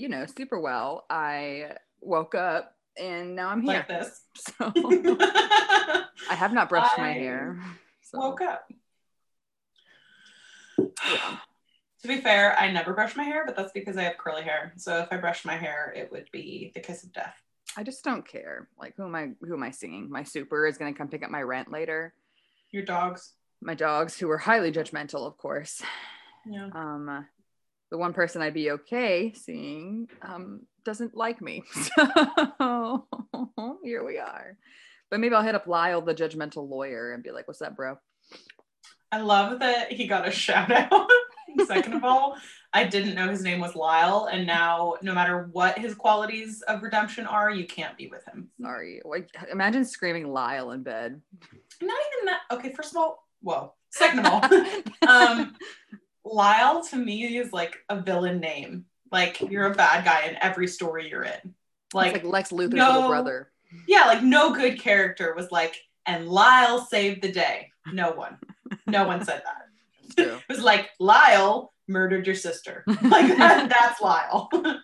you 0.00 0.08
know, 0.08 0.24
super 0.26 0.58
well. 0.58 1.04
I 1.10 1.72
woke 2.00 2.34
up 2.34 2.74
and 2.98 3.36
now 3.36 3.48
I'm 3.50 3.60
here. 3.60 3.84
Like 3.88 3.88
this. 3.88 4.22
So 4.36 4.72
I 6.30 6.34
have 6.34 6.52
not 6.52 6.68
brushed 6.68 6.96
my 6.96 7.12
hair. 7.12 7.60
So 8.02 8.18
Woke 8.18 8.40
up. 8.40 8.70
yeah. 10.78 11.36
To 12.02 12.08
be 12.08 12.16
fair, 12.22 12.58
I 12.58 12.72
never 12.72 12.94
brush 12.94 13.14
my 13.14 13.24
hair, 13.24 13.44
but 13.44 13.54
that's 13.56 13.72
because 13.72 13.98
I 13.98 14.04
have 14.04 14.16
curly 14.16 14.42
hair. 14.42 14.72
So 14.76 15.00
if 15.00 15.08
I 15.12 15.18
brushed 15.18 15.44
my 15.44 15.56
hair, 15.56 15.92
it 15.94 16.10
would 16.10 16.30
be 16.32 16.72
the 16.74 16.80
kiss 16.80 17.04
of 17.04 17.12
death. 17.12 17.36
I 17.76 17.82
just 17.82 18.02
don't 18.02 18.26
care. 18.26 18.68
Like 18.78 18.94
who 18.96 19.04
am 19.04 19.14
I 19.14 19.30
who 19.42 19.52
am 19.54 19.62
I 19.62 19.70
seeing? 19.70 20.10
My 20.10 20.22
super 20.22 20.66
is 20.66 20.78
gonna 20.78 20.94
come 20.94 21.08
pick 21.08 21.22
up 21.22 21.30
my 21.30 21.42
rent 21.42 21.70
later. 21.70 22.14
Your 22.70 22.84
dogs. 22.84 23.34
My 23.60 23.74
dogs, 23.74 24.18
who 24.18 24.30
are 24.30 24.38
highly 24.38 24.72
judgmental, 24.72 25.26
of 25.26 25.36
course. 25.36 25.82
Yeah. 26.46 26.70
Um 26.74 27.26
the 27.90 27.98
one 27.98 28.12
person 28.12 28.42
I'd 28.42 28.54
be 28.54 28.70
okay 28.72 29.32
seeing 29.34 30.08
um 30.22 30.60
doesn't 30.84 31.16
like 31.16 31.40
me. 31.40 31.62
So 32.60 33.78
here 33.82 34.04
we 34.04 34.18
are. 34.18 34.56
But 35.10 35.20
maybe 35.20 35.34
I'll 35.34 35.42
hit 35.42 35.54
up 35.54 35.66
Lyle, 35.66 36.00
the 36.00 36.14
judgmental 36.14 36.68
lawyer, 36.68 37.12
and 37.12 37.22
be 37.22 37.30
like, 37.30 37.48
what's 37.48 37.62
up, 37.62 37.76
bro? 37.76 37.98
I 39.12 39.20
love 39.20 39.58
that 39.58 39.92
he 39.92 40.06
got 40.06 40.26
a 40.26 40.30
shout 40.30 40.70
out. 40.70 41.10
Second 41.66 41.94
of 41.94 42.04
all, 42.04 42.36
I 42.72 42.84
didn't 42.84 43.16
know 43.16 43.28
his 43.28 43.42
name 43.42 43.60
was 43.60 43.74
Lyle, 43.74 44.28
and 44.30 44.46
now 44.46 44.94
no 45.02 45.12
matter 45.12 45.48
what 45.52 45.78
his 45.78 45.94
qualities 45.94 46.62
of 46.62 46.82
redemption 46.82 47.26
are, 47.26 47.50
you 47.50 47.66
can't 47.66 47.96
be 47.96 48.06
with 48.06 48.24
him. 48.26 48.48
Sorry. 48.60 49.00
Like 49.04 49.28
imagine 49.50 49.84
screaming 49.84 50.28
Lyle 50.28 50.70
in 50.70 50.82
bed. 50.82 51.20
Not 51.82 51.98
even 52.12 52.26
that. 52.26 52.40
Okay, 52.52 52.72
first 52.72 52.92
of 52.92 52.98
all, 52.98 53.26
whoa. 53.42 53.74
Second 53.90 54.20
of 54.20 54.26
all, 54.26 54.44
um, 55.08 55.56
Lyle 56.24 56.82
to 56.84 56.96
me 56.96 57.36
is 57.36 57.52
like 57.52 57.76
a 57.88 58.00
villain 58.00 58.40
name. 58.40 58.84
Like 59.10 59.40
you're 59.40 59.66
a 59.66 59.74
bad 59.74 60.04
guy 60.04 60.26
in 60.28 60.36
every 60.40 60.66
story 60.68 61.08
you're 61.08 61.24
in. 61.24 61.54
like, 61.94 62.12
Like, 62.12 62.24
Lex 62.24 62.50
Luthor's 62.50 62.74
no- 62.74 62.92
little 62.92 63.08
brother. 63.08 63.50
yeah, 63.88 64.04
like 64.06 64.22
no 64.22 64.52
good 64.54 64.78
character 64.80 65.34
was 65.34 65.50
like, 65.50 65.76
and 66.06 66.28
Lyle 66.28 66.80
saved 66.84 67.22
the 67.22 67.32
day. 67.32 67.70
No 67.92 68.12
one. 68.12 68.36
No 68.86 69.06
one 69.06 69.24
said 69.24 69.42
that. 69.44 69.66
It 70.18 70.42
was 70.48 70.60
like 70.60 70.90
Lyle 70.98 71.72
murdered 71.88 72.26
your 72.26 72.34
sister. 72.36 72.84
Like 72.88 73.36
that, 73.38 73.68
that's 73.68 74.00
Lyle. 74.00 74.48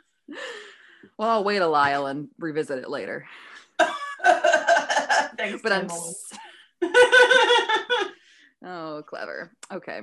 Well, 1.19 1.31
I'll 1.31 1.45
wait 1.45 1.63
a 1.63 1.67
Lyle 1.67 2.07
and 2.07 2.29
revisit 2.39 2.79
it 2.79 2.91
later. 2.91 3.25
Thanks, 5.39 5.63
But 5.63 5.73
I'm 5.73 5.89
Tim. 5.89 6.91
oh 8.65 9.03
clever. 9.07 9.53
Okay. 9.73 10.01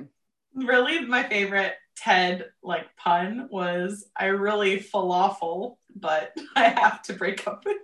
Really 0.54 1.04
my 1.06 1.22
favorite 1.22 1.74
Ted 1.96 2.46
like 2.62 2.94
pun 2.96 3.48
was 3.50 4.06
I 4.16 4.26
really 4.26 4.78
falafel, 4.80 5.76
but 5.94 6.32
I 6.56 6.68
have 6.68 7.02
to 7.02 7.12
break 7.12 7.46
up 7.46 7.64
with 7.64 7.76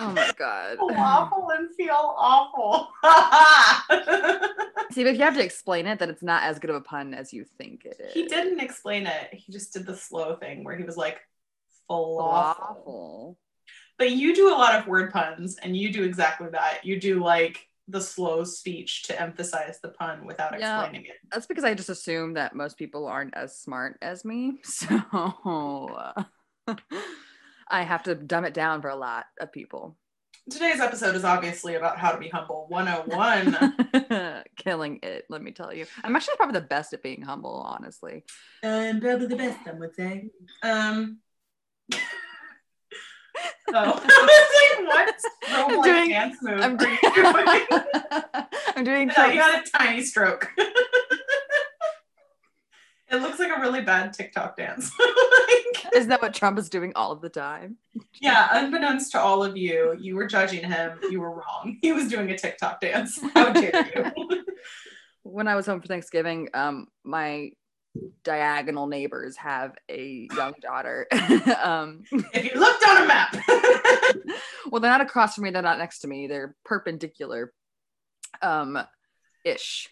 Oh 0.00 0.12
my 0.12 0.30
god. 0.38 0.78
falafel 0.80 1.48
and 1.56 1.68
feel 1.76 2.14
awful. 2.16 2.88
See, 4.92 5.04
but 5.04 5.10
if 5.10 5.18
you 5.18 5.24
have 5.24 5.34
to 5.36 5.44
explain 5.44 5.86
it, 5.86 5.98
then 5.98 6.10
it's 6.10 6.22
not 6.22 6.42
as 6.42 6.58
good 6.58 6.70
of 6.70 6.76
a 6.76 6.80
pun 6.80 7.14
as 7.14 7.32
you 7.32 7.44
think 7.58 7.84
it 7.84 8.00
is. 8.00 8.12
he 8.12 8.26
didn't 8.26 8.60
explain 8.60 9.06
it. 9.06 9.28
He 9.32 9.52
just 9.52 9.72
did 9.72 9.86
the 9.86 9.94
slow 9.96 10.36
thing 10.36 10.64
where 10.64 10.76
he 10.76 10.84
was 10.84 10.96
like 10.96 11.20
falafel. 11.88 12.56
Falafel. 12.56 13.36
But 13.98 14.12
you 14.12 14.34
do 14.34 14.48
a 14.48 14.56
lot 14.56 14.80
of 14.80 14.86
word 14.86 15.12
puns 15.12 15.58
and 15.62 15.76
you 15.76 15.92
do 15.92 16.02
exactly 16.02 16.48
that. 16.52 16.84
You 16.84 16.98
do 16.98 17.22
like 17.22 17.68
the 17.90 18.00
slow 18.00 18.44
speech 18.44 19.04
to 19.04 19.20
emphasize 19.20 19.80
the 19.82 19.88
pun 19.90 20.24
without 20.24 20.58
Yeah. 20.58 20.80
explaining 20.80 21.06
it. 21.06 21.16
That's 21.32 21.46
because 21.46 21.64
I 21.64 21.74
just 21.74 21.88
assume 21.90 22.34
that 22.34 22.54
most 22.54 22.76
people 22.78 23.06
aren't 23.06 23.34
as 23.36 23.58
smart 23.58 23.98
as 24.02 24.24
me. 24.24 24.60
So 24.64 24.86
uh, 25.06 26.22
I 27.68 27.82
have 27.82 28.02
to 28.04 28.14
dumb 28.14 28.44
it 28.44 28.54
down 28.54 28.82
for 28.82 28.88
a 28.88 28.96
lot 28.96 29.26
of 29.40 29.52
people. 29.52 29.96
Today's 30.50 30.80
episode 30.80 31.14
is 31.14 31.24
obviously 31.24 31.74
about 31.76 31.98
how 31.98 32.10
to 32.12 32.18
be 32.18 32.28
humble 32.28 32.66
101. 32.70 34.44
Killing 34.56 34.98
it, 35.02 35.26
let 35.28 35.42
me 35.42 35.52
tell 35.52 35.72
you. 35.72 35.86
I'm 36.02 36.16
actually 36.16 36.36
probably 36.36 36.60
the 36.60 36.66
best 36.66 36.92
at 36.92 37.02
being 37.02 37.22
humble, 37.22 37.54
honestly. 37.68 38.24
and 38.62 39.00
probably 39.00 39.26
the 39.26 39.36
best, 39.36 39.58
I 39.66 39.72
would 39.72 39.94
say. 39.94 40.30
Um, 40.62 41.18
oh, 43.74 44.00
I 44.04 44.82
was 44.82 44.86
like, 44.86 44.88
what 44.88 45.14
strobe 45.70 45.76
like 45.78 45.84
doing- 45.84 46.10
dance 46.10 46.36
move 46.42 46.60
I'm 46.60 46.76
doing? 46.76 46.98
I'm 48.76 48.84
doing 48.84 49.10
No, 49.16 49.26
you 49.26 49.40
had 49.40 49.62
a 49.62 49.70
tiny 49.78 50.02
stroke. 50.02 50.48
it 53.10 53.16
looks 53.20 53.38
like 53.38 53.56
a 53.56 53.60
really 53.60 53.80
bad 53.82 54.12
TikTok 54.12 54.56
dance. 54.56 54.90
Like, 54.98 55.86
Isn't 55.94 56.08
that 56.10 56.22
what 56.22 56.32
Trump 56.34 56.58
is 56.58 56.68
doing 56.68 56.92
all 56.94 57.10
of 57.12 57.20
the 57.20 57.28
time? 57.28 57.76
yeah, 58.20 58.48
unbeknownst 58.52 59.10
to 59.12 59.20
all 59.20 59.42
of 59.42 59.56
you, 59.56 59.96
you 59.98 60.14
were 60.14 60.26
judging 60.26 60.64
him. 60.64 60.98
You 61.10 61.20
were 61.20 61.30
wrong. 61.32 61.78
He 61.82 61.92
was 61.92 62.08
doing 62.08 62.30
a 62.30 62.38
TikTok 62.38 62.80
dance. 62.80 63.18
How 63.34 63.52
dare 63.52 63.88
you? 63.94 64.44
When 65.22 65.48
I 65.48 65.54
was 65.56 65.66
home 65.66 65.80
for 65.80 65.86
Thanksgiving, 65.88 66.48
um, 66.54 66.86
my 67.04 67.50
diagonal 68.22 68.86
neighbors 68.86 69.36
have 69.36 69.74
a 69.88 70.28
young 70.36 70.54
daughter. 70.60 71.06
um, 71.62 72.02
if 72.12 72.52
you 72.54 72.60
looked 72.60 72.86
on 72.88 73.02
a 73.02 73.06
map. 73.06 73.36
well, 74.70 74.80
they're 74.80 74.90
not 74.90 75.00
across 75.00 75.34
from 75.34 75.44
me. 75.44 75.50
They're 75.50 75.62
not 75.62 75.78
next 75.78 76.00
to 76.00 76.08
me. 76.08 76.26
They're 76.26 76.54
perpendicular, 76.64 77.52
um, 78.42 78.78
ish, 79.44 79.88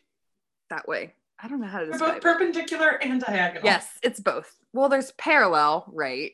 that 0.71 0.87
way. 0.87 1.15
I 1.41 1.49
don't 1.49 1.61
know 1.61 1.67
how 1.69 1.79
to 1.81 1.85
They're 1.87 1.93
describe 1.93 2.11
both 2.15 2.17
it. 2.19 2.23
perpendicular 2.23 2.89
and 3.03 3.21
diagonal. 3.21 3.65
Yes, 3.65 3.89
it's 4.03 4.21
both. 4.21 4.55
Well, 4.73 4.89
there's 4.89 5.13
parallel, 5.13 5.85
right? 5.93 6.33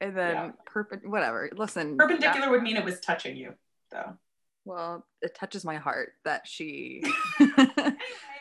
And 0.00 0.16
then 0.16 0.52
Yeah. 0.74 0.82
whatever. 1.04 1.50
Listen, 1.56 1.96
Perpendicular 1.96 2.50
would 2.50 2.62
mean 2.62 2.76
it 2.76 2.84
was 2.84 3.00
touching 3.00 3.36
you, 3.36 3.54
though. 3.90 4.16
well, 4.64 5.06
it 5.22 5.34
touches 5.34 5.64
my 5.64 5.76
heart 5.76 6.12
that 6.24 6.46
she. 6.46 7.02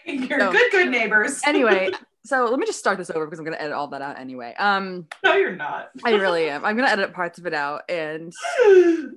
You're 0.06 0.40
So- 0.40 0.52
good, 0.52 0.72
good 0.72 0.90
neighbors. 0.90 1.42
anyway, 1.46 1.92
so 2.26 2.46
let 2.46 2.60
me 2.60 2.66
just 2.66 2.80
start 2.80 2.98
this 2.98 3.10
over 3.10 3.26
because 3.26 3.40
I'm 3.40 3.46
gonna 3.46 3.58
edit 3.58 3.74
all 3.74 3.88
that 3.90 4.02
out 4.02 4.20
anyway. 4.20 4.54
Um, 4.58 5.08
no, 5.24 5.34
you're 5.36 5.56
not. 5.56 5.92
I 6.04 6.12
really 6.12 6.50
am. 6.50 6.66
I'm 6.66 6.76
gonna 6.76 6.90
edit 6.90 7.14
parts 7.14 7.40
of 7.40 7.46
it 7.46 7.54
out, 7.54 7.84
and 7.90 8.34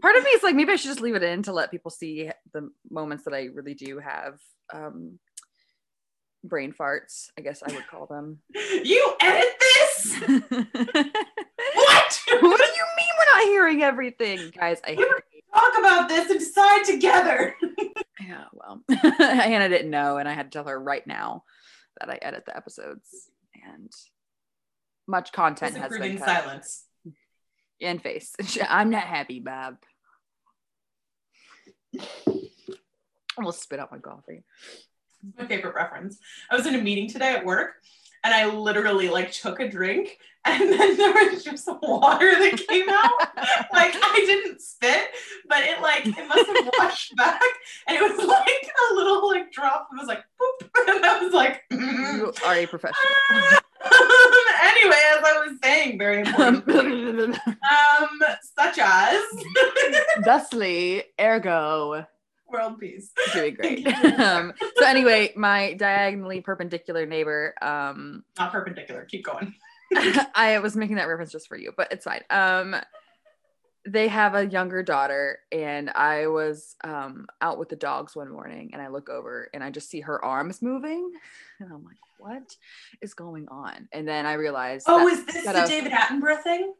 part 0.00 0.17
of 0.17 0.25
me 0.25 0.31
is 0.31 0.43
like 0.43 0.55
maybe 0.55 0.72
I 0.72 0.77
should 0.77 0.89
just 0.91 1.00
leave 1.00 1.15
it 1.15 1.22
in 1.22 1.43
to 1.45 1.53
let 1.53 1.71
people 1.71 1.91
see 1.91 2.31
the 2.53 2.71
moments 2.91 3.25
that 3.25 3.34
I 3.34 3.49
really 3.55 3.75
do 3.75 3.99
have. 3.99 4.39
Um, 4.75 5.19
brain 6.45 6.72
farts, 6.72 7.31
I 7.37 7.41
guess 7.43 7.62
I 7.62 7.72
would 7.72 7.87
call 7.89 8.06
them. 8.06 8.39
you 8.55 9.15
edit 9.21 9.49
this? 9.59 10.21
what 10.21 10.41
what 12.31 12.61
do 12.61 12.71
you 12.72 12.87
mean 12.97 13.12
we're 13.19 13.34
not 13.34 13.43
hearing 13.47 13.83
everything, 13.83 14.53
guys? 14.56 14.81
I 14.87 14.93
We 14.93 15.05
were- 15.05 15.22
Talk 15.55 15.78
about 15.78 16.09
this 16.09 16.28
and 16.31 16.39
decide 16.39 16.84
together. 16.84 17.55
Yeah, 18.27 18.45
well, 18.55 18.83
Hanah 18.91 19.69
didn't 19.69 19.91
know, 19.91 20.16
and 20.16 20.28
I 20.28 20.33
had 20.33 20.50
to 20.50 20.59
tell 20.59 20.66
her 20.69 20.81
right 20.81 21.06
now 21.06 21.45
that 22.01 22.11
I 22.11 22.19
edit 22.23 22.45
the 22.47 22.57
episodes, 22.57 23.31
and 23.55 23.91
much 25.07 25.33
content 25.33 25.77
has 25.77 25.97
been 25.97 26.19
cut. 26.19 26.27
silence. 26.27 26.84
and 27.81 28.03
face. 28.03 28.34
I'm 28.69 28.91
not 28.91 29.05
happy, 29.05 29.41
Bob. 29.41 29.77
Almost 33.39 33.62
spit 33.62 33.81
out 33.81 33.93
my 33.93 33.99
coffee. 33.99 34.43
My 35.37 35.47
favorite 35.47 35.75
reference. 35.75 36.19
I 36.51 36.57
was 36.57 36.67
in 36.67 36.75
a 36.75 36.81
meeting 36.81 37.09
today 37.09 37.34
at 37.34 37.45
work 37.45 37.75
and 38.27 38.34
I 38.34 38.53
literally 38.53 39.09
like 39.09 39.31
took 39.31 39.61
a 39.61 39.69
drink 39.69 40.19
and 40.45 40.73
then 40.73 40.97
there 40.97 41.13
was 41.13 41.45
just 41.45 41.69
water 41.81 42.33
that 42.33 42.67
came 42.69 42.89
out. 42.89 43.13
like 43.73 43.95
I 44.03 44.23
didn't 44.27 44.61
spit, 44.61 45.05
but 45.49 45.61
it 45.61 45.81
like 45.81 46.07
it 46.07 46.28
must 46.28 46.47
have 46.47 46.71
washed 46.77 47.15
back 47.15 47.41
and 47.87 47.97
it 47.97 48.03
was 48.03 48.27
like 48.27 48.73
a 48.91 48.95
little 48.95 49.28
like 49.28 49.53
drop. 49.53 49.89
It 49.93 49.97
was 49.99 50.09
like 50.09 50.25
boop. 50.41 50.69
And 50.97 51.05
I 51.05 51.23
was 51.23 51.33
like 51.33 51.63
You 51.71 52.33
are 52.45 52.55
a 52.55 52.67
professional. 52.67 52.97
anyway, 53.84 55.03
as 55.15 55.25
I 55.25 55.45
was 55.47 55.59
saying, 55.63 55.99
very 55.99 56.21
important. 56.21 57.39
Um, 57.47 58.21
such 58.59 58.79
as 58.79 59.22
Thusly, 60.25 61.05
ergo, 61.21 62.07
world 62.51 62.78
peace. 62.78 63.10
doing 63.33 63.54
great. 63.60 63.87
um, 63.87 64.53
so 64.77 64.87
anyway, 64.87 65.33
my 65.37 65.75
diagonally 65.75 66.41
perpendicular 66.41 67.07
neighbor, 67.07 67.54
um, 67.63 68.25
Not 68.39 68.53
perpendicular. 68.53 69.04
Keep 69.04 69.25
going. 69.27 69.54
I 70.34 70.59
was 70.63 70.77
making 70.77 70.97
that 70.97 71.04
reference 71.09 71.33
just 71.33 71.48
for 71.48 71.57
you, 71.57 71.72
but 71.77 71.93
it's 71.93 72.04
fine. 72.04 72.22
Um, 72.31 72.77
they 73.89 74.09
have 74.09 74.34
a 74.34 74.45
younger 74.45 74.83
daughter, 74.83 75.39
and 75.53 75.91
I 75.91 76.27
was 76.27 76.75
um, 76.83 77.28
out 77.41 77.57
with 77.59 77.69
the 77.69 77.77
dogs 77.77 78.16
one 78.16 78.28
morning, 78.31 78.71
and 78.72 78.83
I 78.83 78.89
look 78.89 79.09
over 79.09 79.48
and 79.54 79.63
I 79.63 79.71
just 79.71 79.89
see 79.89 80.01
her 80.01 80.25
arms 80.25 80.60
moving, 80.60 81.13
and 81.60 81.72
I'm 81.72 81.84
like, 81.84 81.97
"What 82.19 82.57
is 83.01 83.15
going 83.15 83.47
on?" 83.48 83.89
And 83.93 84.09
then 84.09 84.27
I 84.27 84.33
realized, 84.33 84.87
Oh, 84.89 85.07
that- 85.09 85.13
is 85.13 85.25
this 85.27 85.45
the 85.45 85.65
David 85.69 85.93
Attenborough 85.93 86.43
thing? 86.43 86.75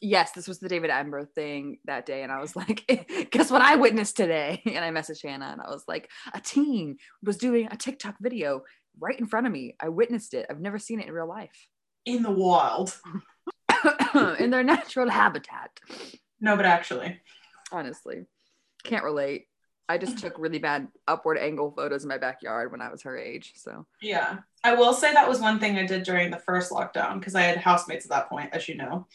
Yes, 0.00 0.32
this 0.32 0.48
was 0.48 0.58
the 0.58 0.68
David 0.68 0.90
Attenborough 0.90 1.30
thing 1.30 1.78
that 1.84 2.06
day, 2.06 2.22
and 2.22 2.32
I 2.32 2.40
was 2.40 2.54
like, 2.54 2.84
"Guess 3.30 3.50
what 3.50 3.62
I 3.62 3.76
witnessed 3.76 4.16
today?" 4.16 4.62
And 4.66 4.84
I 4.84 4.90
messaged 4.90 5.24
Hanah, 5.24 5.52
and 5.52 5.60
I 5.60 5.68
was 5.68 5.84
like, 5.88 6.10
"A 6.34 6.40
teen 6.40 6.98
was 7.22 7.36
doing 7.36 7.68
a 7.70 7.76
TikTok 7.76 8.16
video 8.20 8.62
right 8.98 9.18
in 9.18 9.26
front 9.26 9.46
of 9.46 9.52
me. 9.52 9.76
I 9.80 9.88
witnessed 9.88 10.34
it. 10.34 10.46
I've 10.50 10.60
never 10.60 10.78
seen 10.78 11.00
it 11.00 11.06
in 11.06 11.12
real 11.12 11.28
life. 11.28 11.66
In 12.04 12.22
the 12.22 12.30
wild. 12.30 12.98
in 14.38 14.50
their 14.50 14.62
natural 14.62 15.10
habitat. 15.10 15.70
No, 16.40 16.56
but 16.56 16.66
actually. 16.66 17.20
Honestly. 17.72 18.24
Can't 18.84 19.04
relate. 19.04 19.46
I 19.88 19.98
just 19.98 20.18
took 20.18 20.38
really 20.38 20.58
bad 20.58 20.88
upward 21.06 21.38
angle 21.38 21.70
photos 21.70 22.02
in 22.02 22.08
my 22.08 22.18
backyard 22.18 22.72
when 22.72 22.80
I 22.82 22.90
was 22.90 23.02
her 23.02 23.16
age. 23.16 23.52
So 23.56 23.86
Yeah. 24.02 24.38
I 24.64 24.74
will 24.74 24.92
say 24.92 25.12
that 25.12 25.28
was 25.28 25.40
one 25.40 25.60
thing 25.60 25.78
I 25.78 25.86
did 25.86 26.02
during 26.02 26.30
the 26.30 26.38
first 26.38 26.72
lockdown 26.72 27.18
because 27.20 27.34
I 27.36 27.42
had 27.42 27.58
housemates 27.58 28.04
at 28.04 28.10
that 28.10 28.28
point, 28.28 28.50
as 28.52 28.68
you 28.68 28.76
know. 28.76 29.06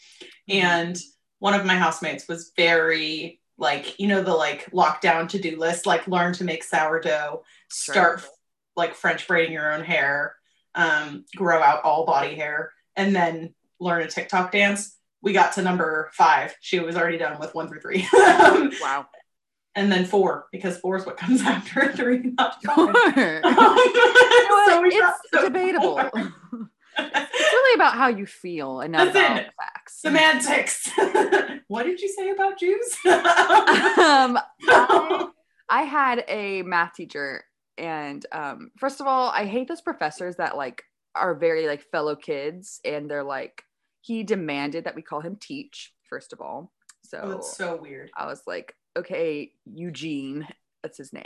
And 0.48 0.98
one 1.40 1.52
of 1.54 1.66
my 1.66 1.74
housemates 1.74 2.26
was 2.26 2.52
very 2.56 3.40
like, 3.58 3.98
you 4.00 4.08
know, 4.08 4.22
the 4.22 4.32
like 4.34 4.70
lockdown 4.70 5.28
to 5.28 5.38
do 5.38 5.58
list, 5.58 5.84
like 5.86 6.08
learn 6.08 6.32
to 6.34 6.44
make 6.44 6.64
sourdough, 6.64 7.42
start 7.70 8.20
Sure. 8.20 8.28
like 8.76 8.94
French 8.94 9.28
braiding 9.28 9.52
your 9.52 9.72
own 9.74 9.84
hair, 9.84 10.36
um, 10.74 11.26
grow 11.36 11.62
out 11.62 11.84
all 11.84 12.06
body 12.06 12.34
hair, 12.34 12.72
and 12.96 13.14
then 13.14 13.54
learn 13.78 14.02
a 14.02 14.08
TikTok 14.08 14.52
dance. 14.52 14.96
We 15.20 15.32
got 15.34 15.52
to 15.54 15.62
number 15.62 16.10
five. 16.14 16.56
She 16.60 16.80
was 16.80 16.96
already 16.96 17.18
done 17.18 17.38
with 17.38 17.54
one 17.54 17.68
through 17.68 17.80
three. 17.82 18.08
Um, 18.14 18.72
wow. 18.80 19.06
And 19.74 19.90
then 19.90 20.04
four, 20.04 20.46
because 20.52 20.78
four 20.78 20.96
is 20.96 21.06
what 21.06 21.16
comes 21.16 21.42
after 21.46 21.92
three, 21.92 22.32
not. 22.38 22.56
Sure. 22.62 23.40
so 23.42 24.84
it's 24.84 25.18
so 25.32 25.42
debatable. 25.44 25.98
it's 25.98 27.52
really 27.52 27.74
about 27.74 27.94
how 27.94 28.08
you 28.08 28.26
feel 28.26 28.80
and 28.80 28.92
not 28.92 29.08
about 29.08 29.44
facts. 29.58 30.00
Semantics. 30.00 30.90
what 31.68 31.84
did 31.84 32.00
you 32.00 32.08
say 32.08 32.30
about 32.30 32.58
Jews? 32.58 32.96
um, 33.04 34.38
I, 34.68 35.26
I 35.68 35.82
had 35.82 36.24
a 36.28 36.62
math 36.62 36.94
teacher, 36.94 37.44
and 37.78 38.24
um, 38.32 38.70
first 38.78 39.00
of 39.00 39.06
all, 39.06 39.30
I 39.30 39.46
hate 39.46 39.68
those 39.68 39.80
professors 39.80 40.36
that 40.36 40.56
like 40.56 40.82
are 41.14 41.34
very 41.34 41.66
like 41.66 41.82
fellow 41.90 42.16
kids, 42.16 42.80
and 42.84 43.10
they're 43.10 43.24
like 43.24 43.62
he 44.02 44.22
demanded 44.24 44.84
that 44.84 44.94
we 44.94 45.02
call 45.02 45.20
him 45.20 45.36
teach. 45.36 45.92
First 46.08 46.32
of 46.32 46.40
all, 46.40 46.72
so, 47.04 47.20
oh, 47.22 47.30
it's 47.32 47.56
so 47.56 47.76
weird. 47.76 48.10
I 48.16 48.26
was 48.26 48.42
like, 48.46 48.74
okay, 48.96 49.52
Eugene, 49.64 50.46
that's 50.82 50.98
his 50.98 51.12
name. 51.12 51.24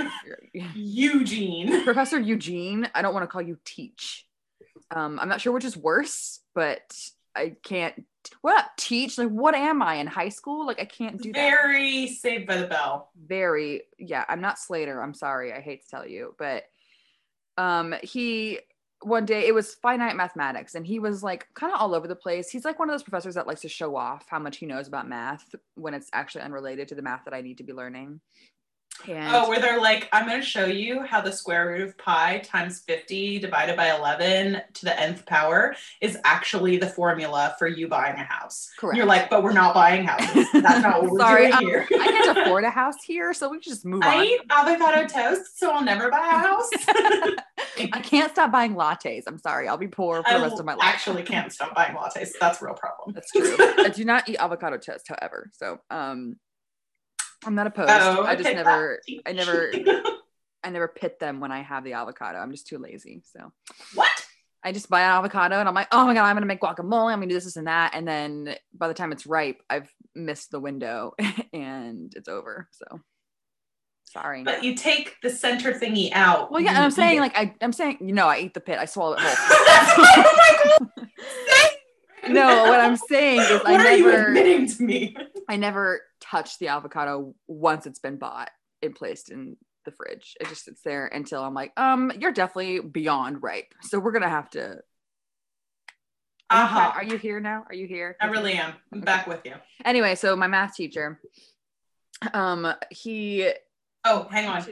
Eugene. 0.75 1.85
Professor 1.85 2.21
Eugene, 2.21 2.89
I 2.95 3.03
don't 3.03 3.15
want 3.15 3.25
to 3.25 3.29
call 3.29 3.43
you 3.43 3.59
teach. 3.65 4.27
Um, 4.91 5.19
I'm 5.21 5.29
not 5.29 5.41
sure 5.41 5.53
which 5.53 5.65
is 5.65 5.77
worse, 5.77 6.41
but 6.55 6.95
I 7.35 7.57
can't. 7.63 8.05
What 8.41 8.67
teach? 8.77 9.19
Like, 9.19 9.29
what 9.29 9.55
am 9.55 9.83
I 9.83 9.97
in 9.97 10.07
high 10.07 10.29
school? 10.31 10.67
Like, 10.67 10.81
I 10.81 10.85
can't 10.85 11.21
do 11.21 11.33
that. 11.33 11.39
Very 11.39 12.09
saved 12.09 12.47
by 12.47 12.57
the 12.57 12.67
bell. 12.67 13.11
Very, 13.17 13.83
yeah. 13.99 14.25
I'm 14.29 14.41
not 14.41 14.59
Slater. 14.59 15.01
I'm 15.01 15.15
sorry. 15.15 15.53
I 15.53 15.61
hate 15.61 15.83
to 15.85 15.89
tell 15.89 16.07
you, 16.07 16.35
but 16.39 16.65
um, 17.57 17.95
he 18.03 18.61
one 19.03 19.25
day 19.25 19.47
it 19.47 19.55
was 19.55 19.75
finite 19.75 20.17
mathematics, 20.17 20.75
and 20.75 20.87
he 20.87 20.99
was 20.99 21.23
like 21.23 21.49
kind 21.55 21.73
of 21.73 21.81
all 21.81 21.95
over 21.95 22.09
the 22.09 22.17
place. 22.17 22.51
He's 22.51 22.65
like 22.65 22.79
one 22.79 22.89
of 22.89 22.95
those 22.95 23.03
professors 23.03 23.35
that 23.35 23.47
likes 23.47 23.61
to 23.63 23.69
show 23.69 23.97
off 23.97 24.27
how 24.29 24.39
much 24.39 24.57
he 24.59 24.67
knows 24.67 24.89
about 24.89 25.09
math 25.09 25.55
when 25.75 25.95
it's 25.95 26.09
actually 26.13 26.43
unrelated 26.43 26.89
to 26.89 26.95
the 26.95 27.03
math 27.03 27.25
that 27.25 27.35
I 27.35 27.41
need 27.41 27.59
to 27.59 27.65
be 27.65 27.73
learning. 27.73 28.21
And 29.07 29.35
Oh, 29.35 29.49
where 29.49 29.61
they're 29.61 29.81
like, 29.81 30.09
I'm 30.13 30.27
going 30.27 30.41
to 30.41 30.47
show 30.47 30.67
you 30.67 31.03
how 31.03 31.21
the 31.21 31.33
square 31.33 31.69
root 31.69 31.83
of 31.83 31.99
pi 31.99 32.39
times 32.39 32.81
50 32.81 33.39
divided 33.39 33.77
by 33.77 33.97
11 33.97 34.63
to 34.75 34.85
the 34.85 34.99
nth 35.01 35.25
power 35.27 35.75
is 36.01 36.19
actually 36.25 36.77
the 36.77 36.87
formula 36.89 37.55
for 37.59 37.67
you 37.69 37.89
buying 37.89 38.17
a 38.17 38.25
house. 38.25 38.71
correct. 38.79 38.97
You're 38.97 39.07
like, 39.07 39.31
but 39.31 39.43
we're 39.43 39.53
not 39.53 39.75
buying 39.75 40.05
houses. 40.05 40.47
That's 40.53 40.83
not 40.83 41.03
what 41.03 41.13
we're 41.13 41.19
Sorry, 41.21 41.43
doing 41.43 41.53
um, 41.55 41.65
here. 41.65 41.87
I 41.93 42.07
can't 42.07 42.39
afford 42.47 42.65
a 42.65 42.71
house 42.71 42.97
here, 43.05 43.33
so 43.33 43.49
we 43.49 43.59
can 43.59 43.71
just 43.71 43.85
move 43.85 44.03
I 44.03 44.09
on. 44.09 44.15
I 44.15 44.25
eat 44.25 44.41
avocado 44.51 45.07
toast, 45.07 45.59
so 45.59 45.71
I'll 45.71 45.85
never 45.85 46.11
buy 46.11 46.19
a 46.19 46.39
house. 46.39 46.69
I 47.93 48.01
can't 48.01 48.31
stop 48.33 48.51
buying 48.53 48.75
lattes. 48.75 49.25
I'm 49.27 49.39
sorry. 49.39 49.69
I'll 49.69 49.77
be 49.77 49.89
poor 49.89 50.23
for 50.23 50.33
the 50.33 50.41
rest 50.43 50.59
of 50.59 50.65
my 50.65 50.75
life. 50.75 50.87
actually 50.87 51.23
can't 51.23 51.53
stop 51.53 51.75
buying 51.75 51.95
lattes. 51.95 52.31
That's 52.41 52.61
a 52.61 52.65
real 52.65 52.75
problem. 52.75 53.13
That's 53.15 53.31
true. 53.31 53.57
I 53.59 53.89
do 53.89 54.05
not 54.05 54.29
eat 54.29 54.37
avocado 54.37 54.79
toast, 54.79 55.07
however. 55.09 55.51
So 55.53 55.79
um 55.91 56.37
I'm 57.45 57.55
not 57.55 57.67
opposed. 57.67 57.91
Oh, 57.91 58.25
I 58.25 58.37
just 58.37 58.53
never 58.55 59.01
I 59.27 59.33
never 59.33 59.73
I 60.65 60.71
never 60.71 60.89
pit 60.89 61.19
them 61.19 61.41
when 61.41 61.53
I 61.53 61.63
have 61.63 61.85
the 61.85 61.93
avocado. 61.93 62.39
I'm 62.39 62.51
just 62.51 62.67
too 62.67 62.79
lazy. 62.79 63.23
So 63.25 63.53
what? 63.95 64.27
I 64.65 64.73
just 64.73 64.91
buy 64.91 65.03
an 65.03 65.11
avocado 65.11 65.61
and 65.61 65.69
I'm 65.69 65.75
like, 65.75 65.89
oh 65.93 66.07
my 66.07 66.15
god, 66.15 66.25
I'm 66.25 66.35
gonna 66.35 66.47
make 66.47 66.61
guacamole. 66.61 67.13
I'm 67.13 67.19
gonna 67.21 67.29
do 67.29 67.35
this, 67.35 67.45
this, 67.45 67.57
and 67.57 67.69
that. 67.69 67.95
And 67.95 68.07
then 68.07 68.57
by 68.75 68.89
the 68.89 68.95
time 68.95 69.13
it's 69.13 69.27
ripe, 69.27 69.63
I've 69.71 69.93
missed 70.15 70.51
the 70.51 70.59
window 70.59 71.15
and 71.53 72.13
it's 72.17 72.29
over. 72.29 72.69
So 72.73 73.01
sorry. 74.05 74.43
But 74.43 74.65
you 74.65 74.75
take 74.75 75.15
the 75.23 75.31
center 75.31 75.73
thingy 75.73 76.11
out. 76.13 76.51
well, 76.51 76.61
yeah, 76.61 76.71
and 76.71 76.79
I'm 76.79 76.91
saying 76.91 77.19
it. 77.19 77.21
like 77.21 77.37
I, 77.37 77.55
I'm 77.61 77.73
saying, 77.73 77.99
you 78.01 78.13
know, 78.13 78.27
I 78.27 78.39
eat 78.39 78.55
the 78.55 78.61
pit. 78.61 78.79
I 78.79 78.87
swallow 78.87 79.17
it 79.19 79.21
whole. 79.23 80.89
no, 82.29 82.65
what 82.65 82.81
I'm 82.81 82.97
saying 82.97 83.41
is 83.43 83.61
I 83.65 83.73
what 83.73 83.87
are 83.87 83.97
you 83.97 84.11
never 84.11 84.27
admitting 84.29 84.67
to 84.69 84.83
me? 84.83 85.17
I 85.49 85.57
never 85.57 86.03
touch 86.21 86.59
the 86.59 86.69
avocado 86.69 87.35
once 87.47 87.87
it's 87.87 87.99
been 87.99 88.17
bought 88.17 88.51
and 88.83 88.95
placed 88.95 89.31
in 89.31 89.57
the 89.85 89.93
fridge. 89.93 90.37
It 90.41 90.49
just 90.49 90.65
sits 90.65 90.83
there 90.83 91.07
until 91.07 91.43
I'm 91.43 91.55
like, 91.55 91.73
um, 91.79 92.11
you're 92.19 92.33
definitely 92.33 92.81
beyond 92.81 93.43
ripe. 93.43 93.73
So 93.83 93.99
we're 93.99 94.13
gonna 94.13 94.29
have 94.29 94.51
to. 94.51 94.79
Are, 96.49 96.59
you, 96.59 96.63
Uh-huh. 96.65 96.93
are 96.95 97.05
you 97.05 97.17
here 97.19 97.41
now? 97.41 97.65
Are 97.69 97.75
you 97.75 97.87
here? 97.87 98.17
I 98.21 98.27
really 98.27 98.55
am. 98.55 98.73
I'm 98.93 98.99
Okay. 98.99 99.05
back 99.05 99.27
with 99.27 99.45
you. 99.45 99.55
Anyway, 99.85 100.15
so 100.15 100.37
my 100.37 100.47
math 100.47 100.75
teacher, 100.77 101.21
um, 102.33 102.73
he 102.91 103.51
Oh, 104.05 104.29
hang 104.31 104.49
on. 104.49 104.65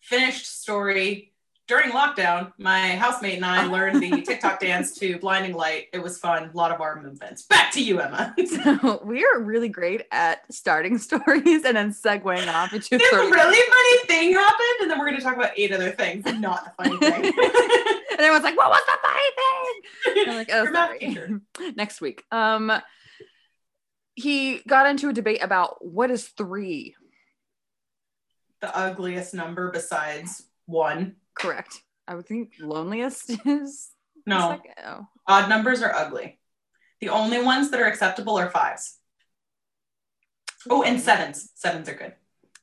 Finished 0.00 0.46
story. 0.60 1.32
During 1.68 1.90
lockdown, 1.90 2.52
my 2.58 2.90
housemate 2.90 3.34
and 3.34 3.44
I 3.44 3.66
learned 3.70 4.00
the 4.00 4.22
TikTok 4.22 4.60
dance 4.60 4.94
to 4.98 5.18
Blinding 5.18 5.52
Light. 5.54 5.86
It 5.92 6.00
was 6.00 6.16
fun. 6.16 6.50
A 6.52 6.56
lot 6.56 6.70
of 6.70 6.80
arm 6.80 7.02
movements. 7.02 7.42
Back 7.42 7.72
to 7.72 7.82
you, 7.82 8.00
Emma. 8.00 8.34
So 8.46 9.02
we 9.04 9.24
are 9.24 9.40
really 9.40 9.68
great 9.68 10.02
at 10.12 10.42
starting 10.54 10.96
stories 11.08 11.64
and 11.64 11.76
then 11.76 11.90
segueing 11.92 12.46
off 12.52 12.72
into 12.72 12.96
this 12.98 13.10
30 13.10 13.30
really 13.32 13.58
funny 13.58 14.06
thing 14.06 14.32
happened, 14.32 14.82
and 14.82 14.90
then 14.90 14.98
we're 14.98 15.06
going 15.06 15.16
to 15.18 15.22
talk 15.22 15.34
about 15.36 15.50
eight 15.56 15.72
other 15.72 15.90
things, 15.90 16.24
not 16.38 16.64
the 16.76 16.84
funny 16.84 16.96
thing. 16.98 17.24
and 17.24 18.20
everyone's 18.20 18.44
like, 18.44 18.56
"What 18.56 18.70
was 18.70 18.82
the 18.86 18.98
funny 19.02 20.14
thing?" 20.14 20.28
I'm 20.30 20.36
like, 20.36 20.50
"Oh, 20.52 20.62
Your 20.62 20.72
math 20.72 21.00
sorry." 21.00 21.72
Next 21.76 22.00
week. 22.00 22.22
Um, 22.30 22.70
he 24.14 24.60
got 24.68 24.86
into 24.86 25.08
a 25.08 25.12
debate 25.12 25.42
about 25.42 25.84
what 25.84 26.10
is 26.12 26.28
three. 26.28 26.94
the 28.60 28.74
ugliest 28.76 29.34
number 29.34 29.70
besides 29.72 30.44
one. 30.66 31.16
Correct. 31.38 31.82
I 32.08 32.14
would 32.14 32.26
think 32.26 32.52
loneliest 32.60 33.30
is 33.46 33.90
No, 34.26 34.60
oh. 34.84 35.06
odd 35.26 35.48
numbers 35.48 35.82
are 35.82 35.94
ugly. 35.94 36.38
The 37.00 37.10
only 37.10 37.42
ones 37.42 37.70
that 37.70 37.80
are 37.80 37.86
acceptable 37.86 38.38
are 38.38 38.50
fives. 38.50 38.98
Oh, 40.68 40.82
and 40.82 41.00
sevens. 41.00 41.50
Sevens 41.54 41.88
are 41.88 41.94
good. 41.94 42.14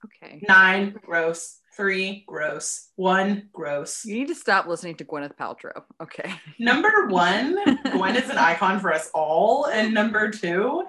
Okay. 0.06 0.42
Nine, 0.48 0.96
gross. 1.06 1.60
Three, 1.76 2.24
gross. 2.28 2.90
One, 2.96 3.50
gross. 3.52 4.06
You 4.06 4.16
need 4.16 4.28
to 4.28 4.36
stop 4.36 4.68
listening 4.68 4.96
to 4.98 5.06
Gwyneth 5.06 5.36
Paltrow. 5.38 5.84
Okay. 6.02 6.32
Number 6.60 7.08
one, 7.08 7.58
Gwen 7.92 8.16
is 8.16 8.30
an 8.30 8.38
icon 8.38 8.80
for 8.80 8.94
us 8.94 9.10
all. 9.14 9.68
And 9.68 9.94
number 9.94 10.30
two, 10.30 10.84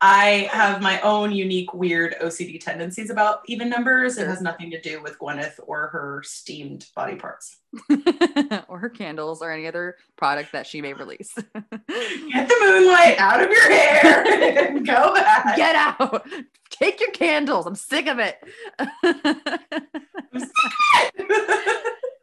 I 0.00 0.48
have 0.52 0.82
my 0.82 1.00
own 1.00 1.32
unique, 1.32 1.72
weird 1.72 2.16
OCD 2.20 2.60
tendencies 2.60 3.08
about 3.08 3.40
even 3.46 3.70
numbers. 3.70 4.18
It 4.18 4.26
has 4.26 4.42
nothing 4.42 4.70
to 4.72 4.80
do 4.80 5.02
with 5.02 5.18
Gwyneth 5.18 5.58
or 5.66 5.86
her 5.88 6.22
steamed 6.22 6.86
body 6.94 7.16
parts. 7.16 7.56
or 8.68 8.78
her 8.78 8.90
candles 8.90 9.40
or 9.40 9.50
any 9.50 9.66
other 9.66 9.96
product 10.16 10.52
that 10.52 10.66
she 10.66 10.82
may 10.82 10.92
release. 10.92 11.32
Get 11.34 12.48
the 12.48 12.56
moonlight 12.60 13.18
out 13.18 13.42
of 13.42 13.50
your 13.50 13.70
hair 13.70 14.66
and 14.66 14.86
go 14.86 15.14
back. 15.14 15.56
Get 15.56 15.74
out. 15.74 16.28
Take 16.70 17.00
your 17.00 17.12
candles. 17.12 17.66
I'm 17.66 17.74
sick 17.74 18.06
of 18.06 18.18
it. 18.18 18.38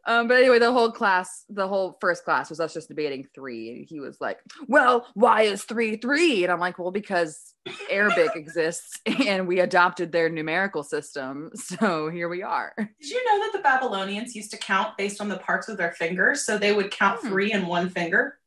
Um, 0.06 0.28
but 0.28 0.36
anyway, 0.36 0.58
the 0.58 0.72
whole 0.72 0.92
class, 0.92 1.44
the 1.48 1.66
whole 1.66 1.96
first 2.00 2.24
class 2.24 2.50
was 2.50 2.60
us 2.60 2.74
just 2.74 2.88
debating 2.88 3.26
three. 3.34 3.70
And 3.70 3.86
he 3.88 4.00
was 4.00 4.20
like, 4.20 4.38
Well, 4.68 5.06
why 5.14 5.42
is 5.42 5.64
three 5.64 5.96
three? 5.96 6.42
And 6.44 6.52
I'm 6.52 6.60
like, 6.60 6.78
Well, 6.78 6.90
because 6.90 7.54
Arabic 7.90 8.32
exists 8.36 9.00
and 9.26 9.48
we 9.48 9.60
adopted 9.60 10.12
their 10.12 10.28
numerical 10.28 10.82
system. 10.82 11.50
So 11.54 12.10
here 12.10 12.28
we 12.28 12.42
are. 12.42 12.74
Did 12.76 12.88
you 13.10 13.24
know 13.24 13.44
that 13.46 13.52
the 13.56 13.62
Babylonians 13.62 14.34
used 14.34 14.50
to 14.50 14.58
count 14.58 14.96
based 14.98 15.20
on 15.20 15.28
the 15.28 15.38
parts 15.38 15.68
of 15.68 15.78
their 15.78 15.92
fingers? 15.92 16.44
So 16.44 16.58
they 16.58 16.72
would 16.74 16.90
count 16.90 17.20
Hmm. 17.20 17.28
three 17.28 17.52
in 17.52 17.66
one 17.66 17.88
finger. 17.88 18.38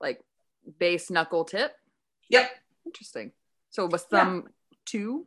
Like 0.00 0.20
base 0.78 1.10
knuckle 1.10 1.44
tip. 1.44 1.72
Yep. 2.28 2.50
Interesting. 2.86 3.32
So 3.70 3.86
was 3.86 4.04
Yeah. 4.12 4.24
thumb 4.24 4.48
two? 4.84 5.26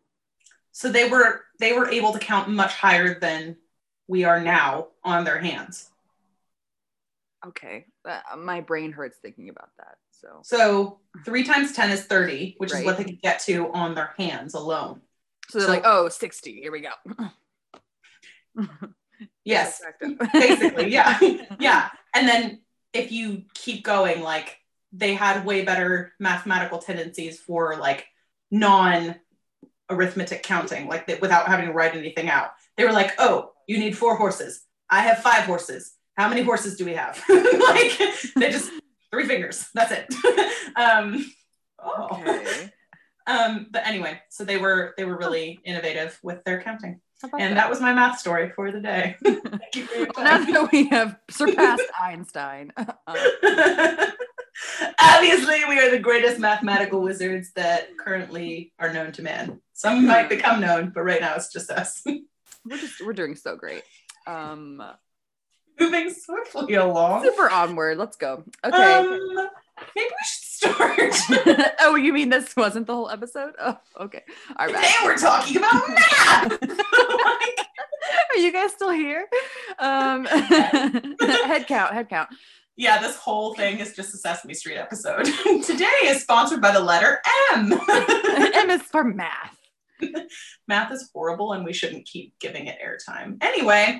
So 0.72 0.90
they 0.92 1.10
were 1.10 1.46
they 1.60 1.74
were 1.74 1.88
able 1.90 2.14
to 2.14 2.20
count 2.20 2.50
much 2.50 2.74
higher 2.74 3.20
than 3.20 3.58
we 4.14 4.24
are 4.26 4.40
now 4.40 4.90
on 5.04 5.24
their 5.24 5.40
hands. 5.40 5.90
Okay. 7.48 7.88
Uh, 8.08 8.20
my 8.38 8.62
brain 8.62 8.92
hurts 8.92 9.18
thinking 9.18 9.50
about 9.50 9.70
that. 9.80 9.96
So 10.12 10.28
So 10.44 11.00
three 11.26 11.44
times 11.44 11.72
ten 11.74 11.90
is 11.90 12.06
thirty, 12.06 12.54
which 12.60 12.72
Right. 12.72 12.82
is 12.82 12.86
what 12.86 12.98
they 12.98 13.06
could 13.06 13.22
get 13.24 13.40
to 13.48 13.72
on 13.74 13.96
their 13.96 14.14
hands 14.20 14.54
alone. 14.54 15.02
so 15.50 15.58
they're 15.58 15.68
So- 15.68 15.74
like, 15.74 15.82
oh, 15.86 16.10
60. 16.10 16.62
Here 16.62 16.72
we 16.72 16.82
go. 16.82 16.94
Yes, 19.46 19.82
basically, 20.34 20.90
yeah, 20.92 21.18
yeah. 21.60 21.90
and 22.14 22.28
then 22.28 22.62
if 22.94 23.12
you 23.12 23.44
keep 23.54 23.84
going, 23.84 24.22
like 24.22 24.58
they 24.92 25.14
had 25.16 25.46
way 25.46 25.64
better 25.64 26.14
mathematical 26.20 26.80
tendencies 26.80 27.40
for 27.40 27.78
like 27.78 28.06
non 28.52 29.16
arithmetic 29.90 30.44
counting, 30.44 30.88
like 30.88 31.08
they, 31.08 31.16
without 31.16 31.48
having 31.48 31.68
to 31.68 31.74
write 31.74 31.96
anything 31.96 32.30
out. 32.30 32.52
They 32.78 32.84
were 32.86 32.92
like, 32.92 33.12
oh, 33.18 33.53
you 33.68 33.78
need 33.78 33.98
four 33.98 34.16
horses. 34.16 34.64
I 34.90 35.02
have 35.02 35.20
five 35.20 35.44
horses. 35.44 35.94
How 36.16 36.30
many 36.30 36.42
horses 36.44 36.78
do 36.78 36.86
we 36.86 36.94
have? 36.94 37.22
like 37.30 37.98
they 38.36 38.52
just 38.52 38.72
three 39.12 39.26
fingers. 39.26 39.68
That's 39.74 39.92
it. 39.92 40.14
um, 40.76 41.26
oh. 41.80 42.08
Okay. 42.12 42.70
Um, 43.26 43.68
but 43.72 43.88
anyway, 43.88 44.20
so 44.30 44.44
they 44.44 44.58
were 44.58 44.94
they 44.98 45.06
were 45.06 45.18
really 45.18 45.58
innovative 45.64 46.20
with 46.24 46.44
their 46.44 46.62
counting, 46.62 47.00
and 47.40 47.56
that 47.56 47.70
was 47.70 47.80
my 47.80 47.94
math 47.94 48.20
story 48.20 48.52
for 48.54 48.70
the 48.70 48.82
day. 48.82 49.16
Thank 49.24 49.76
you 49.76 49.86
for 49.86 49.96
your 49.96 50.08
Well, 50.14 50.26
now 50.26 50.44
that 50.44 50.72
we 50.74 50.90
have 50.90 51.16
surpassed 51.32 51.84
Einstein. 52.02 52.74
uh, 52.76 54.08
Obviously, 55.00 55.62
we 55.70 55.80
are 55.80 55.90
the 55.90 56.00
greatest 56.00 56.38
mathematical 56.40 57.02
wizards 57.02 57.52
that 57.56 57.98
currently 57.98 58.74
are 58.78 58.92
known 58.92 59.14
to 59.14 59.22
man. 59.22 59.62
Some 59.72 60.06
might 60.06 60.28
become 60.28 60.60
known, 60.60 60.92
but 60.94 61.04
right 61.04 61.22
now 61.22 61.36
it's 61.36 61.52
just 61.52 61.72
us. 61.72 62.04
We're 62.66 62.78
just 62.78 63.06
we're 63.06 63.14
doing 63.14 63.36
so 63.36 63.56
great. 63.56 63.84
Um, 64.28 64.82
Moving 65.80 66.14
swiftly 66.14 66.76
along. 66.76 67.24
super 67.24 67.50
onward. 67.50 67.98
Let's 67.98 68.16
go. 68.16 68.44
Okay. 68.64 68.94
Um, 68.94 69.10
maybe 69.96 70.10
we 70.10 70.26
should 70.26 70.44
start. 70.44 71.72
oh, 71.82 71.96
you 71.96 72.14
mean 72.14 72.30
this 72.30 72.56
wasn't 72.56 72.86
the 72.88 72.94
whole 72.94 73.10
episode? 73.10 73.54
Oh, 73.60 73.78
okay. 74.00 74.22
All 74.58 74.68
right. 74.68 74.76
Today 74.76 74.94
we're 75.04 75.18
talking 75.18 75.58
about 75.58 75.74
math. 75.90 76.52
Like, 76.62 77.60
Are 78.36 78.38
you 78.38 78.52
guys 78.54 78.72
still 78.72 78.92
here? 78.92 79.28
Um, 79.80 80.26
head 80.26 81.66
count. 81.68 81.94
Head 81.94 82.08
count. 82.10 82.30
yeah, 82.76 83.00
this 83.02 83.16
whole 83.18 83.56
thing 83.56 83.80
is 83.80 83.96
just 83.96 84.14
a 84.14 84.18
Sesame 84.18 84.54
Street 84.54 84.78
episode. 84.78 85.26
Today 85.66 85.86
is 86.04 86.22
sponsored 86.22 86.62
by 86.62 86.72
the 86.72 86.80
letter 86.80 87.20
M. 87.54 87.74
M 87.90 88.70
is 88.70 88.82
for 88.84 89.04
math. 89.04 89.58
math 90.68 90.92
is 90.92 91.10
horrible 91.14 91.54
and 91.54 91.66
we 91.66 91.74
shouldn't 91.74 92.06
keep 92.06 92.38
giving 92.40 92.68
it 92.68 92.78
airtime. 92.84 93.38
Anyway, 93.42 94.00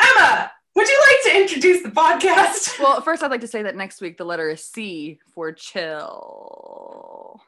Emma, 0.00 0.52
would 0.76 0.88
you 0.88 1.02
like 1.08 1.22
to 1.32 1.40
introduce 1.40 1.82
the 1.82 1.90
podcast? 1.90 2.78
Well, 2.80 3.00
first, 3.02 3.22
I'd 3.22 3.30
like 3.30 3.42
to 3.42 3.46
say 3.46 3.62
that 3.62 3.76
next 3.76 4.00
week 4.00 4.16
the 4.16 4.24
letter 4.24 4.48
is 4.48 4.64
C 4.64 5.18
for 5.34 5.52
chill. 5.52 7.40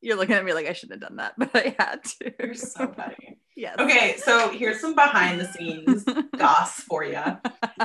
You're 0.00 0.16
looking 0.16 0.34
at 0.34 0.44
me 0.44 0.52
like 0.52 0.66
I 0.66 0.72
shouldn't 0.72 1.00
have 1.00 1.08
done 1.08 1.18
that, 1.18 1.34
but 1.38 1.50
I 1.54 1.76
had 1.78 2.02
to. 2.04 2.32
You're 2.40 2.54
so 2.54 2.92
funny. 2.92 3.38
yes. 3.56 3.76
Okay, 3.78 4.16
so 4.18 4.50
here's 4.50 4.80
some 4.80 4.94
behind 4.96 5.40
the 5.40 5.46
scenes 5.46 6.04
goss 6.36 6.80
for 6.80 7.04
you. 7.04 7.22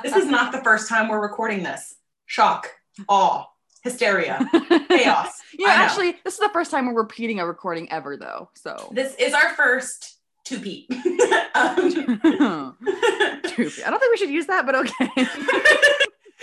This 0.01 0.15
is 0.15 0.25
not 0.25 0.51
the 0.51 0.63
first 0.63 0.89
time 0.89 1.09
we're 1.09 1.21
recording 1.21 1.61
this. 1.61 1.95
Shock, 2.25 2.69
awe, 3.07 3.45
hysteria, 3.89 4.47
chaos. 4.89 5.41
Yeah, 5.57 5.69
actually, 5.69 6.15
this 6.23 6.35
is 6.35 6.39
the 6.39 6.49
first 6.49 6.71
time 6.71 6.87
we're 6.87 7.01
repeating 7.01 7.39
a 7.39 7.45
recording 7.45 7.91
ever, 7.91 8.17
though. 8.17 8.49
So. 8.55 8.89
This 8.91 9.15
is 9.15 9.33
our 9.33 9.49
first 9.53 10.17
two 10.43 10.59
peat. 10.59 10.87
um. 10.91 12.77
I 12.85 13.89
don't 13.89 13.99
think 13.99 14.11
we 14.11 14.17
should 14.17 14.29
use 14.29 14.45
that, 14.47 14.65
but 14.65 14.75
okay. 14.75 15.27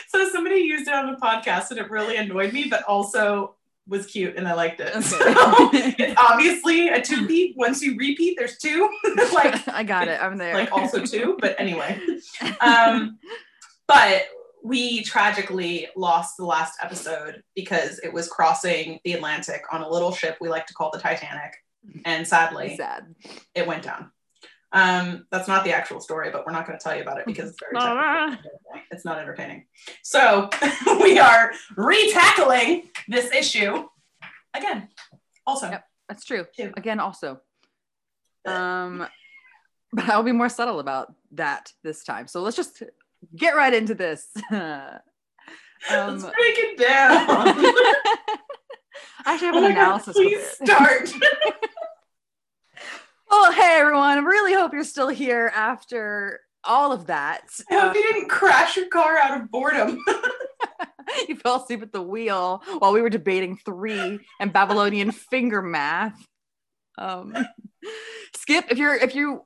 so 0.09 0.29
somebody 0.31 0.57
used 0.57 0.89
it 0.89 0.95
on 0.95 1.11
the 1.11 1.19
podcast 1.19 1.71
and 1.71 1.79
it 1.79 1.91
really 1.91 2.17
annoyed 2.17 2.53
me, 2.53 2.67
but 2.69 2.83
also 2.85 3.55
was 3.87 4.07
cute 4.07 4.37
and 4.37 4.49
I 4.49 4.55
liked 4.55 4.81
it. 4.81 4.89
Okay. 4.97 5.01
So 5.03 5.19
it's 5.21 6.21
obviously 6.21 6.89
a 6.89 7.01
two 7.01 7.27
peat. 7.27 7.57
Once 7.57 7.83
you 7.83 7.97
repeat, 7.97 8.37
there's 8.39 8.57
two. 8.59 8.91
like 9.33 9.69
I 9.69 9.85
got 9.85 10.09
it. 10.09 10.21
I'm 10.21 10.39
there. 10.39 10.55
like 10.55 10.73
also 10.73 11.05
two, 11.05 11.37
but 11.41 11.55
anyway. 11.61 12.01
Um, 12.61 13.19
but 13.87 14.25
we 14.65 15.05
tragically 15.05 15.89
lost 15.95 16.39
the 16.39 16.45
last 16.45 16.79
episode 16.83 17.43
because 17.55 18.01
it 18.01 18.11
was 18.13 18.29
crossing 18.29 18.99
the 19.05 19.13
Atlantic 19.13 19.63
on 19.71 19.83
a 19.83 19.89
little 19.89 20.11
ship 20.11 20.39
we 20.41 20.49
like 20.49 20.67
to 20.67 20.75
call 20.75 20.91
the 20.91 20.99
Titanic. 20.99 21.55
And 22.07 22.27
sadly, 22.27 22.77
sad. 22.77 23.15
it 23.55 23.67
went 23.67 23.83
down. 23.83 24.11
Um, 24.73 25.27
that's 25.31 25.47
not 25.47 25.65
the 25.65 25.75
actual 25.75 26.01
story, 26.01 26.31
but 26.31 26.47
we're 26.47 26.53
not 26.53 26.67
going 26.67 26.79
to 26.79 26.83
tell 26.83 26.97
you 26.97 27.03
about 27.03 27.19
it 27.19 27.27
because 27.27 27.51
it's 27.51 27.59
very 27.61 27.79
technical. 27.79 28.51
it's 28.91 29.05
not 29.05 29.19
entertaining. 29.19 29.67
So 30.03 30.49
we 31.03 31.19
are 31.19 31.53
re-tackling 31.77 32.89
this 33.07 33.31
issue 33.33 33.87
again. 34.55 34.89
Also, 35.47 35.69
Yep. 35.71 35.85
That's 36.09 36.25
true. 36.25 36.47
Two. 36.57 36.73
Again, 36.77 37.01
also. 37.01 37.41
Um, 38.47 39.07
but 39.93 40.09
I'll 40.09 40.23
be 40.23 40.33
more 40.33 40.49
subtle 40.49 40.81
about 40.81 41.15
that 41.33 41.73
this 41.83 42.03
time. 42.03 42.27
So 42.29 42.43
let's 42.43 42.57
just 42.57 42.83
get 43.37 43.57
right 43.57 43.73
into 43.73 43.95
this. 43.95 44.27
um, 44.51 45.01
let's 45.91 46.23
break 46.23 46.57
it 46.59 46.79
down. 46.79 47.27
I 49.27 49.33
actually 49.33 49.47
have 49.47 49.55
oh 49.57 49.59
an 49.59 49.65
my 49.65 49.75
God, 49.75 49.79
analysis. 49.79 50.17
please 50.17 50.47
start. 50.63 51.13
Well, 53.31 53.53
hey 53.53 53.79
everyone! 53.81 54.19
I 54.19 54.21
really 54.21 54.55
hope 54.55 54.73
you're 54.73 54.85
still 54.85 55.09
here 55.09 55.51
after 55.55 56.41
all 56.63 56.93
of 56.93 57.07
that. 57.07 57.43
I 57.71 57.81
hope 57.81 57.95
you 57.95 58.03
didn't 58.03 58.29
crash 58.29 58.77
your 58.77 58.89
car 58.89 59.17
out 59.17 59.41
of 59.41 59.51
boredom. 59.51 59.99
you 61.29 61.37
fell 61.37 61.63
asleep 61.63 61.83
at 61.83 61.93
the 61.93 62.03
wheel 62.03 62.63
while 62.79 62.93
we 62.93 63.03
were 63.03 63.11
debating 63.11 63.57
three 63.57 64.21
and 64.41 64.53
Babylonian 64.53 65.11
finger 65.11 65.63
math. 65.63 66.19
Um, 66.97 67.35
skip 68.37 68.67
if 68.71 68.79
you're 68.79 68.95
if 68.95 69.15
you 69.15 69.45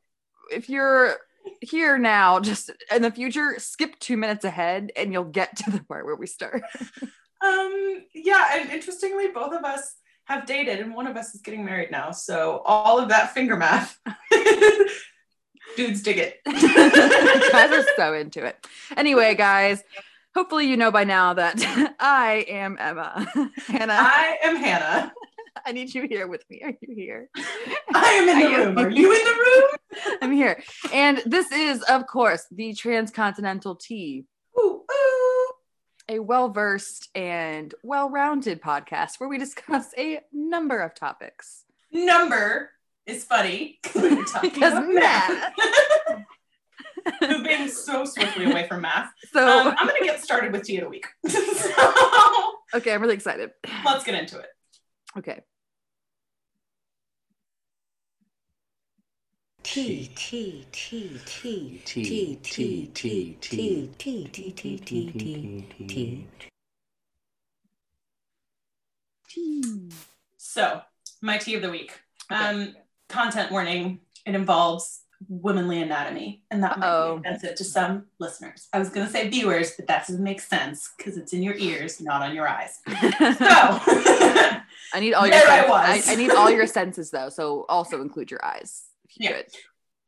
if 0.51 0.69
you're 0.69 1.17
here 1.61 1.99
now, 1.99 2.41
just 2.41 2.71
in 2.95 3.03
the 3.03 3.11
future, 3.11 3.55
skip 3.59 3.99
two 3.99 4.17
minutes 4.17 4.45
ahead 4.45 4.93
and 4.97 5.13
you'll 5.13 5.25
get 5.25 5.57
to 5.57 5.71
the 5.71 5.83
part 5.85 6.05
where 6.05 6.17
we 6.17 6.27
start. 6.27 6.63
Um, 7.41 8.03
yeah, 8.15 8.59
and 8.59 8.71
interestingly, 8.71 9.29
both 9.29 9.53
of 9.53 9.65
us 9.65 9.95
have 10.25 10.45
dated, 10.45 10.81
and 10.81 10.95
one 10.95 11.07
of 11.07 11.17
us 11.17 11.35
is 11.35 11.41
getting 11.41 11.65
married 11.65 11.91
now. 11.91 12.11
So 12.11 12.63
all 12.65 12.99
of 12.99 13.11
that 13.11 13.33
finger 13.33 13.57
math, 13.57 13.97
dudes 15.77 16.03
dig 16.03 16.19
it. 16.19 16.41
guys 17.53 17.73
are 17.73 17.87
so 17.97 18.13
into 18.13 18.45
it. 18.45 18.67
Anyway, 18.97 19.35
guys, 19.37 19.83
hopefully 20.35 20.67
you 20.67 20.77
know 20.77 20.91
by 20.91 21.05
now 21.05 21.35
that 21.35 21.95
I 22.01 22.45
am 22.49 22.77
Emma. 22.79 23.27
Hanah, 23.69 23.89
I 23.91 24.39
am 24.43 24.57
Hanah. 24.57 25.13
I 25.67 25.73
need 25.73 25.95
you 25.95 26.07
here 26.09 26.27
with 26.27 26.45
me. 26.51 26.63
Are 26.65 26.75
you 26.81 26.95
here? 26.95 27.29
I 27.95 28.13
am 28.15 28.29
in 28.29 28.37
Are 28.37 28.43
the 28.43 28.51
you- 28.51 28.65
room. 28.65 28.79
Are 28.79 28.91
you 28.91 29.13
in 29.13 29.25
the 29.25 29.31
room? 29.33 30.19
I'm 30.23 30.33
here. 30.33 30.63
And 30.93 31.23
this 31.27 31.51
is, 31.53 31.83
of 31.83 32.07
course, 32.07 32.47
the 32.51 32.75
Transcontinental 32.75 33.75
Tea, 33.77 34.25
Ooh, 34.59 34.83
ooh. 34.91 35.53
a 36.09 36.19
well 36.21 36.51
versed 36.51 37.09
and 37.15 37.75
well 37.83 38.09
rounded 38.11 38.61
podcast 38.61 39.19
where 39.19 39.29
we 39.29 39.39
discuss 39.39 39.87
a 39.97 40.21
number 40.33 40.81
of 40.81 40.95
topics. 40.95 41.65
Number 41.93 42.71
is 43.07 43.25
funny 43.25 43.79
we're 43.95 44.23
talking 44.25 44.51
Because 44.51 44.75
math. 44.87 45.53
Moving 47.23 47.69
so 47.69 48.05
swiftly 48.05 48.45
away 48.51 48.69
from 48.69 48.83
math. 48.83 49.11
So, 49.33 49.41
Um, 49.47 49.75
I'm 49.79 49.87
gonna 49.87 50.01
get 50.05 50.23
started 50.23 50.53
with 50.53 50.65
tea 50.65 50.77
in 50.77 50.85
a 50.85 50.89
week. 50.89 51.07
so 51.27 52.53
okay, 52.75 52.93
I'm 52.93 53.01
really 53.01 53.15
excited. 53.15 53.51
let's 53.87 54.05
get 54.05 54.15
into 54.15 54.39
it. 54.39 54.47
Okay. 55.17 55.41
T 59.63 60.11
T 60.15 60.67
T 60.73 61.21
T 61.27 61.83
T, 61.85 62.03
T 62.05 62.39
T, 62.43 62.91
T 62.93 63.37
T, 63.37 63.39
T 63.43 63.91
T 63.99 64.29
T 64.29 64.51
T 64.53 64.79
T 64.79 65.67
T 65.87 66.27
T 69.29 69.89
So, 70.39 70.81
my 71.21 71.37
tea 71.39 71.55
of 71.55 71.63
the 71.63 71.71
week. 71.71 71.93
Um, 72.31 72.75
content 73.09 73.51
warning. 73.53 74.01
It 74.25 74.35
involves 74.35 75.03
womanly 75.29 75.83
anatomy, 75.83 76.43
and 76.51 76.63
that 76.63 76.79
might 76.79 76.87
Uh-oh. 76.87 77.19
be 77.19 77.29
offensive 77.29 77.57
to 77.57 77.65
some 77.65 78.07
listeners. 78.19 78.69
I 78.73 78.79
was 78.79 78.89
going 78.89 79.07
to 79.07 79.13
say 79.13 79.29
viewers, 79.29 79.73
but 79.77 79.87
that 79.89 80.07
doesn't 80.07 80.23
make 80.23 80.41
sense 80.41 80.91
because 80.97 81.17
it's 81.17 81.33
in 81.33 81.43
your 81.43 81.55
ears, 81.57 82.01
not 82.01 82.23
on 82.23 82.35
your 82.35 82.49
eyes. 82.49 82.79
So, 83.39 84.61
I 84.93 85.01
need 85.01 85.15
all 85.15 85.27
your 85.27 85.35
There 85.39 85.49
I. 85.49 85.67
I, 85.69 86.03
I 86.07 86.15
need 86.17 86.31
all 86.31 86.51
your 86.51 86.67
senses 86.67 87.11
though, 87.11 87.29
so 87.29 87.65
also 87.69 88.01
include 88.01 88.31
your 88.31 88.45
eyes. 88.45 88.85
If 89.09 89.19
you 89.19 89.29
Yeah. 89.31 89.37
could. 89.43 89.47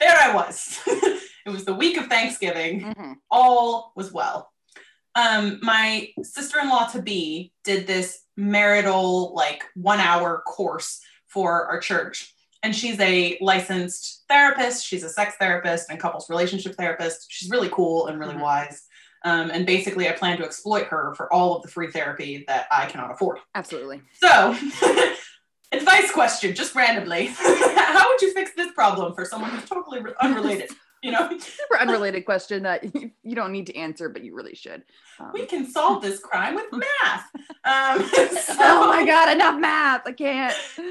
there 0.00 0.16
I 0.18 0.34
was. 0.34 0.80
it 0.86 1.50
was 1.50 1.64
the 1.64 1.74
week 1.74 1.96
of 1.98 2.06
Thanksgiving. 2.06 2.80
Mhm. 2.82 3.14
all 3.30 3.92
was 3.96 4.12
well. 4.12 4.50
Um, 5.14 5.58
my 5.62 6.08
sister-in-law 6.22 6.86
to 6.88 7.02
be 7.02 7.52
did 7.64 7.86
this 7.86 8.20
marital 8.36 9.34
like 9.34 9.64
one 9.74 10.00
hour 10.00 10.42
course 10.46 11.00
for 11.26 11.66
our 11.66 11.80
church. 11.80 12.34
And 12.62 12.76
she's 12.76 13.00
a 13.00 13.38
licensed 13.40 14.24
therapist. 14.28 14.84
She's 14.86 15.02
a 15.02 15.08
sex 15.08 15.34
therapist 15.40 15.90
and 15.90 15.98
couples 15.98 16.28
relationship 16.30 16.74
therapist. 16.76 17.26
She's 17.30 17.50
really 17.50 17.70
cool 17.70 18.06
and 18.06 18.18
really 18.20 18.34
Mhm. 18.34 18.40
wise. 18.42 18.82
Um, 19.24 19.50
and 19.50 19.66
basically, 19.66 20.08
I 20.08 20.12
plan 20.12 20.38
to 20.38 20.44
exploit 20.44 20.86
her 20.86 21.14
for 21.14 21.32
all 21.32 21.56
of 21.56 21.62
the 21.62 21.68
free 21.68 21.90
therapy 21.90 22.44
that 22.48 22.66
I 22.70 22.86
cannot 22.86 23.10
afford. 23.10 23.38
Absolutely. 23.54 24.00
So, 24.14 24.56
advice 25.72 26.10
question, 26.12 26.54
just 26.54 26.74
randomly. 26.74 27.26
How 27.36 28.08
would 28.08 28.22
you 28.22 28.32
fix 28.32 28.52
this 28.54 28.72
problem 28.72 29.14
for 29.14 29.24
someone 29.24 29.50
who's 29.50 29.68
totally 29.68 30.00
unrelated? 30.20 30.70
you 31.02 31.12
know, 31.12 31.28
Super 31.38 31.80
unrelated 31.80 32.24
question 32.24 32.62
that 32.64 32.94
you, 32.94 33.10
you 33.22 33.34
don't 33.34 33.52
need 33.52 33.66
to 33.66 33.76
answer, 33.76 34.08
but 34.08 34.22
you 34.22 34.34
really 34.34 34.54
should. 34.54 34.84
Um, 35.18 35.30
we 35.32 35.46
can 35.46 35.66
solve 35.66 36.02
this 36.02 36.20
crime 36.20 36.54
with 36.54 36.66
math. 36.72 37.24
Um, 37.64 38.06
so, 38.08 38.54
oh 38.58 38.88
my 38.88 39.04
god, 39.06 39.32
enough 39.32 39.58
math! 39.58 40.02
I 40.06 40.12
can't. 40.12 40.54
So 40.76 40.82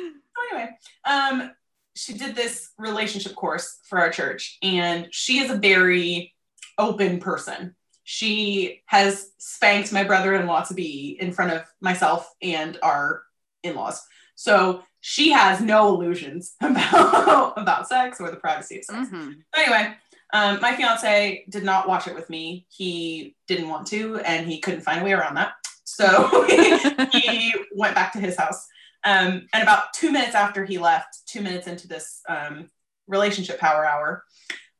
anyway, 0.51 0.69
um, 1.05 1.51
she 1.95 2.13
did 2.13 2.36
this 2.36 2.71
relationship 2.77 3.36
course 3.36 3.79
for 3.83 4.00
our 4.00 4.09
church, 4.09 4.57
and 4.63 5.07
she 5.12 5.39
is 5.39 5.51
a 5.51 5.57
very 5.57 6.33
open 6.77 7.19
person. 7.19 7.75
She 8.11 8.81
has 8.87 9.29
spanked 9.37 9.93
my 9.93 10.03
brother-in-law 10.03 10.63
to 10.63 10.73
be 10.73 11.15
in 11.21 11.31
front 11.31 11.53
of 11.53 11.61
myself 11.79 12.27
and 12.41 12.75
our 12.81 13.21
in-laws. 13.61 14.03
So 14.33 14.81
she 14.99 15.29
has 15.29 15.61
no 15.61 15.89
illusions 15.89 16.55
about 16.61 17.53
about 17.55 17.87
sex 17.87 18.19
or 18.19 18.31
the 18.31 18.37
privacy 18.37 18.79
of 18.79 18.85
sex. 18.85 19.09
Mhm. 19.09 19.43
Anyway, 19.55 19.93
um, 20.33 20.59
my 20.59 20.75
fiance 20.75 21.45
did 21.49 21.63
not 21.63 21.87
watch 21.87 22.07
it 22.07 22.15
with 22.15 22.31
me. 22.31 22.65
He 22.69 23.35
didn't 23.47 23.69
want 23.69 23.85
to, 23.89 24.17
and 24.21 24.47
he 24.49 24.59
couldn't 24.59 24.81
find 24.81 25.01
a 25.01 25.05
way 25.05 25.13
around 25.13 25.35
that. 25.35 25.51
So 25.83 26.47
he 27.11 27.53
went 27.75 27.93
back 27.93 28.11
to 28.13 28.19
his 28.19 28.35
house. 28.35 28.65
Um, 29.03 29.47
and 29.53 29.61
about 29.61 29.93
two 29.93 30.11
minutes 30.11 30.33
after 30.33 30.65
he 30.65 30.79
left, 30.79 31.27
two 31.27 31.41
minutes 31.41 31.67
into 31.67 31.87
this 31.87 32.21
um, 32.27 32.71
relationship 33.07 33.59
power 33.59 33.85
hour, 33.85 34.23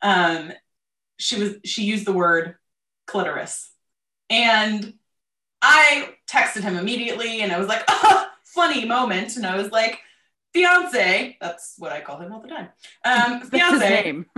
um, 0.01 0.51
she 1.19 1.39
was 1.39 1.57
she 1.63 1.83
used 1.83 2.05
the 2.05 2.13
word 2.13 2.55
clitoris, 3.10 3.72
and 4.30 4.94
I 5.62 6.16
texted 6.30 6.62
him 6.62 6.78
immediately, 6.78 7.42
and 7.42 7.51
I 7.51 7.60
was 7.60 7.68
like, 7.68 7.84
oh, 7.88 8.28
"Funny 8.44 8.86
moment," 8.86 9.36
and 9.36 9.46
I 9.46 9.58
was 9.58 9.72
like, 9.72 10.00
"Fiance," 10.54 11.38
that's 11.42 11.75
what 11.78 11.92
I 11.92 12.01
call 12.01 12.20
him 12.20 12.32
all 12.32 12.42
the 12.42 12.48
time. 12.48 12.70
Um, 13.06 13.42
That's 13.50 13.50
his 13.50 13.50
fiance. 13.50 13.89
name. 14.04 14.25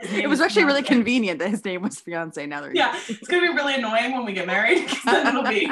His 0.00 0.12
name 0.12 0.20
it 0.22 0.28
was 0.28 0.40
actually 0.40 0.64
really 0.64 0.82
convenient 0.84 1.40
that 1.40 1.50
his 1.50 1.64
name 1.64 1.82
was 1.82 1.98
fiance. 2.00 2.46
Now 2.46 2.60
that 2.62 2.74
Yeah, 2.74 2.96
it's 3.08 3.26
gonna 3.28 3.42
be 3.42 3.48
really 3.54 3.74
annoying 3.74 4.12
when 4.12 4.24
we 4.24 4.32
get 4.32 4.46
married 4.46 4.84
because 4.86 5.02
then 5.04 5.26
it'll 5.26 5.42
be 5.42 5.70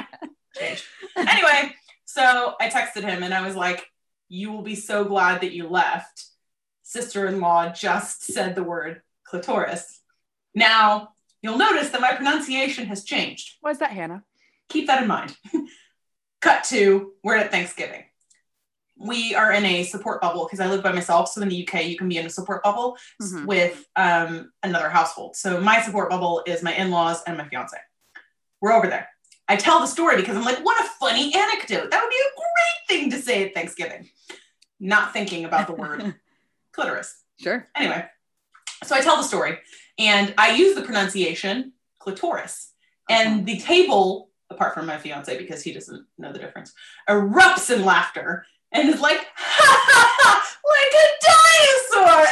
changed. 0.59 0.83
Anyway, 1.17 1.75
so 2.05 2.55
I 2.61 2.69
texted 2.69 3.03
him 3.05 3.23
and 3.23 3.33
I 3.33 3.47
was 3.47 3.55
like, 3.55 3.87
"You 4.29 4.53
will 4.53 4.63
be 4.63 4.75
so 4.75 5.05
glad 5.05 5.41
that 5.43 5.53
you 5.53 5.69
left." 5.69 6.25
Sister-in-law 6.83 7.73
just 7.73 8.25
said 8.25 8.55
the 8.57 8.63
word 8.65 9.03
clitoris. 9.25 10.01
Now 10.55 11.11
you'll 11.47 11.59
notice 11.59 11.91
that 11.91 12.01
my 12.01 12.13
pronunciation 12.13 12.87
has 12.87 13.05
changed. 13.05 13.57
Why 13.61 13.71
is 13.71 13.79
that, 13.79 13.91
Hanah? 13.93 14.23
Keep 14.69 14.89
that 14.89 15.01
in 15.03 15.09
mind. 15.09 15.37
Cut 16.41 16.65
to 16.65 17.13
we're 17.23 17.37
at 17.37 17.51
Thanksgiving. 17.51 18.03
We 18.99 19.35
are 19.35 19.53
in 19.53 19.65
a 19.65 19.85
support 19.85 20.21
bubble 20.21 20.45
because 20.45 20.59
I 20.61 20.67
live 20.69 20.83
by 20.83 20.93
myself. 20.93 21.29
So 21.31 21.43
in 21.43 21.49
the 21.49 21.67
UK, 21.69 21.85
you 21.85 21.97
can 21.97 22.09
be 22.09 22.17
in 22.19 22.27
a 22.27 22.31
support 22.31 22.63
bubble 22.63 22.97
Mhm. 23.23 23.47
with 23.47 23.87
um, 23.95 24.51
another 24.63 24.89
household. 24.89 25.37
So 25.37 25.61
my 25.61 25.81
support 25.83 26.11
bubble 26.11 26.43
is 26.47 26.63
my 26.63 26.75
in-laws 26.75 27.23
and 27.27 27.37
my 27.39 27.49
fiance. 27.49 27.77
We're 28.61 28.73
over 28.73 28.87
there. 28.89 29.09
I 29.49 29.57
tell 29.57 29.81
the 29.81 29.87
story 29.87 30.17
because 30.17 30.37
I'm 30.37 30.45
like, 30.45 30.65
what 30.65 30.83
a 30.85 30.89
funny 30.99 31.33
anecdote. 31.35 31.91
That 31.91 32.03
would 32.03 32.11
be 32.11 32.17
a 32.17 32.33
great 32.37 33.01
thing 33.01 33.11
to 33.11 33.19
say 33.23 33.45
at 33.47 33.55
Thanksgiving. 33.55 34.09
Not 34.81 35.13
thinking 35.13 35.45
about 35.45 35.67
the 35.69 35.75
word 35.75 36.15
clitoris. 36.73 37.23
Sure. 37.39 37.67
Anyway, 37.77 38.05
so 38.83 38.97
I 38.97 39.01
tell 39.03 39.17
the 39.19 39.23
story 39.23 39.59
and 39.99 40.35
I 40.37 40.55
use 40.55 40.75
the 40.75 40.83
pronunciation 40.83 41.73
clitoris. 41.99 42.73
And 43.09 43.29
uh-huh. 43.29 43.43
the 43.45 43.59
table, 43.59 44.31
apart 44.51 44.75
from 44.75 44.87
my 44.87 44.99
fiance 44.99 45.37
because 45.39 45.63
he 45.63 45.73
doesn't 45.73 46.07
know 46.19 46.33
the 46.33 46.39
difference, 46.39 46.73
erupts 47.09 47.75
in 47.75 47.85
laughter 47.85 48.45
and 48.73 48.89
is 48.89 49.01
like, 49.01 49.27
ha 49.35 49.85
ha 49.89 50.15
ha, 50.19 50.57
like 50.75 50.93
a 51.03 51.07
dinosaur. 52.05 52.27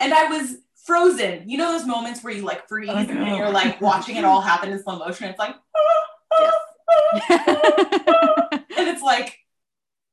and 0.00 0.14
I 0.14 0.24
was 0.28 0.58
frozen. 0.84 1.48
You 1.48 1.58
know 1.58 1.72
those 1.72 1.86
moments 1.86 2.22
where 2.24 2.32
you 2.32 2.42
like 2.42 2.68
freeze 2.68 2.90
Oh, 2.90 2.96
and 2.96 3.36
you're 3.36 3.50
like 3.50 3.80
watching 3.80 4.16
it 4.16 4.24
all 4.24 4.40
happen 4.40 4.70
in 4.70 4.82
slow 4.82 4.98
motion. 4.98 5.28
It's 5.28 5.38
like, 5.38 5.54
and 7.30 8.88
it's 8.88 9.02
like, 9.02 9.38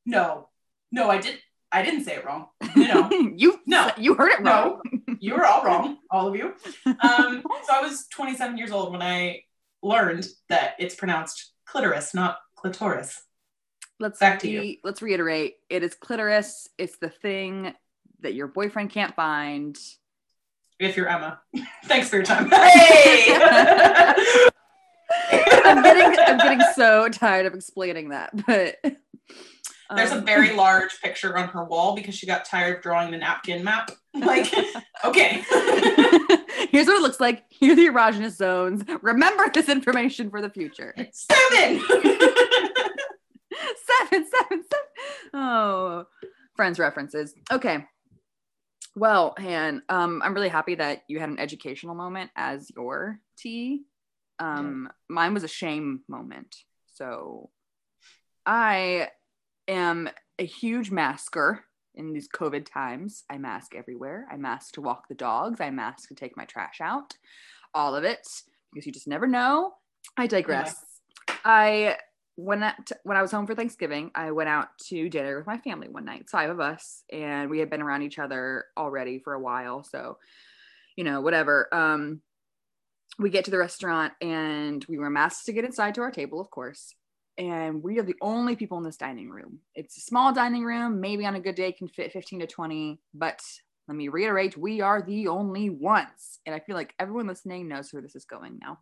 no, 0.05 0.49
no, 0.91 1.10
I 1.10 1.19
didn't, 1.19 1.39
I 1.71 1.81
didn't 1.83 2.03
say 2.05 2.15
it 2.15 2.25
wrong. 2.25 2.47
No, 2.75 3.07
no, 3.07 3.31
you 3.36 3.60
No. 3.65 3.89
you 3.97 4.13
heard 4.13 4.31
it 4.31 4.41
wrong. 4.43 4.81
no, 4.91 4.96
you 5.19 5.36
were 5.36 5.45
all 5.45 5.63
wrong, 5.63 5.97
all 6.12 6.27
of 6.27 6.36
you. 6.36 6.53
Um, 6.86 7.43
so 7.63 7.73
I 7.73 7.82
was 7.82 8.08
27 8.12 8.58
years 8.58 8.71
old 8.71 8.91
when 8.91 9.01
I 9.01 9.41
learned 9.82 10.27
that 10.49 10.75
it's 10.80 10.95
pronounced 10.95 11.53
clitoris, 11.65 12.13
not 12.13 12.38
clitoris. 12.56 13.21
Let's 13.99 14.19
Back 14.19 14.39
to 14.39 14.47
re- 14.47 14.80
let's 14.84 15.01
reiterate. 15.01 15.56
It 15.69 15.84
is 15.84 15.95
clitoris. 15.95 16.69
It's 16.77 16.97
the 16.97 17.10
thing 17.10 17.73
that 18.21 18.36
your 18.36 18.47
boyfriend 18.47 18.91
can't 18.91 19.15
find. 19.15 19.77
If 20.80 20.95
you're 20.95 21.08
Emma, 21.08 21.41
thanks 21.86 22.10
for 22.10 22.17
your 22.17 22.25
time. 22.25 22.49
Hey, 22.49 23.36
I'm 25.32 25.82
getting 25.82 26.19
I'm 26.27 26.38
getting 26.38 26.62
so 26.75 27.10
tired 27.10 27.47
of 27.47 27.56
explaining 27.56 28.10
that, 28.10 28.30
but 28.45 28.75
There's 29.95 30.12
a 30.12 30.17
um, 30.17 30.26
very 30.26 30.54
large 30.56 31.02
picture 31.02 31.38
on 31.38 31.47
her 31.50 31.63
wall 31.63 31.95
because 31.95 32.15
she 32.15 32.26
got 32.26 32.45
tired 32.45 32.78
of 32.78 32.84
drawing 32.84 33.12
the 33.12 33.17
napkin 33.17 33.63
map. 33.63 33.91
Like, 34.17 34.52
okay. 35.06 35.43
Here's 36.71 36.88
what 36.88 36.97
it 36.97 37.04
looks 37.04 37.19
like. 37.19 37.43
Here 37.50 37.73
are 37.73 37.76
the 37.76 37.86
erogenous 37.86 38.32
zones. 38.32 38.84
Remember 39.04 39.45
this 39.54 39.69
information 39.69 40.32
for 40.32 40.41
the 40.41 40.50
future. 40.50 40.95
Seven. 41.12 41.80
seven, 43.86 44.26
seven, 44.26 44.26
seven. 44.50 44.65
Oh, 45.36 46.06
friends 46.56 46.80
references. 46.80 47.36
Okay. 47.52 47.86
Well, 48.95 49.36
Han, 49.38 49.84
um, 49.88 50.23
I'm 50.26 50.34
really 50.34 50.50
happy 50.50 50.73
that 50.73 51.04
you 51.08 51.19
had 51.19 51.30
an 51.30 51.39
educational 51.39 51.93
moment 51.93 52.32
as 52.36 52.71
your 52.76 53.19
tea. 53.38 53.84
Um, 54.39 54.89
mine 55.08 55.36
was 55.36 55.43
a 55.43 55.47
shame 55.47 56.02
moment. 56.08 56.56
So 56.95 57.52
I 58.47 59.10
am 59.67 60.10
a 60.39 60.45
huge 60.45 60.91
masker 60.91 61.63
in 61.95 62.13
these 62.13 62.27
COVID 62.27 62.65
times. 62.71 63.23
I 63.30 63.38
mask 63.38 63.75
everywhere. 63.75 64.27
I 64.32 64.38
mask 64.38 64.73
to 64.73 64.82
walk 64.82 65.08
the 65.08 65.15
dogs. 65.15 65.60
I 65.60 65.71
mask 65.71 66.10
to 66.10 66.15
take 66.15 66.38
my 66.38 66.45
trash 66.45 66.80
out. 66.82 67.15
All 67.73 67.95
of 67.95 68.03
it 68.03 68.27
because 68.73 68.86
you 68.86 68.91
just 68.91 69.08
never 69.08 69.27
know. 69.27 69.73
I 70.15 70.27
digress. 70.27 70.75
I 71.43 71.97
when 72.36 72.63
when 73.03 73.17
I 73.17 73.21
was 73.21 73.32
home 73.32 73.47
for 73.47 73.56
Thanksgiving, 73.56 74.12
I 74.13 74.32
went 74.32 74.49
out 74.49 74.67
to 74.89 75.10
dinner 75.10 75.38
with 75.38 75.47
my 75.47 75.58
family 75.58 75.89
one 75.89 76.06
night, 76.06 76.30
five 76.30 76.49
of 76.49 76.60
us, 76.60 77.03
and 77.12 77.49
we 77.49 77.60
had 77.60 77.69
been 77.69 77.82
around 77.82 78.03
each 78.03 78.19
other 78.19 78.65
already 78.77 79.19
for 79.19 79.34
a 79.34 79.39
while. 79.39 79.84
So, 79.84 80.17
you 80.95 81.03
know, 81.03 81.21
whatever. 81.21 81.67
Um, 81.73 82.21
we 83.19 83.32
get 83.32 83.45
to 83.45 83.51
the 83.51 83.58
restaurant 83.58 84.13
and 84.21 84.86
we 84.88 84.99
were 84.99 85.10
masked 85.10 85.47
to 85.47 85.53
get 85.53 85.65
inside 85.65 85.95
to 85.95 86.01
our 86.01 86.12
table, 86.12 86.39
of 86.39 86.51
course. 86.51 86.93
And 87.38 87.84
we 87.84 88.00
are 88.00 88.04
the 88.04 88.15
only 88.21 88.56
people 88.56 88.78
in 88.78 88.84
this 88.84 88.97
dining 88.97 89.30
room. 89.30 89.60
It's 89.76 89.97
a 89.97 90.02
small 90.02 90.34
dining 90.34 90.63
room, 90.63 91.00
maybe 91.00 91.26
on 91.26 91.36
a 91.36 91.39
good 91.39 91.56
day 91.56 91.71
can 91.71 91.88
fit 91.88 92.12
15 92.12 92.39
to 92.39 92.47
20, 92.47 93.00
but 93.13 93.41
let 93.88 93.95
me 93.95 94.08
reiterate, 94.10 94.58
we 94.58 94.82
are 94.82 95.02
the 95.02 95.28
only 95.28 95.69
ones. 95.69 96.39
And 96.45 96.54
I 96.54 96.60
feel 96.60 96.76
like 96.76 96.93
everyone 97.00 97.28
listening 97.28 97.67
knows 97.67 97.93
where 97.93 98.02
this 98.02 98.15
is 98.15 98.26
going 98.26 98.60
now. 98.62 98.80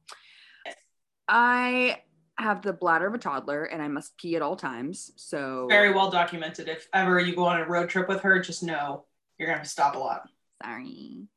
I 1.27 2.01
have 2.37 2.61
the 2.61 2.73
bladder 2.73 3.07
of 3.07 3.13
a 3.13 3.17
toddler 3.17 3.65
and 3.65 3.81
I 3.81 3.87
must 3.87 4.17
pee 4.17 4.35
at 4.35 4.41
all 4.41 4.55
times. 4.55 5.11
So 5.15 5.67
Very 5.69 5.93
well 5.93 6.09
documented. 6.09 6.67
If 6.67 6.87
ever 6.93 7.19
you 7.19 7.35
go 7.35 7.45
on 7.45 7.61
a 7.61 7.65
road 7.65 7.89
trip 7.89 8.09
with 8.09 8.21
her, 8.21 8.39
just 8.39 8.63
know 8.63 9.05
you're 9.37 9.47
gonna 9.47 9.57
have 9.57 9.65
to 9.65 9.71
stop 9.71 9.95
a 9.95 9.99
lot. 9.99 10.27
sorry. 10.63 11.27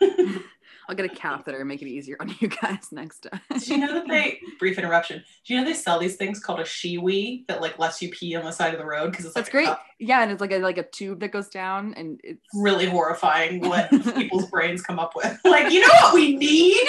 I'll 0.88 0.94
get 0.94 1.04
a 1.04 1.14
catheter 1.14 1.58
and 1.58 1.68
make 1.68 1.82
it 1.82 1.88
easier 1.88 2.16
on 2.18 2.34
you 2.40 2.48
guys 2.48 2.90
next 2.92 3.26
time. 3.30 3.40
Did 3.52 3.68
you 3.68 3.78
know 3.78 3.92
that 3.94 4.08
they 4.08 4.40
brief 4.58 4.78
interruption? 4.78 5.22
Do 5.46 5.54
you 5.54 5.60
know 5.60 5.66
they 5.66 5.74
sell 5.74 5.98
these 5.98 6.16
things 6.16 6.40
called 6.40 6.60
a 6.60 6.64
Shewee 6.64 7.46
that 7.48 7.60
like 7.60 7.78
lets 7.78 8.00
you 8.00 8.08
pee 8.10 8.34
on 8.36 8.44
the 8.44 8.52
side 8.52 8.72
of 8.72 8.78
the 8.80 8.86
road 8.86 9.10
because 9.10 9.26
it's 9.26 9.34
That's 9.34 9.48
a 9.48 9.52
great. 9.52 9.66
cup? 9.66 9.82
Yeah, 9.98 10.22
and 10.22 10.30
it's 10.32 10.40
like 10.40 10.52
a 10.52 10.58
like 10.58 10.78
a 10.78 10.84
tube 10.84 11.20
that 11.20 11.28
goes 11.32 11.48
down 11.48 11.92
and 11.94 12.18
it's 12.24 12.40
really 12.54 12.86
horrifying 12.86 13.60
what 13.60 13.90
people's 14.14 14.46
brains 14.50 14.80
come 14.82 14.98
up 14.98 15.14
with. 15.14 15.38
Like, 15.44 15.70
you 15.72 15.80
know 15.80 15.92
what 16.00 16.14
we 16.14 16.36
need? 16.36 16.88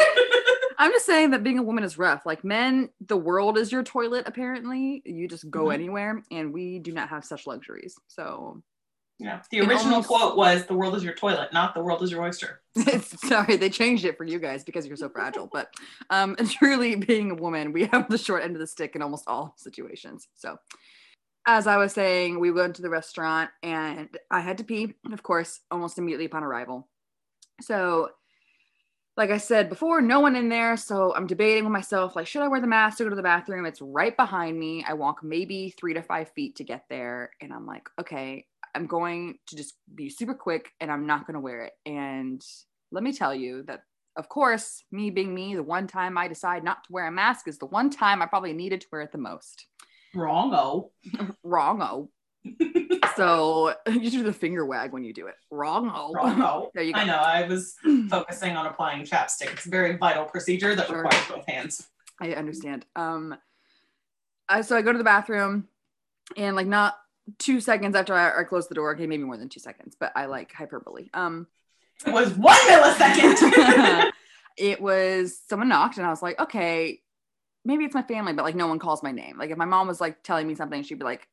I'm 0.77 0.91
just 0.91 1.05
saying 1.05 1.31
that 1.31 1.43
being 1.43 1.59
a 1.59 1.63
woman 1.63 1.83
is 1.83 1.97
rough. 1.97 2.25
Like 2.25 2.45
men, 2.45 2.89
the 3.05 3.17
world 3.17 3.57
is 3.57 3.69
your 3.69 3.83
toilet 3.83 4.23
apparently. 4.27 5.01
You 5.05 5.27
just 5.27 5.49
go 5.49 5.65
Mhm. 5.65 5.73
anywhere 5.73 6.23
and 6.31 6.53
we 6.53 6.79
do 6.79 6.93
not 6.93 7.09
have 7.09 7.25
such 7.25 7.45
luxuries. 7.45 7.95
So 8.07 8.63
Yeah. 9.19 9.41
The 9.51 9.59
original 9.59 9.95
almost- 9.95 10.07
quote 10.07 10.37
was 10.37 10.65
the 10.65 10.73
world 10.73 10.95
is 10.95 11.03
your 11.03 11.13
toilet, 11.13 11.51
not 11.51 11.75
the 11.75 11.83
world 11.83 12.01
is 12.01 12.11
your 12.11 12.23
oyster. 12.23 12.61
sorry 13.01 13.55
they 13.57 13.69
changed 13.69 14.05
it 14.05 14.17
for 14.17 14.23
you 14.23 14.39
guys 14.39 14.63
because 14.63 14.85
you're 14.85 14.95
so 14.95 15.09
fragile 15.09 15.49
but 15.51 15.73
um 16.09 16.35
truly 16.49 16.95
being 16.95 17.31
a 17.31 17.35
woman 17.35 17.73
we 17.73 17.85
have 17.85 18.07
the 18.09 18.17
short 18.17 18.43
end 18.43 18.55
of 18.55 18.59
the 18.59 18.67
stick 18.67 18.95
in 18.95 19.01
almost 19.01 19.25
all 19.27 19.53
situations 19.57 20.27
so 20.35 20.55
as 21.47 21.65
i 21.67 21.77
was 21.77 21.91
saying 21.91 22.39
we 22.39 22.51
went 22.51 22.75
to 22.75 22.81
the 22.81 22.89
restaurant 22.89 23.49
and 23.63 24.07
i 24.29 24.39
had 24.39 24.57
to 24.57 24.63
pee 24.63 24.93
of 25.11 25.23
course 25.23 25.61
almost 25.71 25.97
immediately 25.97 26.25
upon 26.25 26.43
arrival 26.43 26.87
so 27.59 28.09
like 29.17 29.31
i 29.31 29.37
said 29.37 29.67
before 29.67 29.99
no 29.99 30.19
one 30.19 30.35
in 30.35 30.47
there 30.47 30.77
so 30.77 31.13
i'm 31.15 31.27
debating 31.27 31.63
with 31.63 31.73
myself 31.73 32.15
like 32.15 32.27
should 32.27 32.43
i 32.43 32.47
wear 32.47 32.61
the 32.61 32.67
mask 32.67 32.97
to 32.97 33.03
go 33.03 33.09
to 33.09 33.15
the 33.15 33.23
bathroom 33.23 33.65
it's 33.65 33.81
right 33.81 34.15
behind 34.15 34.57
me 34.57 34.85
i 34.87 34.93
walk 34.93 35.23
maybe 35.23 35.73
three 35.77 35.93
to 35.95 36.03
five 36.03 36.29
feet 36.29 36.55
to 36.55 36.63
get 36.63 36.85
there 36.87 37.31
and 37.41 37.51
i'm 37.51 37.65
like 37.65 37.89
okay 37.99 38.45
I'm 38.75 38.87
going 38.87 39.37
to 39.47 39.55
just 39.55 39.75
be 39.93 40.09
super 40.09 40.33
quick 40.33 40.71
and 40.79 40.91
I'm 40.91 41.05
not 41.05 41.25
going 41.27 41.35
to 41.35 41.39
wear 41.39 41.63
it. 41.63 41.73
And 41.85 42.41
let 42.91 43.03
me 43.03 43.13
tell 43.13 43.33
you 43.33 43.63
that, 43.63 43.83
of 44.15 44.29
course, 44.29 44.83
me 44.91 45.09
being 45.09 45.33
me, 45.33 45.55
the 45.55 45.63
one 45.63 45.87
time 45.87 46.17
I 46.17 46.27
decide 46.27 46.63
not 46.63 46.83
to 46.85 46.91
wear 46.91 47.07
a 47.07 47.11
mask 47.11 47.47
is 47.47 47.57
the 47.57 47.65
one 47.67 47.89
time 47.89 48.21
I 48.21 48.25
probably 48.25 48.53
needed 48.53 48.81
to 48.81 48.87
wear 48.91 49.01
it 49.01 49.11
the 49.11 49.17
most. 49.17 49.65
Wrong-o. 50.15 50.91
Wrong. 51.43 51.81
Oh. 51.81 52.09
so 53.15 53.75
you 53.87 54.09
do 54.09 54.23
the 54.23 54.33
finger 54.33 54.65
wag 54.65 54.91
when 54.91 55.03
you 55.03 55.13
do 55.13 55.27
it. 55.27 55.35
Wrong. 55.51 55.91
Oh. 55.93 56.13
Wrong-o. 56.13 56.71
There 56.73 56.83
you 56.83 56.93
go. 56.93 56.99
I 56.99 57.05
know. 57.05 57.17
I 57.17 57.47
was 57.47 57.75
focusing 58.09 58.55
on 58.55 58.65
applying 58.65 59.03
chapstick. 59.05 59.53
It's 59.53 59.65
a 59.65 59.69
very 59.69 59.97
vital 59.97 60.25
procedure 60.25 60.75
that 60.75 60.87
Sure. 60.87 61.03
requires 61.03 61.27
both 61.27 61.45
hands. 61.47 61.87
I 62.19 62.33
understand. 62.33 62.85
Um, 62.95 63.35
I, 64.49 64.61
so 64.61 64.75
I 64.75 64.81
go 64.81 64.91
to 64.91 64.97
the 64.97 65.03
bathroom, 65.03 65.67
and 66.35 66.55
like 66.55 66.67
not 66.67 66.95
two 67.37 67.61
seconds 67.61 67.95
after 67.95 68.13
I, 68.13 68.41
I 68.41 68.43
close 68.43 68.67
the 68.67 68.75
door, 68.75 68.93
okay, 68.93 69.07
maybe 69.07 69.23
more 69.23 69.37
than 69.37 69.49
two 69.49 69.59
seconds, 69.59 69.95
but 69.99 70.11
I 70.15 70.25
like 70.25 70.51
hyperbole. 70.53 71.09
Um, 71.13 71.47
It 72.05 72.13
was 72.13 72.33
one 72.33 72.57
millisecond. 72.67 74.11
it 74.57 74.81
was 74.81 75.39
someone 75.47 75.69
knocked, 75.69 75.97
and 75.97 76.05
I 76.05 76.09
was 76.09 76.21
like, 76.21 76.39
okay, 76.39 77.01
maybe 77.65 77.85
it's 77.85 77.93
my 77.95 78.03
family, 78.03 78.33
but 78.33 78.43
like 78.43 78.55
no 78.55 78.67
one 78.67 78.79
calls 78.79 79.03
my 79.03 79.11
name. 79.11 79.37
Like 79.37 79.51
if 79.51 79.57
my 79.57 79.65
mom 79.65 79.87
was 79.87 80.01
like 80.01 80.23
telling 80.23 80.47
me 80.47 80.55
something, 80.55 80.83
she'd 80.83 80.99
be 80.99 81.05
like, 81.05 81.27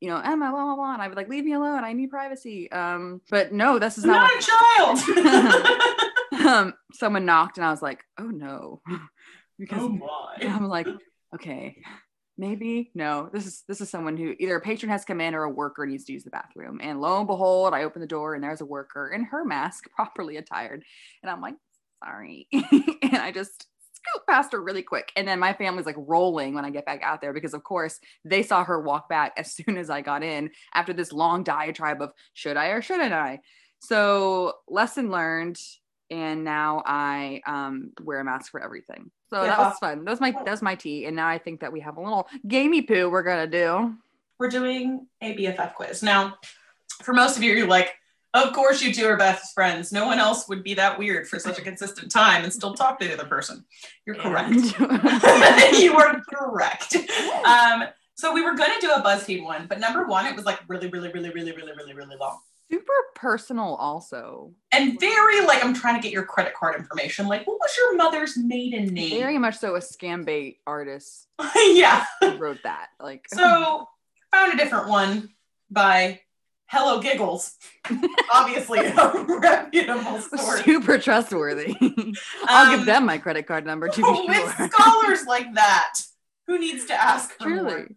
you 0.00 0.08
know, 0.08 0.16
Emma, 0.16 0.50
blah 0.50 0.64
blah 0.64 0.76
blah, 0.76 0.92
and 0.94 1.02
I'd 1.02 1.08
be 1.08 1.14
like, 1.14 1.28
leave 1.28 1.44
me 1.44 1.52
alone, 1.52 1.84
I 1.84 1.92
need 1.92 2.10
privacy. 2.10 2.70
Um, 2.72 3.20
but 3.30 3.52
no, 3.52 3.78
this 3.78 3.98
is 3.98 4.04
I'm 4.04 4.10
not. 4.10 4.30
not 4.32 4.96
a 4.96 5.06
child. 6.32 6.46
um, 6.46 6.74
someone 6.94 7.26
knocked, 7.26 7.58
and 7.58 7.66
I 7.66 7.70
was 7.70 7.82
like, 7.82 8.04
oh 8.18 8.28
no, 8.28 8.80
because 9.58 9.82
oh 9.82 9.88
my. 9.88 10.36
I'm 10.42 10.68
like, 10.68 10.88
okay, 11.34 11.82
maybe 12.40 12.90
no. 12.94 13.28
This 13.32 13.46
is 13.46 13.62
this 13.68 13.80
is 13.80 13.90
someone 13.90 14.16
who 14.16 14.34
either 14.40 14.56
a 14.56 14.60
patron 14.60 14.90
has 14.90 15.04
come 15.04 15.20
in 15.20 15.34
or 15.34 15.44
a 15.44 15.50
worker 15.50 15.86
needs 15.86 16.04
to 16.04 16.12
use 16.12 16.24
the 16.24 16.30
bathroom. 16.30 16.80
And 16.82 17.00
lo 17.00 17.18
and 17.18 17.26
behold, 17.26 17.74
I 17.74 17.84
open 17.84 18.00
the 18.00 18.08
door 18.08 18.34
and 18.34 18.42
there's 18.42 18.62
a 18.62 18.66
worker 18.66 19.10
in 19.10 19.24
her 19.24 19.44
mask, 19.44 19.90
properly 19.94 20.38
attired, 20.38 20.82
and 21.22 21.30
I'm 21.30 21.42
like, 21.42 21.54
sorry, 22.02 22.48
and 22.52 23.16
I 23.16 23.30
just 23.30 23.66
scoot 23.92 24.26
past 24.26 24.52
her 24.52 24.62
really 24.62 24.82
quick. 24.82 25.12
And 25.14 25.28
then 25.28 25.38
my 25.38 25.52
family's 25.52 25.84
like 25.84 25.96
rolling 25.98 26.54
when 26.54 26.64
I 26.64 26.70
get 26.70 26.86
back 26.86 27.02
out 27.02 27.20
there 27.20 27.34
because 27.34 27.52
of 27.52 27.62
course 27.62 28.00
they 28.24 28.42
saw 28.42 28.64
her 28.64 28.80
walk 28.80 29.08
back 29.08 29.34
as 29.36 29.52
soon 29.52 29.76
as 29.76 29.90
I 29.90 30.00
got 30.00 30.22
in 30.24 30.50
after 30.74 30.94
this 30.94 31.12
long 31.12 31.44
diatribe 31.44 32.00
of 32.00 32.12
should 32.32 32.56
I 32.56 32.68
or 32.68 32.82
shouldn't 32.82 33.12
I. 33.12 33.40
So 33.80 34.54
lesson 34.66 35.10
learned 35.10 35.60
and 36.10 36.42
now 36.42 36.82
I 36.84 37.40
um, 37.46 37.92
wear 38.02 38.20
a 38.20 38.24
mask 38.24 38.50
for 38.50 38.62
everything. 38.62 39.10
So 39.32 39.44
that 39.44 39.58
was 39.58 39.78
fun. 39.78 40.04
That 40.04 40.10
was 40.10 40.20
my 40.20 40.32
that 40.32 40.50
was 40.50 40.62
my 40.62 40.74
tea, 40.74 41.06
and 41.06 41.14
now 41.14 41.28
I 41.28 41.38
think 41.38 41.60
that 41.60 41.72
we 41.72 41.80
have 41.80 41.96
a 41.96 42.00
little 42.02 42.28
gamey 42.46 42.82
poo 42.82 43.08
we're 43.08 43.22
gonna 43.22 43.46
do. 43.46 43.94
We're 44.38 44.48
doing 44.48 45.06
a 45.20 45.36
BFF 45.36 45.74
quiz. 45.74 46.02
Now, 46.02 46.34
for 47.02 47.12
most 47.12 47.36
of 47.36 47.42
you, 47.42 47.52
you're 47.52 47.68
like, 47.68 47.94
of 48.34 48.52
course 48.52 48.82
you 48.82 48.92
two 48.92 49.04
are 49.06 49.16
best 49.16 49.54
friends. 49.54 49.92
No 49.92 50.06
one 50.06 50.18
else 50.18 50.48
would 50.48 50.64
be 50.64 50.74
that 50.74 50.98
weird 50.98 51.28
for 51.28 51.38
such 51.38 51.58
a 51.58 51.62
consistent 51.62 52.10
time 52.10 52.42
and 52.42 52.52
still 52.52 52.74
talk 52.74 52.98
to 53.00 53.06
the 53.06 53.14
other 53.14 53.26
person. 53.26 53.64
You're 54.04 54.16
correct. 54.16 54.50
you 55.78 55.94
were 55.94 56.20
correct. 56.28 56.96
Um, 57.44 57.84
so 58.14 58.32
we 58.32 58.42
were 58.42 58.54
gonna 58.54 58.80
do 58.80 58.90
a 58.90 59.00
BuzzFeed 59.00 59.44
one, 59.44 59.66
but 59.68 59.78
number 59.78 60.06
one, 60.06 60.26
it 60.26 60.34
was 60.34 60.44
like 60.44 60.60
really, 60.68 60.88
really, 60.88 61.10
really, 61.12 61.30
really, 61.30 61.52
really, 61.52 61.72
really, 61.72 61.94
really 61.94 62.16
long. 62.16 62.38
Super 62.70 62.92
personal, 63.16 63.74
also. 63.74 64.52
And 64.72 64.98
very 65.00 65.44
like 65.44 65.64
I'm 65.64 65.74
trying 65.74 65.96
to 65.96 66.00
get 66.02 66.12
your 66.12 66.24
credit 66.24 66.54
card 66.54 66.76
information. 66.78 67.26
Like, 67.26 67.46
what 67.46 67.58
was 67.58 67.70
your 67.76 67.96
mother's 67.96 68.36
maiden 68.36 68.86
name? 68.94 69.18
Very 69.20 69.38
much 69.38 69.58
so 69.58 69.74
a 69.76 69.80
scam 69.80 70.24
bait 70.24 70.58
artist 70.66 71.26
yeah. 71.56 72.04
wrote 72.38 72.58
that. 72.64 72.88
Like 73.00 73.26
So 73.28 73.88
found 74.32 74.52
a 74.54 74.56
different 74.56 74.88
one 74.88 75.30
by 75.70 76.20
Hello 76.66 77.00
Giggles. 77.00 77.56
Obviously 78.32 78.78
a 78.78 79.24
reputable 79.40 80.20
source. 80.20 80.62
super 80.64 80.98
trustworthy. 80.98 81.74
I'll 82.44 82.70
give 82.70 82.80
Um, 82.80 82.86
them 82.86 83.06
my 83.06 83.18
credit 83.18 83.46
card 83.48 83.66
number 83.66 83.88
to 83.88 84.02
Oh, 84.04 84.22
be 84.22 84.28
with 84.28 84.72
scholars 84.72 85.26
like 85.26 85.52
that. 85.54 85.94
Who 86.46 86.58
needs 86.60 86.84
to 86.86 86.94
ask 86.94 87.32
for 87.32 87.48
more? 87.48 87.64
Truly. 87.70 87.96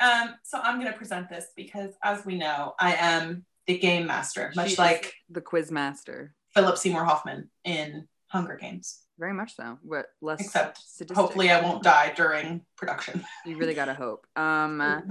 Um, 0.00 0.34
so 0.42 0.58
I'm 0.60 0.78
gonna 0.78 0.92
present 0.92 1.30
this 1.30 1.46
because 1.56 1.90
as 2.02 2.26
we 2.26 2.36
know, 2.36 2.74
I 2.78 2.94
am 2.94 3.46
the 3.66 3.78
game 3.78 4.06
master, 4.06 4.52
much 4.54 4.68
She 4.68 4.72
is 4.74 4.78
like 4.78 5.14
the 5.30 5.40
quiz 5.40 5.70
master. 5.70 6.34
Philip 6.54 6.78
Seymour 6.78 7.04
Hoffman 7.04 7.50
in 7.64 8.06
Hunger 8.28 8.56
Games. 8.56 9.00
Very 9.18 9.32
much 9.32 9.56
so. 9.56 9.78
But 9.84 10.06
less 10.20 10.40
Except 10.40 10.78
sadistic. 10.78 11.16
Hopefully 11.16 11.50
I 11.50 11.60
won't 11.60 11.82
die 11.82 12.12
during 12.16 12.62
production. 12.76 13.24
You 13.44 13.56
really 13.58 13.74
gotta 13.74 13.94
hope. 13.94 14.26
Um 14.36 14.80
uh, 14.80 15.00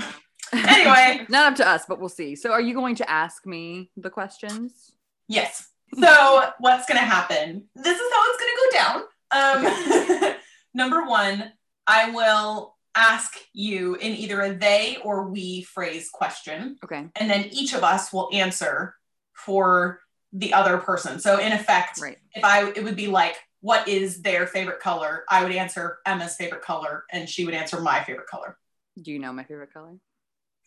Anyway. 0.53 1.25
not 1.29 1.53
up 1.53 1.55
to 1.57 1.67
us, 1.67 1.85
but 1.87 1.99
we'll 1.99 2.09
see. 2.09 2.35
So 2.35 2.51
are 2.51 2.61
you 2.61 2.73
going 2.73 2.95
to 2.95 3.09
ask 3.09 3.45
me 3.45 3.91
the 3.97 4.09
questions? 4.09 4.91
Yes. 5.27 5.69
So 5.99 6.51
what's 6.59 6.87
gonna 6.87 6.99
happen? 6.99 7.63
This 7.75 7.97
is 7.97 8.13
how 8.13 8.23
it's 8.27 8.39
gonna 8.39 8.61
go 8.61 8.77
down. 8.77 10.25
Um, 10.25 10.35
number 10.73 11.05
one, 11.05 11.51
I 11.87 12.11
will 12.11 12.72
ask 12.95 13.37
you 13.53 13.95
in 13.95 14.13
either 14.13 14.41
a 14.41 14.53
they 14.53 14.97
or 15.03 15.27
we 15.29 15.63
phrase 15.63 16.09
question, 16.11 16.77
Okay. 16.83 17.07
and 17.15 17.29
then 17.29 17.45
each 17.51 17.73
of 17.73 17.83
us 17.83 18.13
will 18.13 18.29
answer 18.33 18.95
for 19.33 20.01
the 20.31 20.53
other 20.53 20.77
person. 20.77 21.19
So 21.19 21.39
in 21.39 21.51
effect, 21.51 21.99
Right. 22.01 22.17
if 22.33 22.43
I 22.43 22.69
it 22.69 22.83
would 22.83 22.95
be 22.95 23.07
like, 23.07 23.35
what 23.61 23.87
is 23.87 24.21
their 24.21 24.45
favorite 24.47 24.79
color? 24.79 25.23
I 25.29 25.43
would 25.43 25.51
answer 25.53 25.99
Emma's 26.05 26.35
favorite 26.35 26.61
color, 26.63 27.05
and 27.11 27.29
she 27.29 27.45
would 27.45 27.53
answer 27.53 27.79
my 27.79 28.03
favorite 28.03 28.27
color. 28.27 28.57
Do 29.01 29.11
you 29.11 29.19
know 29.19 29.31
my 29.33 29.43
favorite 29.43 29.73
color? 29.73 29.95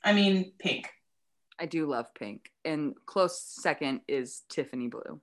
I 0.03 0.13
mean, 0.13 0.53
pink. 0.59 0.91
I 1.59 1.67
do 1.67 1.87
love 1.87 2.07
pink. 2.15 2.51
And 2.65 2.95
close 3.07 3.41
second 3.41 4.01
is 4.09 4.43
Tiffany 4.49 4.89
blue. 4.89 5.21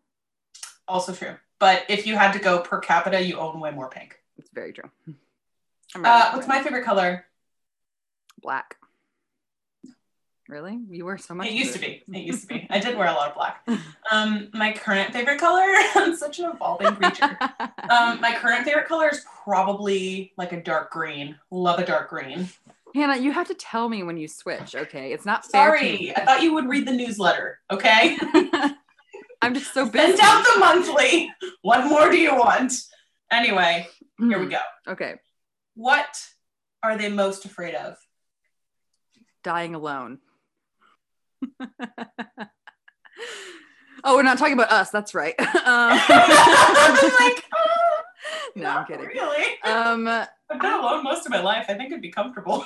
Also 0.88 1.14
true. 1.14 1.36
But 1.60 1.84
if 1.90 2.06
you 2.06 2.16
had 2.18 2.34
to 2.34 2.40
go 2.40 2.60
per 2.60 2.80
capita, 2.80 3.22
you 3.22 3.38
own 3.40 3.60
way 3.60 3.72
more 3.72 3.90
pink. 3.90 4.18
It's 4.38 4.50
very 4.54 4.74
true. 4.74 4.90
I'm 5.96 6.04
ready 6.04 6.14
Uh, 6.22 6.32
what's 6.36 6.48
my 6.48 6.62
favorite 6.64 6.86
color? 6.86 7.26
black? 8.42 8.76
Really? 10.50 10.78
You 10.90 11.06
wear 11.06 11.18
so 11.18 11.34
much. 11.34 11.48
It 11.48 11.54
used 11.54 11.74
to 11.74 11.80
be. 11.80 12.04
It 12.12 12.20
used 12.20 12.42
to 12.42 12.48
be. 12.48 12.68
I 12.70 12.78
did 12.80 12.98
wear 12.98 13.08
a 13.08 13.14
lot 13.14 13.30
of 13.30 13.36
black. 13.36 13.66
Um, 14.12 14.50
my 14.54 14.74
current 14.74 15.12
favorite 15.14 15.40
color. 15.40 15.64
I'm 15.96 16.16
such 16.16 16.38
an 16.38 16.52
evolving 16.54 16.94
creature. 16.98 17.38
Um, 17.90 18.20
my 18.22 18.36
current 18.38 18.64
favorite 18.66 18.86
color 18.88 19.08
is 19.10 19.26
probably 19.44 20.34
like 20.38 20.52
a 20.52 20.62
dark 20.62 20.92
green. 20.92 21.36
Love 21.50 21.80
a 21.80 21.86
dark 21.86 22.10
green. 22.10 22.48
Hanah, 22.94 23.20
you 23.20 23.32
have 23.32 23.48
to 23.48 23.56
tell 23.56 23.90
me 23.90 24.04
when 24.04 24.18
you 24.18 24.28
switch. 24.28 24.76
Okay, 24.76 25.14
it's 25.14 25.26
not 25.26 25.46
fair. 25.46 25.70
Sorry, 25.76 25.92
me. 25.94 26.14
I 26.16 26.26
thought 26.26 26.44
you 26.44 26.54
would 26.54 26.68
read 26.68 26.86
the 26.86 26.92
newsletter. 26.92 27.60
Okay, 27.72 28.18
I'm 29.42 29.54
just 29.56 29.74
so 29.74 29.90
busy. 29.90 30.16
send 30.18 30.20
out 30.22 30.46
the 30.54 30.60
monthly. 30.60 31.32
What 31.64 31.88
more 31.88 32.12
do 32.12 32.18
you 32.18 32.36
want? 32.36 32.74
Anyway, 33.32 33.88
here 34.20 34.38
we 34.38 34.46
go. 34.48 34.60
Okay, 34.88 35.16
What 35.76 36.26
are 36.82 36.98
they 36.98 37.10
most 37.10 37.46
afraid 37.46 37.76
of? 37.76 37.98
dying 39.44 39.76
alone. 39.76 40.20
oh, 44.04 44.16
we're 44.16 44.24
not 44.24 44.38
talking 44.38 44.54
about 44.54 44.72
us. 44.72 44.90
That's 44.90 45.14
right. 45.14 45.36
um, 45.40 45.46
I'm 45.66 47.12
like, 47.20 47.44
oh, 47.54 48.02
no, 48.56 48.70
I'm 48.70 48.86
kidding. 48.86 49.06
Really? 49.06 49.46
Um, 49.64 50.08
I've 50.08 50.28
been 50.50 50.74
alone 50.74 51.04
most 51.04 51.26
of 51.26 51.32
my 51.32 51.42
life. 51.42 51.66
I 51.68 51.76
think 51.76 51.92
it'd 51.92 52.02
be 52.02 52.12
comfortable. 52.12 52.66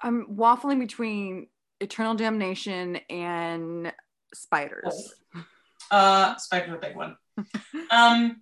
I'm 0.00 0.26
waffling 0.36 0.80
between 0.80 1.48
eternal 1.80 2.14
damnation 2.14 2.96
and 3.10 3.92
spiders. 4.34 5.14
Uh, 5.90 6.36
spider's 6.36 6.74
a 6.74 6.78
big 6.78 6.96
one. 6.96 7.16
um, 7.90 8.40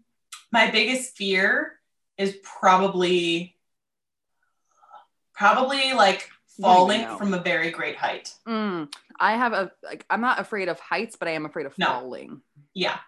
my 0.52 0.70
biggest 0.70 1.16
fear 1.16 1.74
is 2.18 2.36
probably, 2.42 3.56
probably 5.34 5.92
like 5.92 6.28
What 6.56 6.88
do 6.88 6.92
you 6.94 7.06
falling 7.06 7.18
from 7.18 7.34
a 7.34 7.40
very 7.40 7.70
great 7.70 7.96
height. 7.96 8.32
Mm, 8.46 8.92
I 9.18 9.36
have 9.36 9.52
a 9.52 9.72
like. 9.82 10.04
I'm 10.10 10.20
not 10.20 10.38
afraid 10.40 10.68
of 10.68 10.78
heights, 10.80 11.16
but 11.16 11.28
I 11.28 11.32
am 11.32 11.46
afraid 11.46 11.66
of 11.66 11.76
No. 11.78 11.86
falling. 11.86 12.40
Yeah, 12.74 12.98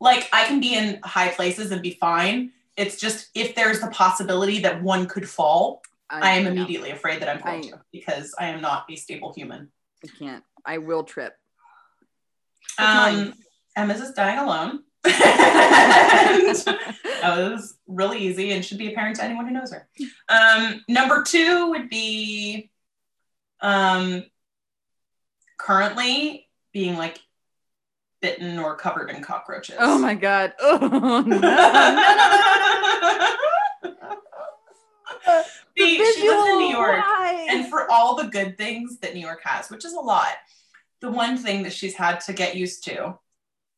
like 0.00 0.28
I 0.32 0.46
can 0.46 0.60
be 0.60 0.74
in 0.74 1.00
high 1.02 1.28
places 1.28 1.70
and 1.70 1.82
be 1.82 1.92
fine. 2.00 2.52
It's 2.76 2.96
just 2.98 3.30
if 3.34 3.54
there's 3.54 3.80
the 3.80 3.88
possibility 3.88 4.60
that 4.60 4.82
one 4.82 5.06
could 5.06 5.28
fall, 5.28 5.82
I 6.08 6.32
am 6.32 6.44
no, 6.44 6.50
immediately 6.50 6.90
afraid 6.90 7.20
that 7.22 7.28
I'm 7.28 7.40
going 7.42 7.64
I- 7.66 7.68
to 7.76 7.80
because 7.92 8.34
I 8.38 8.46
am 8.48 8.60
not 8.60 8.86
a 8.90 8.96
stable 8.96 9.32
human. 9.34 9.70
I 10.04 10.08
can't. 10.18 10.44
I 10.64 10.78
will 10.78 11.04
trip. 11.04 11.34
Um, 12.78 12.86
mine? 12.86 13.34
Emma's 13.76 14.00
is 14.00 14.12
dying 14.12 14.38
alone. 14.38 14.84
That 15.04 16.72
was 17.22 17.78
really 17.86 18.18
easy 18.18 18.52
and 18.52 18.64
should 18.64 18.78
be 18.78 18.92
apparent 18.92 19.16
to 19.16 19.24
anyone 19.24 19.46
who 19.46 19.52
knows 19.52 19.72
her. 19.72 19.88
Um, 20.28 20.84
number 20.88 21.22
two 21.22 21.70
would 21.70 21.88
be 21.88 22.70
um, 23.60 24.24
currently 25.58 26.48
being 26.72 26.96
like 26.96 27.20
bitten 28.20 28.58
or 28.58 28.76
covered 28.76 29.10
in 29.10 29.22
cockroaches. 29.22 29.76
oh 29.78 29.98
my 29.98 30.14
god. 30.14 30.52
Oh 30.60 31.22
no. 31.26 31.40
she 35.76 35.98
lives 35.98 36.48
in 36.48 36.58
New 36.58 36.68
York, 36.68 37.02
and 37.50 37.68
for 37.68 37.90
all 37.90 38.00
all 38.10 38.16
the 38.16 38.28
good 38.28 38.56
things 38.56 38.98
that 38.98 39.14
New 39.14 39.20
York 39.20 39.40
has, 39.44 39.70
which 39.70 39.84
is 39.84 39.92
a 39.92 40.00
lot, 40.00 40.32
the 41.00 41.10
one 41.10 41.36
thing 41.36 41.62
that 41.62 41.72
she's 41.72 41.94
had 41.94 42.18
to 42.18 42.32
get 42.32 42.56
used 42.56 42.82
to 42.84 43.16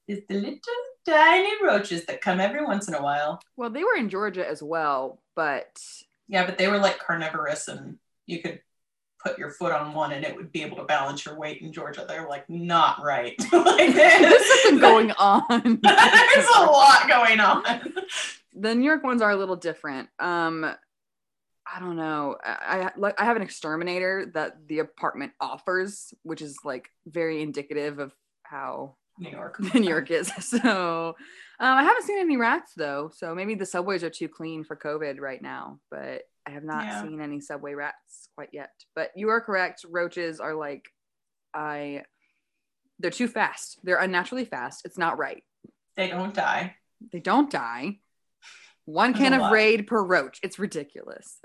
is 0.08 0.20
the 0.28 0.35
little 0.35 0.58
tiny 1.07 1.51
roaches 1.62 2.05
that 2.07 2.21
come 2.21 2.41
every 2.41 2.65
once 2.65 2.88
in 2.88 2.95
a 2.95 3.03
while. 3.03 3.41
Well, 3.57 3.71
they 3.71 3.85
were 3.85 3.97
in 3.97 4.09
Georgia 4.09 4.49
as 4.49 4.62
well, 4.62 5.21
but 5.35 5.81
Yeah, 6.29 6.47
but 6.47 6.59
they 6.59 6.69
were 6.69 6.79
like 6.79 6.99
carnivorous 6.99 7.69
and 7.69 7.99
you 8.27 8.41
could 8.41 8.61
put 9.25 9.38
your 9.38 9.51
foot 9.51 9.73
on 9.73 9.95
one 9.95 10.12
and 10.12 10.25
it 10.25 10.35
would 10.35 10.51
be 10.51 10.62
able 10.62 10.77
to 10.77 10.85
balance 10.85 11.25
your 11.25 11.38
weight 11.38 11.62
in 11.62 11.73
Georgia. 11.73 12.05
They're 12.09 12.29
like 12.29 12.49
not 12.51 13.03
right. 13.05 13.35
like 13.53 13.95
there's 13.95 14.62
something 14.62 14.81
going 14.81 15.11
on. 15.19 15.81
There's 15.83 16.49
a 16.57 16.62
lot 16.65 17.09
going 17.09 17.41
on. 17.41 17.95
the 18.55 18.75
New 18.75 18.85
York 18.85 19.05
ones 19.05 19.23
are 19.23 19.31
a 19.31 19.37
little 19.37 19.57
different. 19.57 20.09
Um, 20.19 20.65
I 21.75 21.79
don't 21.79 21.97
know. 21.97 22.37
I, 22.45 22.81
I 22.81 22.91
like 22.97 23.21
I 23.21 23.25
have 23.25 23.37
an 23.37 23.43
exterminator 23.43 24.31
that 24.35 24.67
the 24.67 24.81
apartment 24.81 25.33
offers, 25.41 26.12
which 26.25 26.43
is 26.43 26.59
like 26.65 26.91
very 27.07 27.41
indicative 27.41 27.99
of 28.01 28.12
how 28.43 28.97
New 29.18 29.31
York. 29.31 29.61
New 29.75 29.88
York 29.88 30.11
is. 30.11 30.31
So 30.40 31.14
um, 31.61 31.79
I 31.79 31.83
haven't 31.85 32.05
seen 32.05 32.18
any 32.18 32.37
rats 32.37 32.72
though. 32.77 33.11
So 33.14 33.35
maybe 33.35 33.55
the 33.55 33.66
subways 33.66 34.03
are 34.03 34.11
too 34.11 34.29
clean 34.29 34.64
for 34.64 34.77
COVID 34.77 35.20
right 35.20 35.40
now. 35.40 35.79
But 35.90 36.22
I 36.46 36.51
have 36.51 36.64
not 36.64 36.85
Yeah. 36.85 37.03
seen 37.03 37.20
any 37.20 37.40
subway 37.40 37.75
rats 37.75 38.29
quite 38.35 38.48
yet. 38.53 38.70
But 38.96 39.11
you 39.14 39.29
are 39.29 39.40
correct. 39.40 39.85
Roaches 39.88 40.40
are 40.40 40.55
like 40.55 40.87
I. 41.55 42.03
They're 42.98 43.11
too 43.11 43.29
fast. 43.29 43.79
They're 43.85 43.98
unnaturally 44.01 44.44
fast. 44.44 44.83
It's 44.85 44.98
not 44.98 45.18
right. 45.18 45.42
They 45.96 46.09
don't 46.09 46.35
die. 46.35 46.77
They 47.12 47.20
don't 47.20 47.51
die. 47.51 47.98
One 48.85 49.14
can 49.14 49.33
of 49.33 49.53
raid 49.53 49.87
per 49.87 50.03
roach. 50.03 50.40
It's 50.42 50.59
ridiculous. 50.59 51.38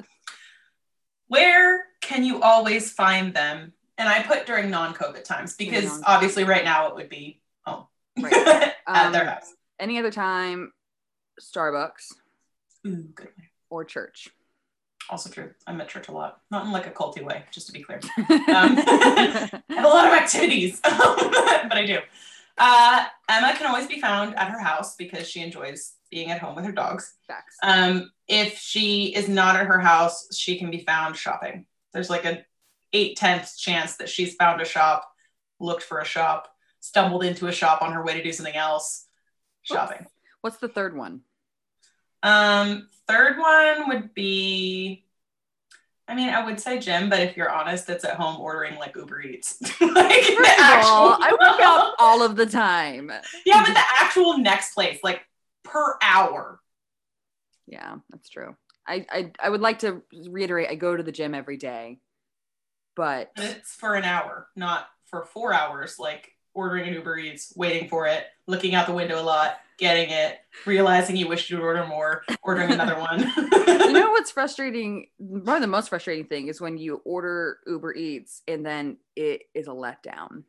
Where 1.27 1.83
can 2.01 2.23
you 2.23 2.41
always 2.41 2.91
find 2.91 3.33
them? 3.33 3.73
And 3.97 4.07
I 4.07 4.21
put 4.23 4.45
during 4.45 4.69
non-COVID 4.69 5.23
times 5.23 5.55
because 5.55 6.01
obviously 6.05 6.43
right 6.43 6.63
now 6.63 6.87
it 6.89 6.95
would 6.95 7.09
be 7.09 7.41
home 7.67 7.85
Right. 8.19 8.33
at 8.87 9.11
their 9.11 9.21
Um, 9.21 9.27
house. 9.27 9.53
Any 9.79 9.99
other 9.99 10.11
time, 10.11 10.71
Starbucks 11.41 12.13
Ooh, 12.85 13.03
good. 13.13 13.29
or 13.69 13.85
church. 13.85 14.29
Also 15.09 15.29
true. 15.29 15.51
I'm 15.65 15.79
at 15.79 15.87
church 15.87 16.07
a 16.09 16.11
lot, 16.11 16.41
not 16.51 16.65
in 16.65 16.71
like 16.71 16.87
a 16.87 16.91
culty 16.91 17.23
way, 17.23 17.43
just 17.51 17.67
to 17.67 17.73
be 17.73 17.81
clear. 17.81 17.99
I 18.17 19.49
have 19.69 19.85
a 19.85 19.87
lot 19.87 20.07
of 20.07 20.13
activities, 20.13 20.79
but 20.83 20.93
I 21.73 21.85
do. 21.85 21.99
Uh, 22.57 23.05
Emma 23.29 23.53
can 23.55 23.67
always 23.67 23.87
be 23.87 24.01
found 24.01 24.35
at 24.35 24.49
her 24.49 24.59
house 24.59 24.95
because 24.95 25.27
she 25.29 25.41
enjoys 25.41 25.93
being 26.09 26.31
at 26.31 26.39
home 26.39 26.55
with 26.55 26.65
her 26.65 26.71
dogs. 26.71 27.13
Facts. 27.27 27.55
Um, 27.63 28.11
if 28.27 28.57
she 28.57 29.13
is 29.15 29.29
not 29.29 29.55
at 29.55 29.67
her 29.67 29.79
house, 29.79 30.35
she 30.35 30.57
can 30.57 30.71
be 30.71 30.79
found 30.79 31.15
shopping. 31.15 31.67
There's 31.93 32.09
like 32.09 32.25
a 32.25 32.43
eight 32.93 33.15
tenths 33.15 33.57
chance 33.57 33.97
that 33.97 34.09
she's 34.09 34.35
found 34.35 34.59
a 34.59 34.65
shop, 34.65 35.07
looked 35.59 35.83
for 35.83 35.99
a 35.99 36.05
shop, 36.05 36.49
stumbled 36.87 37.23
into 37.23 37.47
a 37.47 37.51
shop 37.51 37.81
on 37.81 37.93
her 37.93 38.03
way 38.03 38.13
to 38.15 38.23
do 38.23 38.31
something 38.31 38.55
else, 38.55 39.05
shopping. 39.63 40.05
What's 40.41 40.57
the 40.57 40.67
third 40.69 40.95
one? 40.95 41.21
Um, 42.23 42.87
third 43.07 43.37
one 43.37 43.89
would 43.89 44.13
be, 44.13 45.05
I 46.07 46.15
mean, 46.15 46.29
I 46.29 46.45
would 46.45 46.59
say 46.59 46.79
gym, 46.79 47.09
but 47.09 47.19
if 47.19 47.35
you're 47.35 47.49
honest, 47.51 47.89
it's 47.89 48.05
at 48.05 48.15
home 48.15 48.39
ordering 48.39 48.77
like 48.77 48.95
Uber 48.95 49.21
Eats. 49.21 49.57
like 49.81 50.23
First 50.23 50.39
of 50.39 50.45
actual, 50.59 50.89
all, 50.91 51.17
I 51.21 51.31
work 51.31 51.59
out 51.61 51.93
all 51.99 52.23
of 52.23 52.35
the 52.35 52.45
time. 52.45 53.11
yeah, 53.45 53.63
but 53.65 53.73
the 53.73 53.83
actual 53.99 54.37
next 54.37 54.73
place, 54.73 54.99
like 55.03 55.21
per 55.63 55.97
hour. 56.01 56.59
Yeah, 57.67 57.97
that's 58.09 58.29
true. 58.29 58.55
I, 58.87 59.05
I 59.09 59.31
I 59.43 59.49
would 59.49 59.59
like 59.59 59.79
to 59.79 60.01
reiterate 60.13 60.69
I 60.69 60.75
go 60.75 60.95
to 60.95 61.03
the 61.03 61.11
gym 61.11 61.35
every 61.35 61.57
day. 61.57 61.99
But 62.95 63.31
it's 63.35 63.73
for 63.75 63.95
an 63.95 64.05
hour, 64.05 64.47
not 64.55 64.87
for 65.07 65.25
four 65.25 65.53
hours, 65.53 65.99
like 65.99 66.31
ordering 66.57 66.87
an 66.87 66.95
Uber 66.95 67.19
Eats, 67.19 67.53
waiting 67.55 67.87
for 67.87 68.07
it, 68.07 68.25
looking 68.47 68.73
out 68.73 68.87
the 68.87 68.93
window 68.93 69.21
a 69.21 69.23
lot, 69.23 69.59
getting 69.77 70.09
it, 70.09 70.39
realizing 70.65 71.15
you 71.15 71.27
wish 71.27 71.51
you'd 71.51 71.61
order 71.61 71.85
more, 71.85 72.23
ordering 72.41 72.71
another 72.71 72.99
one. 72.99 73.19
you 73.19 73.93
know 73.93 74.09
what's 74.09 74.31
frustrating? 74.37 75.07
Probably 75.19 75.59
the 75.59 75.67
most 75.67 75.89
frustrating 75.89 76.25
thing 76.25 76.47
is 76.47 76.59
when 76.59 76.79
you 76.79 76.99
order 77.05 77.59
Uber 77.67 77.93
Eats 77.93 78.41
and 78.47 78.65
then 78.65 78.97
it 79.15 79.43
is 79.53 79.67
a 79.67 79.71
letdown. 79.71 80.43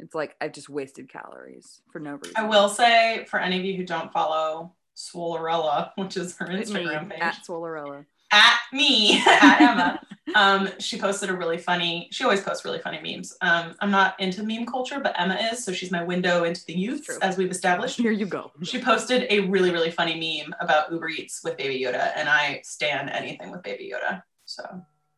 It's 0.00 0.14
like 0.14 0.34
I've 0.40 0.52
just 0.52 0.68
wasted 0.68 1.08
calories 1.08 1.80
for 1.92 2.00
no 2.00 2.14
reason. 2.16 2.34
I 2.36 2.48
will 2.48 2.68
say, 2.68 3.24
for 3.30 3.38
any 3.38 3.58
of 3.60 3.64
you 3.64 3.76
who 3.76 3.84
don't 3.84 4.12
follow 4.12 4.72
Swolerella, 4.96 5.92
which 5.96 6.16
is 6.16 6.36
her 6.38 6.48
me, 6.48 6.56
Instagram 6.56 7.10
page, 7.10 7.20
at 7.20 7.38
Swolerella. 7.48 8.04
At 8.34 8.58
me 8.72 9.22
at 9.26 9.60
Emma. 9.60 10.00
um, 10.34 10.68
she 10.78 10.98
posted 10.98 11.30
a 11.30 11.36
really 11.36 11.58
funny. 11.58 12.08
She 12.10 12.24
always 12.24 12.40
posts 12.40 12.64
really 12.64 12.80
funny 12.80 13.00
memes. 13.00 13.36
Um, 13.40 13.74
I'm 13.80 13.90
not 13.90 14.18
into 14.20 14.42
meme 14.42 14.66
culture, 14.66 14.98
but 15.00 15.18
Emma 15.18 15.36
is, 15.52 15.64
so 15.64 15.72
she's 15.72 15.90
my 15.90 16.02
window 16.02 16.44
into 16.44 16.64
the 16.66 16.72
youth, 16.74 17.08
as 17.22 17.36
we've 17.36 17.50
established. 17.50 17.98
Here 17.98 18.12
you 18.12 18.26
go. 18.26 18.50
She 18.62 18.80
posted 18.80 19.26
a 19.30 19.40
really 19.40 19.70
really 19.70 19.90
funny 19.90 20.14
meme 20.18 20.54
about 20.60 20.90
Uber 20.90 21.08
Eats 21.10 21.42
with 21.44 21.56
Baby 21.56 21.82
Yoda, 21.84 22.12
and 22.16 22.28
I 22.28 22.60
stand 22.64 23.10
anything 23.10 23.50
with 23.50 23.62
Baby 23.62 23.92
Yoda. 23.94 24.22
So 24.46 24.62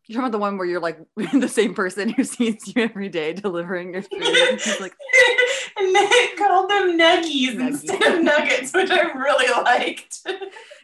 You're 0.09 0.17
talking 0.21 0.29
about 0.29 0.33
the 0.33 0.39
one 0.39 0.57
where 0.57 0.67
you're 0.67 0.81
like 0.81 0.99
the 1.17 1.49
same 1.49 1.75
person 1.75 2.09
who 2.09 2.23
sees 2.25 2.75
you 2.75 2.83
every 2.83 3.09
day 3.09 3.33
delivering 3.33 3.93
your 3.93 4.03
food. 4.03 4.23
And 4.23 4.81
like, 4.81 4.95
and 5.79 5.95
they 5.97 6.29
called 6.39 6.71
them 6.71 6.97
nuggies, 6.99 7.55
Nuggies. 7.57 7.67
instead 7.69 8.03
of 8.15 8.23
nuggets, 8.23 8.73
which 8.73 8.91
I 8.91 9.01
really 9.13 9.51
liked. 9.65 10.19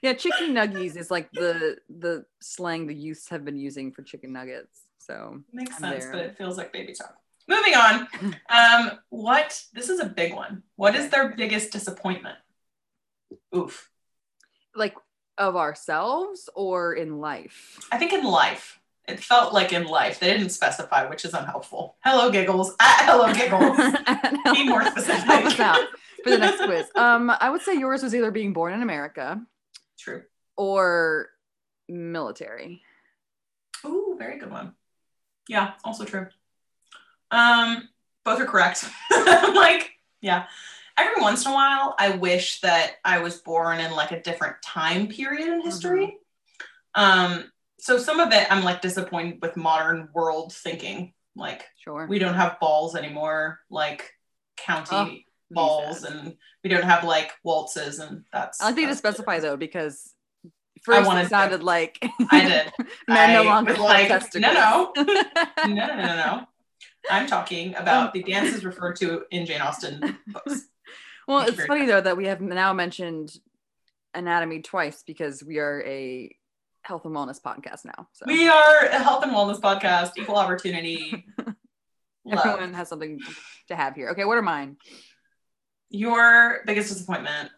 yeah, 0.03 0.13
chicken 0.15 0.55
nuggies 0.55 0.97
is 0.97 1.11
like 1.11 1.31
the 1.33 1.77
the 1.89 2.25
slang 2.41 2.87
the 2.89 2.95
youths 2.95 3.29
have 3.29 3.45
been 3.45 3.59
using 3.59 3.93
for 3.93 4.03
chicken 4.03 4.33
nuggets. 4.33 4.81
So 4.99 5.41
Makes 5.53 5.77
I'm 5.77 5.91
sense, 5.93 6.05
there. 6.05 6.13
but 6.13 6.21
it 6.23 6.37
feels 6.37 6.57
like 6.57 6.73
baby 6.73 6.93
talk. 6.93 7.15
Moving 7.49 7.75
on. 7.75 8.09
Um, 8.51 8.91
what 9.09 9.61
this 9.73 9.89
is 9.89 9.99
a 10.01 10.07
big 10.07 10.35
one. 10.35 10.63
What 10.77 10.95
is 10.95 11.09
their 11.11 11.35
biggest 11.37 11.73
disappointment? 11.73 12.37
Oof. 13.57 13.89
like 14.75 14.95
of 15.39 15.57
ourselves 15.57 16.49
or 16.55 16.93
in 16.95 17.19
life. 17.19 17.79
I 17.91 17.99
think 17.99 18.13
in 18.13 18.25
life. 18.25 18.79
It 19.09 19.19
felt 19.21 19.53
like 19.53 19.73
in 19.73 19.87
life. 19.87 20.21
They 20.21 20.33
didn't 20.33 20.51
specify, 20.51 21.09
which 21.09 21.25
is 21.25 21.35
unhelpful. 21.35 21.97
Hello 22.05 22.31
giggles. 22.31 22.75
At 22.81 23.05
hello 23.07 23.33
giggles. 23.33 23.77
Be 24.57 24.69
more 24.69 24.85
specific. 24.87 25.25
Help 25.25 25.47
us 25.47 25.59
out 25.61 25.81
for 26.23 26.31
the 26.31 26.39
next 26.39 26.63
quiz. 26.65 26.87
Um, 26.97 27.31
I 27.31 27.51
would 27.51 27.63
say 27.63 27.77
yours 27.77 28.03
was 28.03 28.15
either 28.15 28.31
being 28.31 28.53
born 28.53 28.73
in 28.73 28.83
America 28.83 29.41
True. 29.99 30.23
or 30.57 31.31
military. 31.89 32.83
Ooh, 33.85 34.15
very 34.19 34.39
good 34.39 34.51
one. 34.51 34.75
Yeah, 35.49 35.73
also 35.83 36.05
true. 36.05 36.29
Um, 37.33 37.89
both 38.25 38.41
are 38.41 38.47
correct. 38.47 38.89
like, 39.11 39.91
yeah. 40.21 40.45
Every 40.97 41.21
once 41.21 41.45
in 41.45 41.51
a 41.51 41.55
while, 41.55 41.97
I 41.99 42.11
wish 42.11 42.61
that 42.61 42.93
I 43.05 43.19
was 43.19 43.39
born 43.39 43.81
in 43.81 43.91
like 43.93 44.13
a 44.13 44.23
different 44.23 44.57
time 44.63 45.09
period 45.09 45.49
in 45.49 45.63
history. 45.63 46.19
Um, 46.95 47.51
so 47.83 47.99
some 47.99 48.21
of 48.21 48.33
it 48.33 48.47
I'm 48.49 48.63
like 48.63 48.81
disappointed 48.81 49.43
with 49.43 49.57
modern 49.57 50.09
world 50.15 50.53
thinking. 50.55 51.15
Like 51.35 51.65
Sure. 51.83 52.07
we 52.07 52.21
don't 52.21 52.35
have 52.35 52.61
balls 52.61 52.95
anymore, 52.95 53.59
like 53.71 54.13
county 54.57 55.27
Oh, 55.27 55.55
balls, 55.55 56.05
and 56.05 56.37
we 56.63 56.71
don't 56.71 56.85
have 56.85 57.03
like 57.03 57.33
waltzes, 57.43 57.99
and 57.99 58.25
that's. 58.33 58.61
I 58.61 58.67
like 58.67 58.77
you 58.77 58.87
to 58.87 58.95
specify 58.95 59.41
though 59.41 59.57
because 59.57 60.15
first 60.85 61.09
wanted 61.09 61.23
it 61.23 61.25
to. 61.25 61.29
sounded 61.31 61.63
like 61.65 61.99
I 62.31 62.49
did. 62.49 62.73
men 63.09 63.33
no 63.33 63.43
longer 63.43 63.75
like, 63.75 64.11
no, 64.37 64.53
no. 64.53 64.93
no, 64.97 65.03
no, 65.67 65.75
no, 65.75 65.97
no, 65.97 66.17
no. 66.17 66.47
I'm 67.11 67.27
talking 67.27 67.75
about 67.75 68.13
the 68.15 68.23
dances 68.23 68.65
referred 68.65 68.95
to 68.97 69.25
in 69.33 69.45
Jane 69.45 69.61
Austen 69.61 70.19
books. 70.29 70.69
well, 71.27 71.41
it's 71.49 71.65
funny 71.65 71.87
though 71.87 72.01
that 72.01 72.17
we 72.17 72.27
have 72.27 72.41
now 72.41 72.73
mentioned 72.73 73.37
anatomy 74.15 74.61
twice 74.63 75.03
because 75.05 75.43
we 75.43 75.59
are 75.59 75.83
a 75.85 76.31
health 76.83 77.05
and 77.05 77.15
wellness 77.15 77.41
podcast 77.41 77.85
now. 77.85 78.09
So 78.13 78.25
We 78.27 78.49
are 78.49 78.87
a 78.87 78.99
health 78.99 79.23
and 79.25 79.33
wellness 79.33 79.61
podcast, 79.61 80.13
equal 80.19 80.37
opportunity. 80.37 81.25
Everyone 82.31 82.75
has 82.75 82.89
something 82.89 83.21
to 83.69 83.77
have 83.77 83.95
here. 83.95 84.11
Okay, 84.11 84.25
what 84.25 84.39
are 84.39 84.43
mine? 84.43 84.77
Your 85.91 86.61
biggest 86.67 86.89
disappointment. 86.89 87.51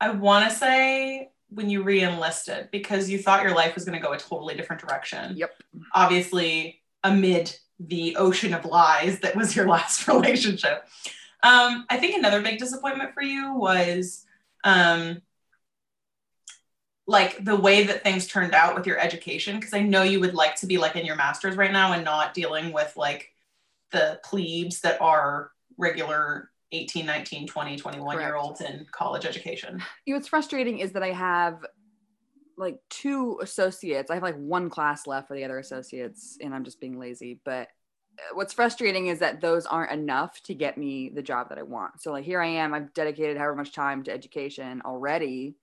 I 0.00 0.10
want 0.10 0.48
to 0.50 0.54
say 0.54 1.30
when 1.48 1.70
you 1.70 1.82
re-enlisted 1.82 2.70
because 2.72 3.08
you 3.08 3.18
thought 3.18 3.42
your 3.42 3.54
life 3.54 3.74
was 3.74 3.84
going 3.84 3.98
to 4.00 4.04
go 4.04 4.12
a 4.12 4.18
totally 4.18 4.56
different 4.56 4.82
direction. 4.82 5.36
Yep. 5.36 5.54
Obviously, 5.94 6.80
amid 7.04 7.54
the 7.78 8.16
ocean 8.16 8.54
of 8.54 8.64
lies 8.64 9.20
that 9.20 9.36
was 9.36 9.54
your 9.54 9.68
last 9.68 10.06
relationship. 10.08 10.84
Um, 11.42 11.86
I 11.90 11.98
think 11.98 12.16
another 12.16 12.40
big 12.40 12.58
disappointment 12.58 13.14
for 13.14 13.22
you 13.22 13.54
was 13.54 14.24
um, 14.64 15.22
like 17.06 17.44
the 17.44 17.56
way 17.56 17.84
that 17.84 18.02
things 18.02 18.26
turned 18.26 18.54
out 18.54 18.74
with 18.74 18.86
your 18.86 18.98
education. 18.98 19.56
Because 19.56 19.74
I 19.74 19.80
know 19.80 20.02
you 20.02 20.20
would 20.20 20.34
like 20.34 20.56
to 20.56 20.66
be 20.66 20.78
like 20.78 20.96
in 20.96 21.04
your 21.04 21.16
master's 21.16 21.56
right 21.56 21.72
now 21.72 21.92
and 21.92 22.04
not 22.04 22.34
dealing 22.34 22.72
with 22.72 22.96
like 22.96 23.30
the 23.90 24.20
plebes 24.24 24.80
that 24.80 25.00
are 25.00 25.50
regular 25.76 26.50
18, 26.72 27.04
19, 27.04 27.46
20, 27.46 27.76
21 27.76 28.18
year 28.18 28.36
olds 28.36 28.60
in 28.60 28.86
college 28.90 29.26
education. 29.26 29.82
You 30.06 30.14
know, 30.14 30.18
what's 30.18 30.28
frustrating 30.28 30.78
is 30.78 30.92
that 30.92 31.02
I 31.02 31.12
have 31.12 31.64
like 32.56 32.78
two 32.88 33.38
associates. 33.42 34.10
I 34.10 34.14
have 34.14 34.22
like 34.22 34.36
one 34.36 34.70
class 34.70 35.06
left 35.06 35.28
for 35.28 35.36
the 35.36 35.44
other 35.44 35.58
associates, 35.58 36.38
and 36.40 36.54
I'm 36.54 36.64
just 36.64 36.80
being 36.80 36.98
lazy. 36.98 37.40
But 37.44 37.68
uh, 38.18 38.34
what's 38.34 38.52
frustrating 38.52 39.08
is 39.08 39.18
that 39.18 39.40
those 39.40 39.66
aren't 39.66 39.92
enough 39.92 40.42
to 40.44 40.54
get 40.54 40.78
me 40.78 41.10
the 41.14 41.22
job 41.22 41.48
that 41.48 41.58
I 41.58 41.62
want. 41.62 42.00
So 42.00 42.12
like 42.12 42.24
here 42.24 42.40
I 42.40 42.46
am, 42.46 42.72
I've 42.74 42.94
dedicated 42.94 43.36
however 43.36 43.56
much 43.56 43.72
time 43.72 44.02
to 44.04 44.12
education 44.12 44.82
already, 44.84 45.56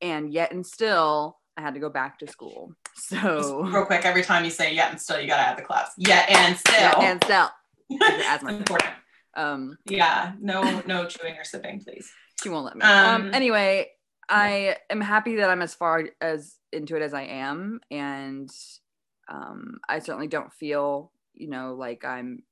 and 0.00 0.32
yet 0.32 0.52
and 0.52 0.66
still 0.66 1.38
I 1.56 1.62
had 1.62 1.74
to 1.74 1.80
go 1.80 1.88
back 1.90 2.18
to 2.20 2.26
school. 2.26 2.72
Just 2.94 3.08
So 3.08 3.60
real 3.62 3.84
quick, 3.86 4.04
every 4.04 4.22
time 4.22 4.44
you 4.44 4.50
say 4.50 4.74
yet 4.74 4.90
and 4.90 5.00
still, 5.00 5.20
you 5.20 5.26
gotta 5.26 5.42
add 5.48 5.56
the 5.58 5.62
class. 5.62 5.92
Yet 5.96 6.28
and 6.30 6.56
still. 6.58 6.74
yeah, 6.80 7.00
and 7.00 7.24
still, 7.24 7.48
That's 8.00 8.42
my 8.42 8.52
important. 8.52 8.90
um, 9.36 9.78
Yeah, 9.86 10.32
no, 10.40 10.82
no 10.86 11.06
chewing 11.06 11.34
or 11.36 11.44
sipping, 11.44 11.80
please. 11.80 12.10
she 12.42 12.48
won't 12.48 12.64
let 12.66 12.76
me. 12.76 12.82
Um, 12.82 13.26
Um, 13.26 13.34
anyway, 13.34 13.88
I 14.28 14.76
am 14.90 15.00
happy 15.00 15.36
that 15.36 15.50
I'm 15.50 15.62
as 15.62 15.74
far 15.74 16.04
as 16.20 16.56
into 16.72 16.96
it 16.96 17.02
as 17.02 17.14
I 17.14 17.22
am, 17.22 17.80
and 17.90 18.50
um, 19.28 19.78
I 19.88 19.98
certainly 20.00 20.26
don't 20.28 20.52
feel, 20.52 21.12
you 21.34 21.48
know, 21.48 21.74
like 21.74 22.04
I'm 22.04 22.42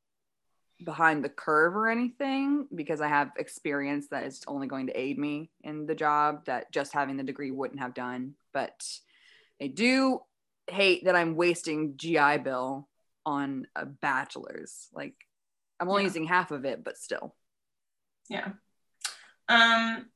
behind 0.85 1.25
the 1.25 1.29
curve 1.29 1.75
or 1.77 1.89
anything 1.89 2.67
because 2.75 3.01
I 3.01 3.09
have 3.09 3.31
experience 3.37 4.09
that 4.09 4.25
is 4.25 4.43
only 4.47 4.67
going 4.67 4.87
to 4.89 4.99
aid 4.99 5.19
me 5.19 5.51
in 5.63 5.87
the 5.87 5.95
job 5.95 6.45
that 6.47 6.71
just 6.73 6.93
having 6.93 7.17
the 7.17 7.23
degree 7.23 7.51
wouldn't 7.51 7.81
have 7.81 7.95
done. 7.95 8.35
But 8.53 8.87
I 9.61 9.69
do 9.69 10.21
hate 10.69 11.05
that 11.05 11.17
I'm 11.17 11.37
wasting 11.37 11.97
GI 11.97 12.39
Bill 12.39 12.89
on 13.27 13.67
a 13.75 13.87
bachelor's. 13.87 14.89
Like 14.93 15.15
I'm 15.81 15.89
only 15.89 16.03
Yeah. 16.03 16.09
using 16.09 16.25
half 16.25 16.51
of 16.51 16.65
it, 16.65 16.85
but 16.85 16.99
still. 16.99 17.35
Yeah. 18.29 18.53
Um, 19.49 20.07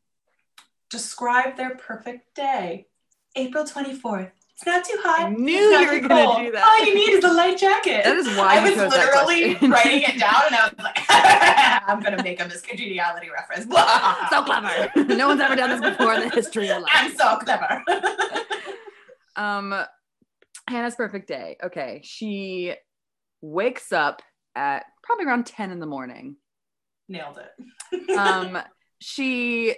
describe 0.90 1.56
their 1.56 1.76
perfect 1.76 2.34
day. 2.34 2.86
April 3.34 3.64
24th. 3.64 4.32
It's 4.58 4.66
not 4.66 4.84
too 4.84 4.98
hot. 5.04 5.26
I 5.26 5.28
knew 5.28 5.52
you 5.52 5.86
were 5.86 6.00
gonna 6.00 6.24
cold. 6.24 6.38
do 6.38 6.50
that. 6.50 6.64
All 6.64 6.84
you 6.84 6.92
need 6.92 7.10
is 7.10 7.22
a 7.22 7.32
light 7.32 7.56
jacket. 7.56 8.02
That 8.02 8.16
is 8.16 8.26
why 8.36 8.58
I 8.58 8.68
was 8.68 8.76
literally 8.76 9.54
writing 9.68 10.02
it 10.02 10.18
down 10.18 10.42
and 10.48 10.56
I 10.56 10.64
was 10.64 10.74
like, 10.82 10.98
I'm 11.88 12.00
gonna 12.00 12.20
make 12.24 12.40
a 12.40 12.48
Miss 12.48 12.62
Congeniality 12.62 13.28
reference. 13.30 13.66
so 14.30 14.42
clever. 14.42 15.14
no 15.14 15.28
one's 15.28 15.40
ever 15.40 15.54
done 15.54 15.70
this 15.70 15.90
before 15.96 16.14
in 16.14 16.22
the 16.22 16.30
history 16.30 16.70
of 16.70 16.82
life. 16.82 16.90
I'm 16.92 17.14
so 17.14 17.36
clever. 17.36 17.84
Um, 19.36 19.84
Hanah's 20.68 20.96
perfect 20.96 21.28
day. 21.28 21.56
Okay, 21.62 22.00
she 22.02 22.74
wakes 23.40 23.92
up 23.92 24.22
at 24.56 24.86
probably 25.04 25.26
around 25.26 25.46
ten 25.46 25.70
in 25.70 25.78
the 25.78 25.86
morning. 25.86 26.34
Nailed 27.08 27.38
it. 27.38 28.18
Um, 28.18 28.58
she 29.00 29.76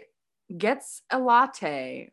gets 0.57 1.03
a 1.11 1.19
latte 1.19 2.13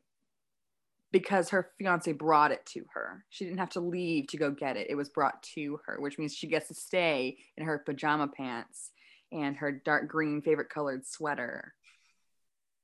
because 1.12 1.50
her 1.50 1.72
fiance 1.78 2.12
brought 2.12 2.52
it 2.52 2.66
to 2.68 2.84
her. 2.94 3.24
She 3.30 3.46
didn't 3.46 3.60
have 3.60 3.70
to 3.72 3.80
leave 3.80 4.28
to 4.28 4.38
go 4.38 4.52
get 4.52 4.78
it. 4.78 4.88
It 4.90 4.96
was 4.96 5.10
brought 5.10 5.42
to 5.56 5.80
her, 5.86 6.00
which 6.00 6.18
means 6.18 6.36
she 6.36 6.48
gets 6.48 6.68
to 6.68 6.74
stay 6.74 7.38
in 7.56 7.66
her 7.66 7.80
pajama 7.80 8.28
pants 8.28 8.92
and 9.32 9.56
her 9.58 9.72
dark 9.72 10.08
green 10.08 10.42
favorite 10.42 10.70
colored 10.70 11.06
sweater. 11.06 11.74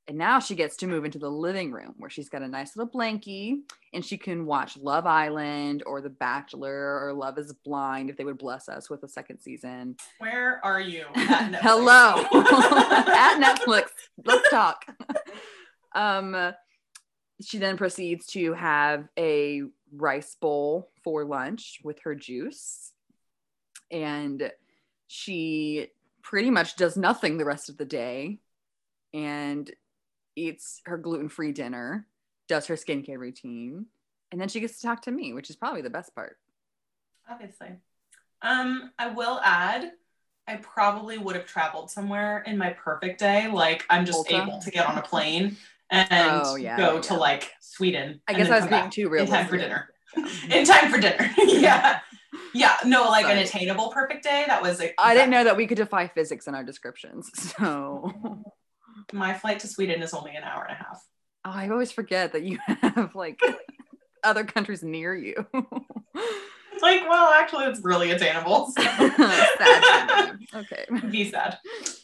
And 0.05 0.17
now 0.17 0.39
she 0.39 0.55
gets 0.55 0.75
to 0.77 0.87
move 0.87 1.05
into 1.05 1.17
the 1.17 1.29
living 1.29 1.71
room 1.71 1.95
where 1.97 2.09
she's 2.09 2.27
got 2.27 2.41
a 2.41 2.47
nice 2.47 2.75
little 2.75 2.91
blankie 2.91 3.59
and 3.93 4.03
she 4.03 4.17
can 4.17 4.45
watch 4.45 4.75
Love 4.75 5.05
Island 5.05 5.81
or 5.85 6.01
The 6.01 6.09
Bachelor 6.09 6.99
or 7.05 7.13
Love 7.13 7.37
is 7.37 7.53
Blind 7.63 8.09
if 8.09 8.17
they 8.17 8.25
would 8.25 8.37
bless 8.37 8.67
us 8.67 8.89
with 8.89 9.01
a 9.03 9.07
second 9.07 9.39
season. 9.39 9.95
Where 10.19 10.59
are 10.61 10.81
you? 10.81 11.05
at 11.15 11.55
Hello 11.61 12.15
at 12.33 13.39
Netflix. 13.39 13.91
Let's 14.25 14.49
talk. 14.49 14.85
um, 15.95 16.53
she 17.45 17.57
then 17.57 17.77
proceeds 17.77 18.25
to 18.27 18.53
have 18.53 19.07
a 19.17 19.63
rice 19.95 20.35
bowl 20.35 20.89
for 21.03 21.25
lunch 21.25 21.79
with 21.83 21.99
her 22.03 22.15
juice, 22.15 22.91
and 23.91 24.51
she 25.07 25.87
pretty 26.21 26.49
much 26.49 26.75
does 26.75 26.97
nothing 26.97 27.37
the 27.37 27.45
rest 27.45 27.69
of 27.69 27.77
the 27.77 27.85
day, 27.85 28.39
and 29.13 29.69
eats 30.35 30.81
her 30.85 30.97
gluten-free 30.97 31.51
dinner, 31.51 32.07
does 32.47 32.67
her 32.67 32.75
skincare 32.75 33.17
routine, 33.17 33.85
and 34.31 34.41
then 34.41 34.49
she 34.49 34.59
gets 34.59 34.79
to 34.79 34.87
talk 34.87 35.01
to 35.03 35.11
me, 35.11 35.33
which 35.33 35.49
is 35.49 35.55
probably 35.55 35.81
the 35.81 35.89
best 35.89 36.15
part. 36.15 36.37
Obviously. 37.29 37.67
Um, 38.41 38.91
I 38.97 39.07
will 39.07 39.39
add, 39.43 39.91
I 40.47 40.55
probably 40.57 41.17
would 41.17 41.35
have 41.35 41.45
traveled 41.45 41.89
somewhere 41.89 42.43
in 42.45 42.57
my 42.57 42.71
perfect 42.71 43.19
day. 43.19 43.47
Like 43.49 43.85
I'm 43.89 44.05
just 44.05 44.27
Ulta? 44.27 44.41
able 44.43 44.59
to 44.59 44.71
get 44.71 44.87
on 44.87 44.97
a 44.97 45.01
plane 45.01 45.55
and 45.93 46.41
Oh, 46.45 46.55
yeah, 46.55 46.77
go 46.77 46.95
yeah, 46.95 47.01
to 47.01 47.13
like 47.15 47.51
Sweden. 47.61 48.21
I 48.27 48.33
guess 48.33 48.49
I 48.49 48.59
was 48.59 48.67
being 48.67 48.89
too 48.89 49.13
in 49.13 49.27
time 49.27 49.47
for 49.47 49.57
dinner. 49.57 49.89
Yeah. 50.15 50.55
In 50.55 50.65
time 50.65 50.91
for 50.91 50.99
dinner. 50.99 51.29
yeah. 51.47 51.99
Yeah. 52.53 52.75
No, 52.85 53.05
like 53.05 53.25
an 53.25 53.39
attainable 53.39 53.89
perfect 53.89 54.23
day. 54.23 54.43
That 54.45 54.61
was 54.61 54.79
like 54.79 54.93
I 54.99 55.15
didn't 55.15 55.31
know 55.31 55.43
that 55.43 55.57
we 55.57 55.65
could 55.65 55.77
defy 55.77 56.07
physics 56.07 56.47
in 56.47 56.55
our 56.55 56.63
descriptions. 56.63 57.31
So 57.57 58.11
my 59.11 59.33
flight 59.33 59.59
to 59.61 59.67
Sweden 59.67 60.01
is 60.03 60.13
only 60.13 60.35
an 60.35 60.43
hour 60.43 60.63
and 60.63 60.71
a 60.73 60.75
half. 60.75 61.03
oh, 61.45 61.51
I 61.51 61.69
always 61.69 61.91
forget 61.91 62.33
that 62.33 62.43
you 62.43 62.59
have 62.67 63.15
like 63.15 63.39
other 64.23 64.43
countries 64.43 64.83
near 64.83 65.15
you. 65.15 65.45
Like, 66.81 67.07
well, 67.07 67.29
actually 67.31 67.65
it's 67.65 67.81
really 67.83 68.11
attainable. 68.11 68.71
So. 68.77 68.81
Sad. 68.81 70.37
okay. 70.55 70.85
Be 71.09 71.29
sad. 71.29 71.57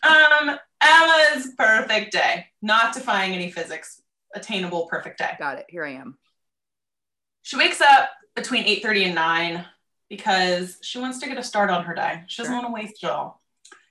Um, 0.04 0.58
Emma's 0.82 1.54
perfect 1.58 2.12
day. 2.12 2.46
Not 2.62 2.94
defying 2.94 3.34
any 3.34 3.52
physics. 3.52 4.02
Attainable 4.36 4.86
perfect 4.88 5.18
day. 5.20 5.32
Got 5.40 5.58
it. 5.60 5.66
Here 5.70 5.84
I 5.86 5.94
am. 5.94 6.18
She 7.42 7.58
wakes 7.58 7.82
up 7.82 8.10
between 8.36 8.64
8:30 8.66 9.06
and 9.08 9.16
9 9.16 9.66
because 10.10 10.78
she 10.82 11.00
wants 11.00 11.20
to 11.20 11.28
get 11.28 11.38
a 11.38 11.44
start 11.44 11.70
on 11.70 11.84
her 11.86 11.94
day. 11.96 12.24
She 12.28 12.42
doesn't 12.42 12.54
Sure. 12.54 12.62
want 12.62 12.68
to 12.68 12.74
waste 12.82 13.04
it 13.04 13.10
all. 13.10 13.42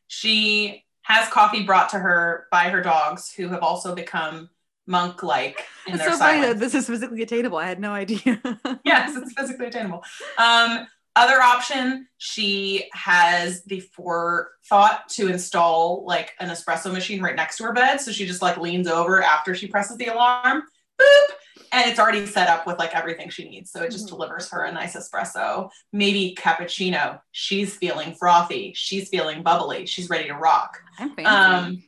She 0.06 0.84
has 1.02 1.28
coffee 1.28 1.64
brought 1.64 1.88
to 1.90 1.98
her 1.98 2.46
by 2.52 2.68
her 2.70 2.82
dogs, 2.82 3.32
who 3.32 3.48
have 3.48 3.62
also 3.62 3.94
become 3.94 4.50
monk-like 4.88 5.64
in 5.86 5.94
It's 5.94 6.02
their 6.02 6.12
so 6.12 6.18
funny 6.18 6.40
that 6.40 6.58
this 6.58 6.74
is 6.74 6.86
physically 6.86 7.22
attainable. 7.22 7.58
I 7.58 7.66
had 7.66 7.78
no 7.80 7.92
idea. 7.92 8.40
yes, 8.84 9.16
it's 9.16 9.32
physically 9.34 9.66
attainable. 9.66 10.02
Um, 10.38 10.86
other 11.14 11.40
option, 11.42 12.06
she 12.16 12.88
has 12.92 13.62
the 13.64 13.80
forethought 13.80 15.08
to 15.10 15.28
install 15.28 16.04
like 16.06 16.32
an 16.40 16.48
espresso 16.48 16.92
machine 16.92 17.20
right 17.20 17.36
next 17.36 17.56
to 17.58 17.64
her 17.64 17.72
bed. 17.72 17.98
So 18.00 18.12
she 18.12 18.26
just 18.26 18.40
like 18.42 18.56
leans 18.56 18.88
over 18.88 19.22
after 19.22 19.54
she 19.54 19.66
presses 19.66 19.96
the 19.96 20.06
alarm, 20.06 20.62
boop, 21.00 21.34
and 21.72 21.90
it's 21.90 21.98
already 21.98 22.24
set 22.24 22.48
up 22.48 22.66
with 22.66 22.78
like 22.78 22.94
everything 22.94 23.30
she 23.30 23.48
needs. 23.48 23.70
So 23.72 23.82
it 23.82 23.90
just 23.90 24.06
Mhm. 24.06 24.10
delivers 24.10 24.48
her 24.50 24.62
a 24.64 24.72
nice 24.72 24.94
espresso, 24.96 25.70
maybe 25.92 26.36
cappuccino. 26.38 27.20
She's 27.32 27.74
feeling 27.76 28.14
frothy. 28.14 28.72
She's 28.76 29.08
feeling 29.08 29.42
bubbly. 29.42 29.86
She's 29.86 30.08
ready 30.08 30.28
to 30.28 30.34
rock. 30.34 30.78
Um, 31.24 31.82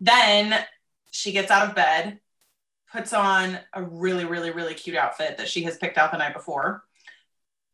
then 0.00 0.64
she 1.18 1.32
gets 1.32 1.50
out 1.50 1.68
of 1.68 1.74
bed, 1.74 2.20
puts 2.92 3.12
on 3.12 3.58
a 3.74 3.82
really, 3.82 4.24
really, 4.24 4.50
really 4.50 4.74
cute 4.74 4.96
outfit 4.96 5.36
that 5.38 5.48
she 5.48 5.64
has 5.64 5.76
picked 5.76 5.98
out 5.98 6.12
the 6.12 6.18
night 6.18 6.32
before, 6.32 6.84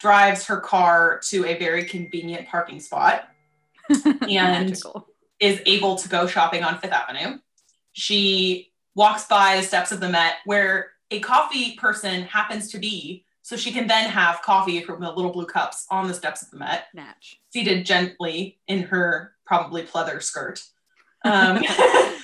drives 0.00 0.46
her 0.46 0.58
car 0.58 1.20
to 1.24 1.44
a 1.44 1.58
very 1.58 1.84
convenient 1.84 2.48
parking 2.48 2.80
spot, 2.80 3.28
and 4.06 4.24
Magical. 4.28 5.06
is 5.38 5.60
able 5.66 5.96
to 5.96 6.08
go 6.08 6.26
shopping 6.26 6.64
on 6.64 6.78
Fifth 6.78 6.92
Avenue. 6.92 7.38
She 7.92 8.72
walks 8.94 9.26
by 9.26 9.56
the 9.56 9.62
steps 9.62 9.92
of 9.92 10.00
the 10.00 10.08
Met 10.08 10.36
where 10.46 10.92
a 11.10 11.20
coffee 11.20 11.76
person 11.76 12.22
happens 12.22 12.70
to 12.70 12.78
be, 12.78 13.24
so 13.42 13.56
she 13.56 13.72
can 13.72 13.86
then 13.86 14.08
have 14.08 14.40
coffee 14.40 14.80
from 14.80 15.02
the 15.02 15.12
little 15.12 15.30
blue 15.30 15.44
cups 15.44 15.86
on 15.90 16.08
the 16.08 16.14
steps 16.14 16.40
of 16.40 16.50
the 16.50 16.56
Met 16.56 16.86
Natch. 16.94 17.40
seated 17.50 17.84
gently 17.84 18.58
in 18.66 18.84
her 18.84 19.32
probably 19.44 19.82
pleather 19.82 20.22
skirt. 20.22 20.62
Um, 21.24 21.62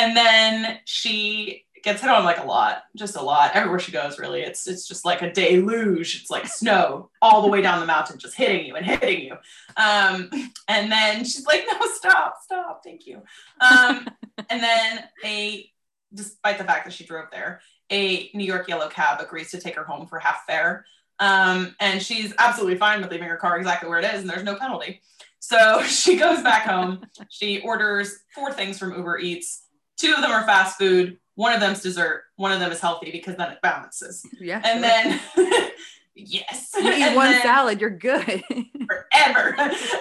and 0.00 0.16
then 0.16 0.78
she 0.86 1.66
gets 1.82 2.00
hit 2.00 2.10
on 2.10 2.24
like 2.24 2.38
a 2.38 2.44
lot, 2.44 2.84
just 2.96 3.16
a 3.16 3.22
lot. 3.22 3.52
Everywhere 3.54 3.78
she 3.78 3.92
goes, 3.92 4.18
really, 4.18 4.40
it's 4.40 4.66
it's 4.66 4.88
just 4.88 5.04
like 5.04 5.20
a 5.20 5.30
deluge. 5.30 6.20
It's 6.20 6.30
like 6.30 6.46
snow 6.46 7.10
all 7.20 7.42
the 7.42 7.48
way 7.48 7.60
down 7.60 7.80
the 7.80 7.86
mountain, 7.86 8.18
just 8.18 8.34
hitting 8.34 8.66
you 8.66 8.76
and 8.76 8.86
hitting 8.86 9.20
you. 9.20 9.32
Um, 9.76 10.30
and 10.68 10.90
then 10.90 11.24
she's 11.24 11.44
like, 11.46 11.64
"No, 11.70 11.78
stop, 11.94 12.36
stop, 12.42 12.82
thank 12.82 13.06
you." 13.06 13.22
Um, 13.60 14.08
and 14.48 14.62
then 14.62 15.04
a, 15.22 15.70
despite 16.14 16.56
the 16.56 16.64
fact 16.64 16.86
that 16.86 16.94
she 16.94 17.04
drove 17.04 17.26
there, 17.30 17.60
a 17.90 18.30
New 18.32 18.44
York 18.44 18.68
yellow 18.68 18.88
cab 18.88 19.20
agrees 19.20 19.50
to 19.50 19.60
take 19.60 19.76
her 19.76 19.84
home 19.84 20.06
for 20.06 20.18
half 20.18 20.46
fare. 20.46 20.86
Um, 21.18 21.76
and 21.78 22.02
she's 22.02 22.32
absolutely 22.38 22.78
fine 22.78 23.02
with 23.02 23.10
leaving 23.10 23.28
her 23.28 23.36
car 23.36 23.58
exactly 23.58 23.90
where 23.90 23.98
it 23.98 24.06
is, 24.06 24.22
and 24.22 24.30
there's 24.30 24.44
no 24.44 24.56
penalty. 24.56 25.02
So 25.40 25.82
she 25.86 26.16
goes 26.16 26.42
back 26.42 26.62
home. 26.62 27.04
She 27.28 27.60
orders 27.60 28.20
four 28.34 28.52
things 28.52 28.78
from 28.78 28.94
Uber 28.94 29.18
Eats. 29.18 29.64
Two 30.00 30.14
of 30.14 30.22
them 30.22 30.30
are 30.30 30.44
fast 30.46 30.78
food. 30.78 31.18
One 31.34 31.52
of 31.52 31.60
them's 31.60 31.82
dessert. 31.82 32.24
One 32.36 32.52
of 32.52 32.60
them 32.60 32.72
is 32.72 32.80
healthy 32.80 33.10
because 33.10 33.36
then 33.36 33.52
it 33.52 33.60
balances. 33.62 34.24
Yeah. 34.40 34.60
And 34.64 34.82
sure. 34.84 35.44
then, 35.50 35.70
yes, 36.14 36.70
you 36.74 36.88
eat 36.90 37.02
And 37.02 37.16
one 37.16 37.34
salad, 37.42 37.80
you're 37.80 37.90
good. 37.90 38.42
forever. 38.86 39.54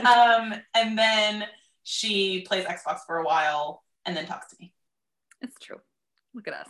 um, 0.08 0.54
and 0.74 0.98
then 0.98 1.46
she 1.84 2.42
plays 2.48 2.66
Xbox 2.66 3.00
for 3.06 3.18
a 3.18 3.24
while 3.26 3.84
and 4.06 4.16
then 4.16 4.26
talks 4.26 4.48
to 4.50 4.56
me. 4.60 4.74
it's 5.42 5.58
true. 5.60 5.80
Look 6.34 6.48
at 6.48 6.54
us. 6.54 6.68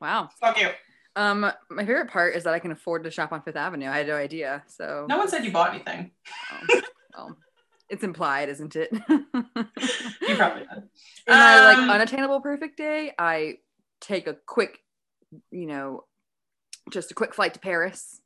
Wow. 0.00 0.30
So 0.42 0.52
cute. 0.52 0.72
Um, 1.14 1.40
my 1.70 1.84
favorite 1.84 2.10
part 2.10 2.34
is 2.34 2.44
that 2.44 2.54
I 2.54 2.58
can 2.58 2.72
afford 2.72 3.04
to 3.04 3.10
shop 3.10 3.32
on 3.32 3.42
Fifth 3.42 3.56
Avenue. 3.56 3.88
I 3.88 3.98
had 3.98 4.06
no 4.08 4.16
idea. 4.16 4.62
So 4.66 5.06
No 5.08 5.18
one 5.18 5.28
said 5.28 5.44
you 5.44 5.52
bought 5.52 5.74
anything. 5.74 6.10
um, 6.50 6.82
well, 7.14 7.36
it's 7.92 8.02
implied, 8.02 8.48
isn't 8.48 8.74
it? 8.76 8.90
You 10.28 10.36
probably 10.36 10.62
did. 10.62 10.82
In 11.26 11.34
my 11.34 11.64
like 11.64 11.78
Um, 11.78 11.90
unattainable 11.90 12.40
perfect 12.40 12.76
day, 12.78 13.12
I 13.18 13.58
take 14.00 14.26
a 14.26 14.34
quick, 14.46 14.78
you 15.50 15.66
know, 15.66 16.04
just 16.90 17.10
a 17.10 17.14
quick 17.14 17.34
flight 17.34 17.54
to 17.54 17.60
Paris, 17.60 18.20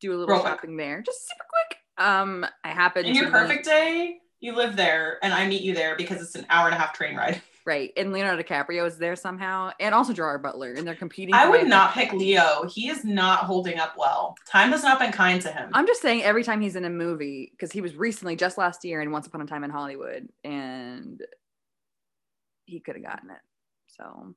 do 0.00 0.10
a 0.12 0.16
little 0.16 0.26
Real 0.34 0.40
quick. 0.42 0.52
shopping 0.52 0.76
there, 0.76 1.00
just 1.02 1.26
super 1.28 1.44
quick. 1.48 1.78
Um, 2.06 2.44
I 2.64 2.68
happen 2.68 3.06
In 3.06 3.14
your 3.14 3.26
be- 3.26 3.30
perfect 3.30 3.64
day, 3.64 4.18
you 4.40 4.54
live 4.54 4.76
there, 4.76 5.18
and 5.22 5.32
I 5.32 5.46
meet 5.48 5.62
you 5.62 5.74
there 5.74 5.96
because 5.96 6.20
it's 6.20 6.34
an 6.34 6.44
hour 6.50 6.66
and 6.66 6.74
a 6.74 6.78
half 6.78 6.92
train 6.92 7.16
ride. 7.16 7.40
Right, 7.68 7.92
and 7.96 8.12
Leonardo 8.12 8.42
DiCaprio 8.42 8.86
is 8.86 8.98
there 8.98 9.14
somehow, 9.14 9.70
and 9.78 9.94
also 9.94 10.12
Gerard 10.12 10.42
Butler, 10.42 10.72
and 10.72 10.86
they're 10.86 10.96
competing. 10.96 11.34
I 11.34 11.48
would 11.48 11.68
not 11.68 11.92
pick 11.92 12.12
Leo. 12.12 12.64
He 12.66 12.88
is 12.88 13.04
not 13.04 13.40
holding 13.40 13.78
up 13.78 13.94
well. 13.96 14.34
Time 14.50 14.70
has 14.72 14.82
not 14.82 14.98
been 14.98 15.12
kind 15.12 15.40
to 15.42 15.52
him. 15.52 15.70
I'm 15.74 15.86
just 15.86 16.02
saying 16.02 16.22
every 16.24 16.42
time 16.42 16.60
he's 16.60 16.74
in 16.74 16.84
a 16.84 16.90
movie, 16.90 17.50
because 17.52 17.70
he 17.70 17.80
was 17.80 17.94
recently 17.94 18.34
just 18.34 18.58
last 18.58 18.84
year 18.84 19.00
in 19.00 19.12
Once 19.12 19.26
Upon 19.28 19.42
a 19.42 19.46
Time 19.46 19.62
in 19.62 19.70
Hollywood, 19.70 20.28
and 20.42 21.22
he 22.64 22.80
could 22.80 22.96
have 22.96 23.04
gotten 23.04 23.30
it. 23.30 23.40
So, 23.86 24.34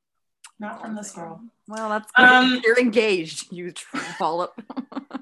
not 0.59 0.81
from 0.81 0.95
this 0.95 1.11
girl. 1.11 1.41
well, 1.67 1.89
that's 1.89 2.11
Um, 2.15 2.61
you're 2.63 2.79
engaged. 2.79 3.51
You 3.51 3.73
follow 4.19 4.43
up. 4.43 4.61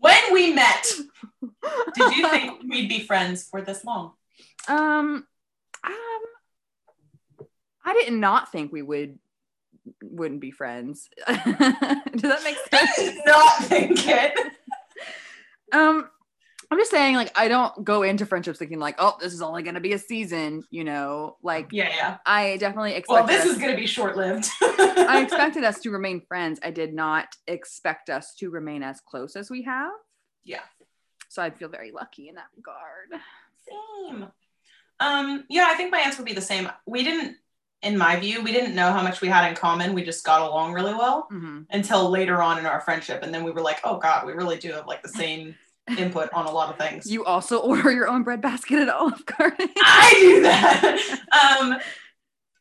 When 0.00 0.34
we 0.34 0.52
met, 0.52 0.84
did 1.94 2.14
you 2.16 2.28
think 2.28 2.60
we'd 2.68 2.90
be 2.90 3.00
friends 3.06 3.48
for 3.48 3.62
this 3.62 3.86
long? 3.86 4.12
Um, 4.68 5.26
um, 5.82 6.22
I 7.84 7.92
did 7.94 8.12
not 8.12 8.50
think 8.50 8.72
we 8.72 8.82
would 8.82 9.18
wouldn't 10.02 10.40
be 10.40 10.50
friends. 10.50 11.08
Does 11.26 11.36
that 11.36 12.40
make 12.44 12.56
I 12.72 12.86
sense? 12.86 12.96
did 12.96 13.16
not 13.26 13.64
think 13.64 14.08
it. 14.08 14.38
Um, 15.72 16.08
I'm 16.70 16.78
just 16.78 16.90
saying, 16.90 17.16
like, 17.16 17.30
I 17.38 17.48
don't 17.48 17.84
go 17.84 18.02
into 18.02 18.24
friendships 18.24 18.58
thinking 18.58 18.78
like, 18.78 18.96
oh, 18.98 19.16
this 19.20 19.32
is 19.34 19.42
only 19.42 19.62
gonna 19.62 19.80
be 19.80 19.92
a 19.92 19.98
season. 19.98 20.64
You 20.70 20.84
know, 20.84 21.36
like 21.42 21.68
Yeah, 21.70 21.90
yeah. 21.94 22.16
I 22.24 22.56
definitely 22.56 22.94
expect. 22.94 23.08
Well, 23.10 23.26
this 23.26 23.44
is 23.44 23.58
going 23.58 23.72
to 23.72 23.76
be 23.76 23.86
short 23.86 24.16
lived. 24.16 24.48
I 24.62 25.20
expected 25.22 25.64
us 25.64 25.80
to 25.80 25.90
remain 25.90 26.22
friends. 26.26 26.58
I 26.62 26.70
did 26.70 26.94
not 26.94 27.28
expect 27.46 28.08
us 28.10 28.34
to 28.36 28.50
remain 28.50 28.82
as 28.82 29.00
close 29.00 29.36
as 29.36 29.50
we 29.50 29.62
have. 29.62 29.92
Yeah. 30.44 30.60
So 31.28 31.42
I 31.42 31.50
feel 31.50 31.68
very 31.68 31.90
lucky 31.92 32.28
in 32.28 32.36
that 32.36 32.46
regard. 32.56 33.20
Same. 33.68 34.26
Um, 35.00 35.44
yeah, 35.48 35.66
I 35.68 35.74
think 35.74 35.90
my 35.90 35.98
answer 35.98 36.18
would 36.18 36.26
be 36.26 36.32
the 36.34 36.40
same. 36.40 36.70
We 36.86 37.02
didn't, 37.02 37.36
in 37.84 37.96
my 37.98 38.16
view, 38.16 38.42
we 38.42 38.52
didn't 38.52 38.74
know 38.74 38.92
how 38.92 39.02
much 39.02 39.20
we 39.20 39.28
had 39.28 39.48
in 39.48 39.54
common. 39.54 39.94
We 39.94 40.02
just 40.02 40.24
got 40.24 40.40
along 40.42 40.72
really 40.72 40.94
well 40.94 41.26
hmm 41.30 41.62
until 41.70 42.10
later 42.10 42.42
on 42.42 42.58
in 42.58 42.66
our 42.66 42.80
friendship. 42.80 43.22
And 43.22 43.32
then 43.34 43.44
we 43.44 43.50
were 43.50 43.60
like, 43.60 43.80
oh 43.84 43.98
God, 43.98 44.26
we 44.26 44.32
really 44.32 44.58
do 44.58 44.72
have 44.72 44.86
like 44.86 45.02
the 45.02 45.08
same 45.08 45.54
input 45.98 46.30
on 46.32 46.46
a 46.46 46.50
lot 46.50 46.70
of 46.70 46.78
things. 46.78 47.10
You 47.10 47.24
also 47.24 47.58
order 47.70 47.90
your 47.92 48.08
own 48.08 48.22
bread 48.22 48.40
basket 48.40 48.78
at 48.80 48.88
Olive 48.88 49.24
Garden. 49.26 49.68
I 49.78 50.14
do 50.20 50.42
that. 50.42 51.58
Um, 51.60 51.78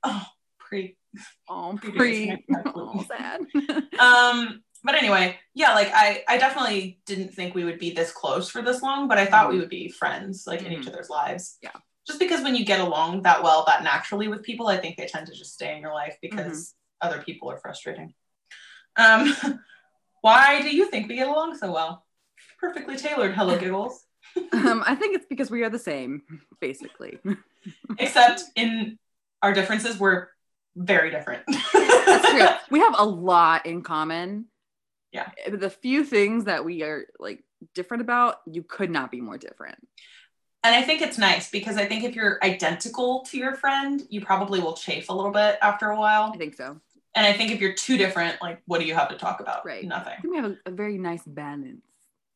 oh, 0.04 0.26
pre. 0.60 0.98
Oh, 1.50 1.78
Pretty 1.80 1.98
pre. 1.98 2.46
Oh, 2.76 3.06
sad. 3.08 3.42
Um, 4.00 4.64
but 4.84 4.96
anyway, 4.96 5.38
yeah, 5.54 5.74
like 5.76 5.92
I, 5.94 6.24
I 6.28 6.38
definitely 6.38 7.00
didn't 7.06 7.30
think 7.34 7.56
we 7.56 7.64
would 7.64 7.80
be 7.80 7.92
this 7.92 8.12
close 8.12 8.50
for 8.50 8.62
this 8.62 8.82
long, 8.82 9.08
but 9.08 9.18
I 9.18 9.26
thought 9.26 9.50
we 9.50 9.60
would 9.60 9.70
be 9.70 9.88
friends, 9.90 10.46
like 10.48 10.64
in 10.64 10.74
each 10.74 10.86
Mhm. 10.86 10.90
other's 10.90 11.10
lives. 11.10 11.58
Yeah. 11.62 11.72
Just 12.06 12.20
because 12.20 12.44
when 12.44 12.56
you 12.56 12.66
get 12.66 12.82
along 12.82 13.22
that 13.22 13.44
well, 13.44 13.64
that 13.68 13.84
naturally 13.84 14.28
with 14.28 14.44
people, 14.44 14.68
I 14.68 14.78
think 14.78 14.98
they 14.98 15.06
tend 15.06 15.28
to 15.28 15.34
just 15.34 15.54
stay 15.54 15.76
in 15.76 15.82
your 15.82 15.94
life 15.94 16.18
because 16.22 16.76
other 17.02 17.22
people 17.22 17.50
are 17.50 17.58
frustrating. 17.58 18.14
Um, 18.98 19.34
why 20.22 20.62
do 20.62 20.76
you 20.76 20.90
think 20.90 21.08
we 21.08 21.16
get 21.16 21.28
along 21.28 21.58
so 21.58 21.72
well? 21.72 22.06
Perfectly 22.60 22.98
tailored. 22.98 23.36
Hello, 23.36 23.58
giggles. 23.58 24.06
um, 24.54 24.84
I 24.86 24.96
think 24.96 25.16
it's 25.16 25.26
because 25.26 25.52
we 25.52 25.64
are 25.64 25.70
the 25.70 25.80
same, 25.80 26.24
basically. 26.60 27.20
Except 28.00 28.44
in 28.56 28.98
our 29.42 29.54
differences, 29.54 30.00
we're 30.00 30.28
very 30.76 31.12
different. 31.12 31.44
That's 31.74 32.30
true. 32.30 32.48
We 32.72 32.80
have 32.80 32.96
a 32.98 33.06
lot 33.06 33.66
in 33.66 33.82
common. 33.82 34.46
Yeah. 35.12 35.30
The 35.50 35.70
few 35.70 36.04
things 36.04 36.46
that 36.46 36.66
we 36.66 36.84
are 36.84 37.06
like 37.20 37.44
different 37.76 38.02
about, 38.02 38.38
you 38.48 38.64
could 38.64 38.90
not 38.90 39.12
be 39.12 39.22
more 39.22 39.38
different. 39.38 39.78
And 40.64 40.74
I 40.74 40.82
think 40.82 41.02
it's 41.02 41.18
nice 41.18 41.52
because 41.52 41.78
I 41.78 41.86
think 41.86 42.04
if 42.04 42.16
you're 42.16 42.40
identical 42.42 43.22
to 43.30 43.38
your 43.38 43.56
friend, 43.56 44.02
you 44.10 44.22
probably 44.22 44.62
will 44.62 44.74
chafe 44.74 45.10
a 45.10 45.14
little 45.14 45.32
bit 45.32 45.58
after 45.62 45.90
a 45.90 46.00
while. 46.00 46.32
I 46.34 46.38
think 46.38 46.56
so. 46.56 46.80
And 47.16 47.26
I 47.26 47.34
think 47.34 47.52
if 47.52 47.60
you're 47.60 47.74
too 47.74 47.98
different, 47.98 48.42
like, 48.42 48.62
what 48.66 48.80
do 48.80 48.86
you 48.86 48.96
have 48.96 49.10
to 49.10 49.16
talk 49.16 49.40
about? 49.40 49.66
Right. 49.66 49.84
I 49.84 49.88
Nothing. 49.88 50.14
think 50.22 50.34
we 50.34 50.40
have 50.40 50.52
a, 50.52 50.58
a 50.66 50.72
very 50.72 50.98
nice 50.98 51.24
balance. 51.24 51.84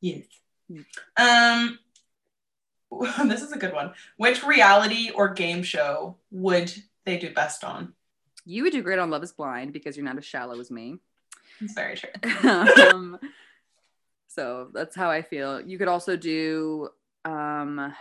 Yes. 0.02 0.26
Mm. 0.70 0.86
Um, 1.18 1.80
this 3.30 3.42
is 3.42 3.52
a 3.52 3.58
good 3.58 3.74
one. 3.74 3.94
Which 4.18 4.44
reality 4.44 5.10
or 5.10 5.34
game 5.34 5.64
show 5.64 6.18
would 6.32 6.72
they 7.06 7.18
do 7.18 7.34
best 7.34 7.64
on? 7.64 7.94
You 8.46 8.64
would 8.64 8.74
do 8.74 8.82
great 8.82 9.00
on 9.00 9.10
Love 9.10 9.24
is 9.24 9.32
Blind 9.32 9.74
because 9.74 9.98
you're 9.98 10.06
not 10.06 10.18
as 10.18 10.26
shallow 10.26 10.60
as 10.60 10.70
me. 10.70 11.00
It's 11.60 11.74
very 11.74 11.96
true. 11.96 12.10
um, 12.50 13.20
so 14.28 14.70
that's 14.74 14.96
how 14.96 15.10
I 15.10 15.22
feel. 15.22 15.60
You 15.60 15.78
could 15.78 15.88
also 15.88 16.16
do, 16.16 16.90
um, 17.26 17.94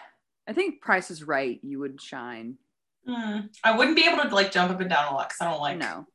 I 0.47 0.53
think 0.53 0.81
Price 0.81 1.11
is 1.11 1.23
Right. 1.23 1.59
You 1.63 1.81
would 1.81 2.01
shine. 2.01 2.57
Hmm. 3.07 3.41
I 3.63 3.77
wouldn't 3.77 3.97
be 3.97 4.07
able 4.07 4.23
to 4.23 4.35
like 4.35 4.53
jump 4.53 4.71
up 4.71 4.81
and 4.81 4.91
down 4.91 5.13
a 5.13 5.15
lot 5.15 5.29
because 5.29 5.41
I 5.41 5.51
don't 5.51 5.61
like 5.61 5.79
no. 5.79 6.07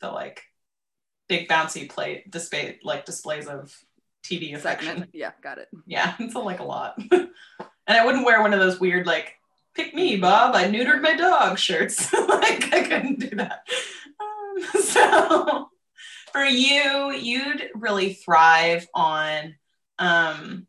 the 0.00 0.10
like 0.10 0.42
big 1.28 1.48
bouncy 1.48 1.88
play 1.88 2.24
display 2.28 2.78
like 2.82 3.06
displays 3.06 3.46
of 3.46 3.74
TV 4.24 4.54
affection. 4.54 4.88
Segment. 4.88 5.10
Yeah, 5.14 5.32
got 5.42 5.58
it. 5.58 5.68
Yeah, 5.86 6.14
it's 6.20 6.34
a, 6.34 6.38
like 6.38 6.60
a 6.60 6.64
lot. 6.64 6.98
and 7.10 7.30
I 7.88 8.04
wouldn't 8.04 8.26
wear 8.26 8.40
one 8.42 8.52
of 8.52 8.60
those 8.60 8.78
weird 8.78 9.06
like 9.06 9.34
"pick 9.74 9.94
me, 9.94 10.16
Bob, 10.16 10.54
I 10.54 10.64
neutered 10.64 11.02
my 11.02 11.14
dog" 11.14 11.58
shirts. 11.58 12.12
like 12.12 12.72
I 12.74 12.82
couldn't 12.82 13.20
do 13.20 13.36
that. 13.36 13.66
Um, 14.20 14.82
so 14.82 15.70
for 16.32 16.44
you, 16.44 17.12
you'd 17.12 17.70
really 17.74 18.14
thrive 18.14 18.86
on 18.94 19.54
um 19.98 20.66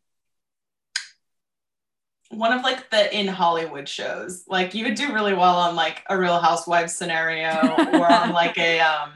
one 2.29 2.51
of 2.53 2.63
like 2.63 2.89
the 2.89 3.17
in 3.17 3.27
Hollywood 3.27 3.87
shows. 3.87 4.43
Like 4.47 4.73
you 4.73 4.85
would 4.85 4.95
do 4.95 5.13
really 5.13 5.33
well 5.33 5.55
on 5.57 5.75
like 5.75 6.03
a 6.09 6.17
Real 6.17 6.39
Housewives 6.39 6.93
scenario 6.95 7.51
or 7.93 8.11
on 8.11 8.31
like 8.31 8.57
a 8.57 8.79
um 8.79 9.11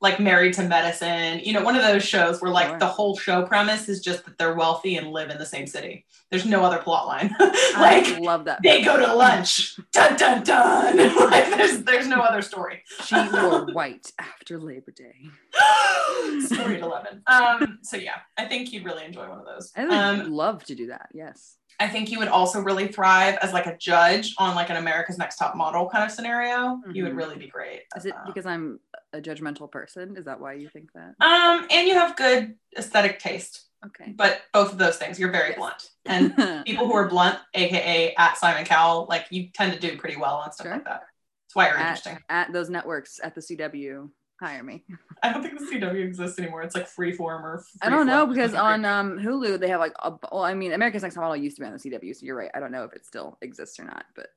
like 0.00 0.18
Married 0.18 0.52
to 0.54 0.64
Medicine. 0.64 1.38
You 1.44 1.52
know, 1.52 1.62
one 1.62 1.76
of 1.76 1.82
those 1.82 2.02
shows 2.04 2.42
where 2.42 2.50
like 2.50 2.68
Sure. 2.68 2.78
the 2.78 2.86
whole 2.86 3.16
show 3.16 3.44
premise 3.44 3.88
is 3.88 4.00
just 4.00 4.24
that 4.24 4.36
they're 4.36 4.54
wealthy 4.54 4.96
and 4.96 5.12
live 5.12 5.30
in 5.30 5.38
the 5.38 5.46
same 5.46 5.66
city. 5.68 6.04
There's 6.30 6.44
no 6.44 6.64
other 6.64 6.78
plot 6.78 7.06
line. 7.06 7.32
I 7.40 8.02
like 8.08 8.18
love 8.20 8.46
that. 8.46 8.60
they 8.64 8.82
go 8.82 8.96
to 8.98 9.14
lunch. 9.14 9.76
Dun 9.92 10.16
dun 10.16 10.42
dun. 10.42 10.96
like 11.30 11.50
there's 11.50 11.82
there's 11.84 12.08
no 12.08 12.20
other 12.20 12.42
story. 12.42 12.82
She 13.04 13.14
wore 13.32 13.66
white 13.66 14.12
after 14.18 14.58
Labor 14.58 14.90
Day. 14.92 15.14
story 16.40 16.76
at 16.76 16.82
11. 16.82 17.22
Um 17.26 17.78
so 17.82 17.96
yeah, 17.96 18.16
I 18.38 18.46
think 18.46 18.72
you'd 18.72 18.84
really 18.84 19.04
enjoy 19.04 19.28
one 19.28 19.38
of 19.38 19.44
those. 19.44 19.72
I 19.76 19.84
would 19.84 19.92
Um 19.92 20.32
love 20.32 20.64
to 20.64 20.74
do 20.74 20.86
that. 20.88 21.08
Yes. 21.12 21.56
I 21.82 21.88
think 21.88 22.10
you 22.12 22.18
would 22.20 22.28
also 22.28 22.60
really 22.60 22.86
thrive 22.88 23.36
as 23.42 23.52
like 23.52 23.66
a 23.66 23.76
judge 23.76 24.34
on 24.38 24.54
like 24.54 24.70
an 24.70 24.76
America's 24.76 25.18
Next 25.18 25.36
Top 25.36 25.56
Model 25.56 25.88
kind 25.90 26.04
of 26.04 26.10
scenario. 26.12 26.80
You 26.92 27.02
would 27.04 27.12
Mhm. 27.12 27.16
really 27.16 27.36
be 27.36 27.48
great. 27.48 27.82
Is 27.96 28.06
it 28.06 28.14
that. 28.14 28.24
because 28.26 28.46
I'm 28.46 28.78
a 29.12 29.20
judgmental 29.20 29.70
person? 29.70 30.16
Is 30.16 30.24
that 30.26 30.38
why 30.40 30.52
you 30.54 30.68
think 30.68 30.92
that? 30.92 31.14
um 31.20 31.66
and 31.70 31.88
you 31.88 31.94
have 31.94 32.14
good 32.16 32.56
aesthetic 32.78 33.18
taste, 33.18 33.68
Okay. 33.86 34.12
but 34.14 34.42
both 34.52 34.70
of 34.72 34.78
those 34.78 34.96
things, 34.96 35.18
you're 35.18 35.32
very 35.32 35.50
Yes. 35.50 35.58
blunt. 35.58 35.90
And 36.06 36.36
people 36.66 36.86
who 36.86 36.94
are 36.94 37.08
blunt, 37.08 37.38
aka 37.54 38.14
at 38.14 38.36
Simon 38.38 38.64
Cowell, 38.64 39.06
like 39.08 39.26
you 39.30 39.48
tend 39.52 39.72
to 39.72 39.78
do 39.80 39.98
pretty 39.98 40.16
well 40.16 40.36
on 40.36 40.52
stuff 40.52 40.66
Sure. 40.66 40.74
like 40.74 40.84
that. 40.84 41.02
That's 41.46 41.54
why 41.56 41.66
you're 41.68 41.76
at, 41.78 41.80
interesting. 41.98 42.18
at 42.28 42.52
those 42.52 42.70
networks 42.70 43.18
at 43.22 43.34
the 43.34 43.40
CW, 43.42 44.08
hire 44.42 44.62
me. 44.62 44.84
I 45.22 45.32
don't 45.32 45.42
think 45.42 45.58
the 45.58 45.64
CW 45.64 46.04
exists 46.04 46.38
anymore. 46.38 46.62
It's 46.62 46.74
like 46.74 46.88
freeform 46.88 47.42
or 47.42 47.64
I 47.80 47.88
don't 47.88 48.06
know 48.06 48.26
because 48.26 48.54
on 48.54 48.84
um, 48.84 49.18
Hulu 49.18 49.58
they 49.60 49.68
have 49.68 49.80
like 49.80 49.94
a, 50.02 50.12
well, 50.30 50.42
I 50.42 50.54
mean, 50.54 50.72
America's 50.72 51.02
Next 51.02 51.14
Top 51.14 51.22
Model 51.22 51.36
used 51.36 51.56
to 51.56 51.62
be 51.62 51.66
on 51.66 51.72
the 51.72 51.78
CW, 51.78 52.14
so 52.14 52.26
you're 52.26 52.36
right. 52.36 52.50
I 52.54 52.60
don't 52.60 52.72
know 52.72 52.84
if 52.84 52.92
it 52.92 53.06
still 53.06 53.38
exists 53.40 53.78
or 53.78 53.84
not, 53.84 54.04
but 54.14 54.28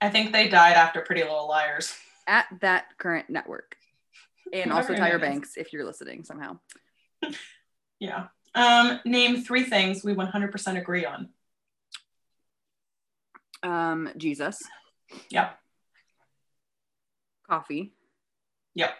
I 0.00 0.10
think 0.10 0.32
they 0.32 0.48
died 0.48 0.74
after 0.74 1.00
Pretty 1.00 1.22
Little 1.22 1.48
Liars. 1.48 1.96
at 2.26 2.46
that 2.60 2.86
current 2.98 3.30
network, 3.30 3.76
and 4.52 4.72
also 4.72 4.94
Tyra. 4.94 5.20
Banks, 5.20 5.56
if 5.56 5.72
you're 5.72 5.84
listening 5.84 6.24
somehow. 6.24 6.58
Yeah. 8.02 8.26
Um, 8.56 8.98
name 9.04 9.44
three 9.44 9.62
things 9.62 10.02
we 10.02 10.12
100% 10.12 10.76
agree 10.76 11.06
on. 11.06 11.28
Um, 13.62 14.10
Jesus. 14.16 14.60
Yep. 15.30 15.56
Coffee. 17.48 17.94
Yep. 18.74 18.90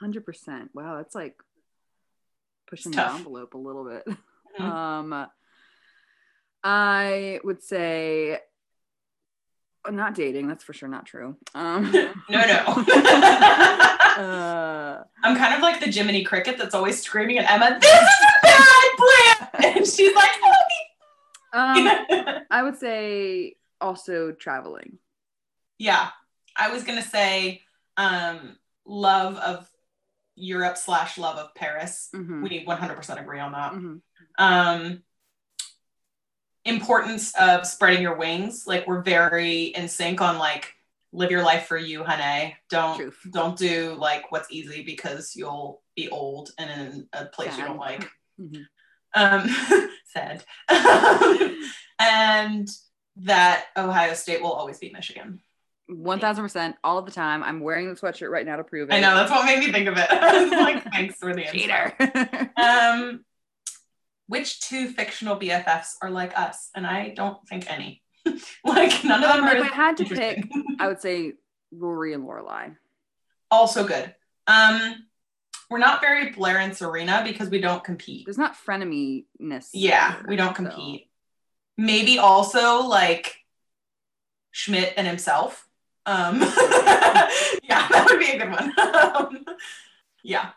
Hundred 0.00 0.24
percent. 0.24 0.70
Wow, 0.74 0.96
that's 0.96 1.14
like 1.14 1.36
pushing 2.68 2.92
the 2.92 3.04
envelope 3.10 3.54
a 3.54 3.58
little 3.58 3.84
bit. 3.84 4.06
Mhm. 4.58 4.64
Um, 4.64 5.26
I 6.64 7.40
would 7.44 7.62
say 7.62 8.38
uh, 9.84 9.90
not 9.90 10.14
dating. 10.14 10.48
That's 10.48 10.64
for 10.64 10.72
sure 10.72 10.88
not 10.88 11.06
true. 11.06 11.36
Um, 11.54 11.90
No, 12.28 12.46
no. 12.46 12.84
Uh, 14.18 15.04
I'm 15.22 15.36
kind 15.36 15.54
of 15.54 15.60
like 15.60 15.78
the 15.78 15.88
Jiminy 15.92 16.24
Cricket 16.24 16.58
that's 16.58 16.74
always 16.74 17.00
screaming 17.00 17.38
at 17.38 17.48
Emma, 17.48 17.78
"This 17.80 17.88
is 17.88 18.00
a 18.02 18.46
bad 18.46 18.90
plan," 19.62 19.74
and 19.76 19.86
she's 19.86 20.12
like, 20.12 20.30
um, 21.52 21.86
"Help 21.86 22.10
me." 22.10 22.42
I 22.50 22.62
would 22.64 22.76
say 22.78 23.54
also 23.80 24.32
traveling. 24.32 24.98
yeah, 25.78 26.08
I 26.56 26.72
was 26.72 26.82
gonna 26.82 27.02
say, 27.02 27.62
um, 27.96 28.58
love 28.84 29.36
of 29.36 29.70
Europe 30.38 30.76
slash 30.76 31.18
love 31.18 31.36
of 31.36 31.54
Paris. 31.54 32.08
Mhm. 32.14 32.42
We 32.42 32.64
100% 32.64 33.20
agree 33.20 33.40
on 33.40 33.52
that. 33.52 33.72
Mhm. 33.72 34.00
um 34.38 35.02
importance 36.64 37.34
of 37.36 37.66
spreading 37.66 38.02
your 38.02 38.16
wings 38.16 38.64
like 38.66 38.86
we're 38.86 39.00
very 39.02 39.64
in 39.66 39.88
sync 39.88 40.20
on 40.20 40.38
like 40.38 40.74
live 41.12 41.30
your 41.30 41.42
life 41.42 41.66
for 41.66 41.78
you 41.78 42.04
honey 42.04 42.54
don't 42.68 42.96
Truth. 42.96 43.18
don't 43.30 43.56
do 43.56 43.94
like 43.98 44.30
what's 44.30 44.50
easy 44.50 44.82
because 44.82 45.34
you'll 45.34 45.82
be 45.96 46.08
old 46.10 46.50
and 46.58 46.68
in 46.70 47.08
a 47.14 47.24
place 47.26 47.56
you 47.56 47.64
don't 47.64 47.78
like 47.78 48.10
Mhm. 48.38 48.66
um 49.14 49.48
sad 50.12 50.44
and 51.98 52.68
that 53.16 53.66
ohio 53.76 54.12
state 54.14 54.42
will 54.42 54.52
always 54.52 54.78
beat 54.78 54.92
michigan 54.92 55.40
One 55.88 56.20
thousand 56.20 56.44
percent, 56.44 56.76
all 56.84 57.00
the 57.02 57.10
time. 57.10 57.42
I'm 57.42 57.60
wearing 57.60 57.88
the 57.88 57.98
sweatshirt 57.98 58.28
right 58.30 58.44
now 58.44 58.56
to 58.56 58.64
prove 58.64 58.90
it. 58.90 58.94
i 58.94 59.00
know 59.00 59.14
that's 59.14 59.30
what 59.30 59.46
made 59.46 59.58
me 59.60 59.72
think 59.72 59.88
of 59.88 59.94
it 59.96 60.10
like 60.52 60.84
thanks 60.92 61.14
for 61.16 61.34
the 61.34 61.44
cheater. 61.44 61.94
Um, 62.62 63.24
which 64.26 64.60
two 64.60 64.88
fictional 64.90 65.38
BFFs 65.38 65.92
are 66.02 66.10
like 66.10 66.38
us? 66.38 66.68
And 66.74 66.86
I 66.86 67.10
don't 67.16 67.38
think 67.48 67.70
any. 67.70 68.02
like 68.64 69.02
none 69.04 69.24
of 69.24 69.30
them 69.32 69.44
Um, 69.44 69.48
are. 69.48 69.56
if 69.56 69.72
I 69.72 69.74
had 69.74 69.96
to 69.98 70.04
pick. 70.04 70.46
I 70.78 70.88
would 70.88 71.00
say 71.00 71.32
Rory 71.72 72.12
and 72.12 72.24
Lorelai. 72.28 72.76
also 73.50 73.86
good. 73.86 74.14
Um, 74.46 74.96
we're 75.70 75.78
not 75.78 76.00
very 76.02 76.30
Blair 76.30 76.58
and 76.58 76.76
Serena 76.76 77.22
because 77.24 77.48
we 77.48 77.60
don't 77.60 77.82
compete. 77.82 78.26
There's 78.26 78.36
not 78.38 78.54
frenemy-ness. 78.56 79.70
Yeah, 79.72 80.16
we 80.28 80.36
don't 80.36 80.48
so- 80.56 80.64
compete. 80.64 81.08
Maybe 81.78 82.18
also 82.18 82.82
like 82.82 83.36
Schmidt 84.50 84.92
and 84.96 85.06
himself. 85.06 85.67
Um, 86.08 86.40
yeah, 86.40 87.86
that 87.90 88.06
would 88.08 88.18
be 88.18 88.30
a 88.30 88.38
good 88.38 88.50
one. 88.50 88.72
um, 88.78 89.44
yeah. 90.22 90.50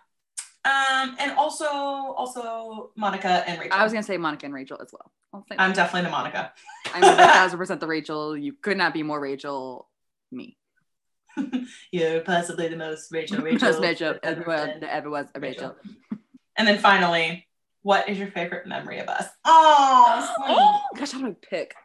Um, 0.63 1.17
and 1.19 1.31
also 1.33 1.65
also 1.65 2.91
Monica 2.95 3.43
and 3.47 3.59
Rachel. 3.59 3.77
I 3.77 3.83
was 3.83 3.91
gonna 3.91 4.03
say 4.03 4.17
Monica 4.17 4.45
and 4.45 4.55
Rachel 4.55 4.77
as 4.81 4.93
well. 4.93 5.43
Say 5.49 5.55
I'm 5.57 5.73
definitely 5.73 6.03
the 6.03 6.11
Monica. 6.11 6.53
I'm 6.93 7.03
a 7.03 7.15
thousand 7.33 7.57
percent 7.57 7.81
the 7.81 7.87
Rachel. 7.87 8.37
You 8.37 8.53
could 8.53 8.77
not 8.77 8.93
be 8.93 9.03
more 9.03 9.19
Rachel. 9.19 9.89
Me. 10.31 10.57
You're 11.91 12.21
possibly 12.21 12.69
the 12.69 12.77
most 12.77 13.11
Rachel. 13.11 13.39
Rachel. 13.39 13.59
Just 13.59 13.81
Rachel. 13.81 14.15
ever 14.23 14.41
Everyone 14.41 14.79
that 14.79 14.93
ever 14.93 15.09
was 15.09 15.25
a 15.35 15.39
Rachel. 15.39 15.75
And 16.57 16.67
then 16.67 16.77
finally, 16.77 17.47
what 17.81 18.07
is 18.07 18.17
your 18.17 18.29
favorite 18.29 18.67
memory 18.67 18.99
of 18.99 19.09
us? 19.09 19.25
Oh, 19.43 20.35
Oh 20.47 20.81
gosh, 20.97 21.11
how 21.11 21.19
do 21.19 21.27
I 21.27 21.35
pick? 21.41 21.75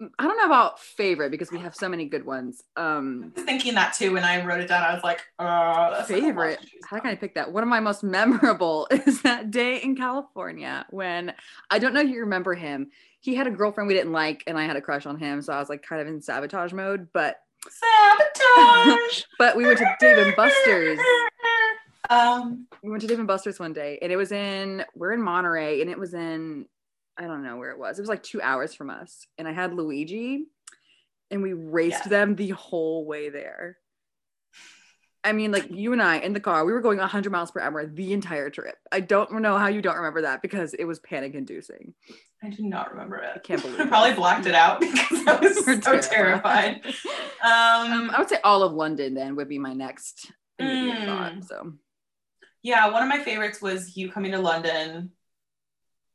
I 0.00 0.26
don't 0.26 0.36
know 0.36 0.44
about 0.46 0.78
favorite 0.78 1.30
because 1.30 1.50
we 1.50 1.58
have 1.60 1.74
so 1.74 1.88
many 1.88 2.04
good 2.04 2.26
ones. 2.26 2.62
Um, 2.76 3.32
I 3.34 3.40
was 3.40 3.46
thinking 3.46 3.74
that 3.76 3.94
too 3.94 4.12
when 4.12 4.24
I 4.24 4.44
wrote 4.44 4.60
it 4.60 4.68
down. 4.68 4.82
I 4.82 4.92
was 4.92 5.02
like, 5.02 5.22
oh, 5.38 5.88
like 5.92 6.06
favorite. 6.06 6.58
How 6.84 6.98
can 6.98 7.10
I 7.10 7.14
pick 7.14 7.34
that? 7.34 7.50
One 7.50 7.62
of 7.62 7.68
my 7.68 7.80
most 7.80 8.02
memorable 8.04 8.88
is 8.90 9.22
that 9.22 9.50
day 9.50 9.78
in 9.78 9.96
California 9.96 10.84
when 10.90 11.32
I 11.70 11.78
don't 11.78 11.94
know 11.94 12.02
if 12.02 12.08
you 12.08 12.20
remember 12.20 12.54
him. 12.54 12.90
He 13.20 13.34
had 13.34 13.46
a 13.46 13.50
girlfriend 13.50 13.88
we 13.88 13.94
didn't 13.94 14.12
like, 14.12 14.44
and 14.46 14.58
I 14.58 14.66
had 14.66 14.76
a 14.76 14.80
crush 14.80 15.06
on 15.06 15.18
him, 15.18 15.42
so 15.42 15.52
I 15.52 15.58
was 15.58 15.68
like 15.68 15.82
kind 15.82 16.00
of 16.00 16.08
in 16.08 16.20
sabotage 16.20 16.72
mode. 16.72 17.08
But 17.12 17.36
Sabotage. 17.68 19.22
but 19.38 19.56
we 19.56 19.64
went 19.64 19.78
to 19.78 19.96
Dave 19.98 20.18
and 20.18 20.36
Buster's. 20.36 20.98
Um, 22.08 22.68
We 22.84 22.90
went 22.90 23.02
to 23.02 23.08
Dave 23.08 23.18
and 23.18 23.26
Buster's 23.26 23.58
one 23.58 23.72
day, 23.72 23.98
and 24.00 24.12
it 24.12 24.16
was 24.16 24.30
in 24.30 24.84
we're 24.94 25.12
in 25.12 25.20
Monterey, 25.20 25.80
and 25.80 25.90
it 25.90 25.98
was 25.98 26.14
in 26.14 26.66
I 27.18 27.22
don't 27.26 27.42
know 27.42 27.56
where 27.56 27.70
it 27.70 27.78
was. 27.78 27.98
It 27.98 28.02
was 28.02 28.08
like 28.08 28.22
two 28.22 28.42
hours 28.42 28.74
from 28.74 28.90
us, 28.90 29.26
and 29.38 29.48
I 29.48 29.52
had 29.52 29.74
Luigi, 29.74 30.46
and 31.30 31.42
we 31.42 31.52
raced 31.54 32.00
Yes. 32.00 32.08
them 32.08 32.34
the 32.36 32.50
whole 32.50 33.06
way 33.06 33.30
there. 33.30 33.78
I 35.24 35.32
mean, 35.32 35.50
like 35.50 35.66
you 35.70 35.92
and 35.92 36.00
I 36.00 36.18
in 36.18 36.34
the 36.34 36.40
car, 36.40 36.64
we 36.64 36.72
were 36.72 36.80
going 36.80 36.98
100 36.98 37.32
miles 37.32 37.50
per 37.50 37.60
hour 37.60 37.84
the 37.84 38.12
entire 38.12 38.48
trip. 38.48 38.76
I 38.92 39.00
don't 39.00 39.32
know 39.40 39.58
how 39.58 39.66
you 39.66 39.82
don't 39.82 39.96
remember 39.96 40.22
that 40.22 40.40
because 40.40 40.72
it 40.74 40.84
was 40.84 41.00
panic 41.00 41.34
inducing. 41.34 41.94
I 42.44 42.50
do 42.50 42.62
not 42.62 42.92
remember 42.92 43.16
it. 43.16 43.32
I 43.34 43.38
can't 43.40 43.60
believe 43.60 43.80
I 43.80 43.86
probably 43.86 44.12
blacked 44.14 44.46
it 44.46 44.54
out 44.54 44.78
because 44.80 45.26
I 45.26 45.40
was 45.40 45.64
so 45.84 45.98
terrified. 46.00 46.82
Um, 47.44 47.92
Um, 47.92 48.10
I 48.10 48.18
would 48.18 48.28
say 48.30 48.38
all 48.44 48.62
of 48.62 48.72
London 48.72 49.14
then 49.14 49.36
would 49.36 49.48
be 49.48 49.58
my 49.58 49.72
next 49.72 50.32
Mm. 50.60 51.04
thought. 51.06 51.44
So 51.44 51.74
Yeah, 52.62 52.90
one 52.90 53.02
of 53.02 53.08
my 53.10 53.18
favorites 53.18 53.60
was 53.60 53.94
you 53.96 54.10
coming 54.10 54.32
to 54.32 54.38
London. 54.38 55.10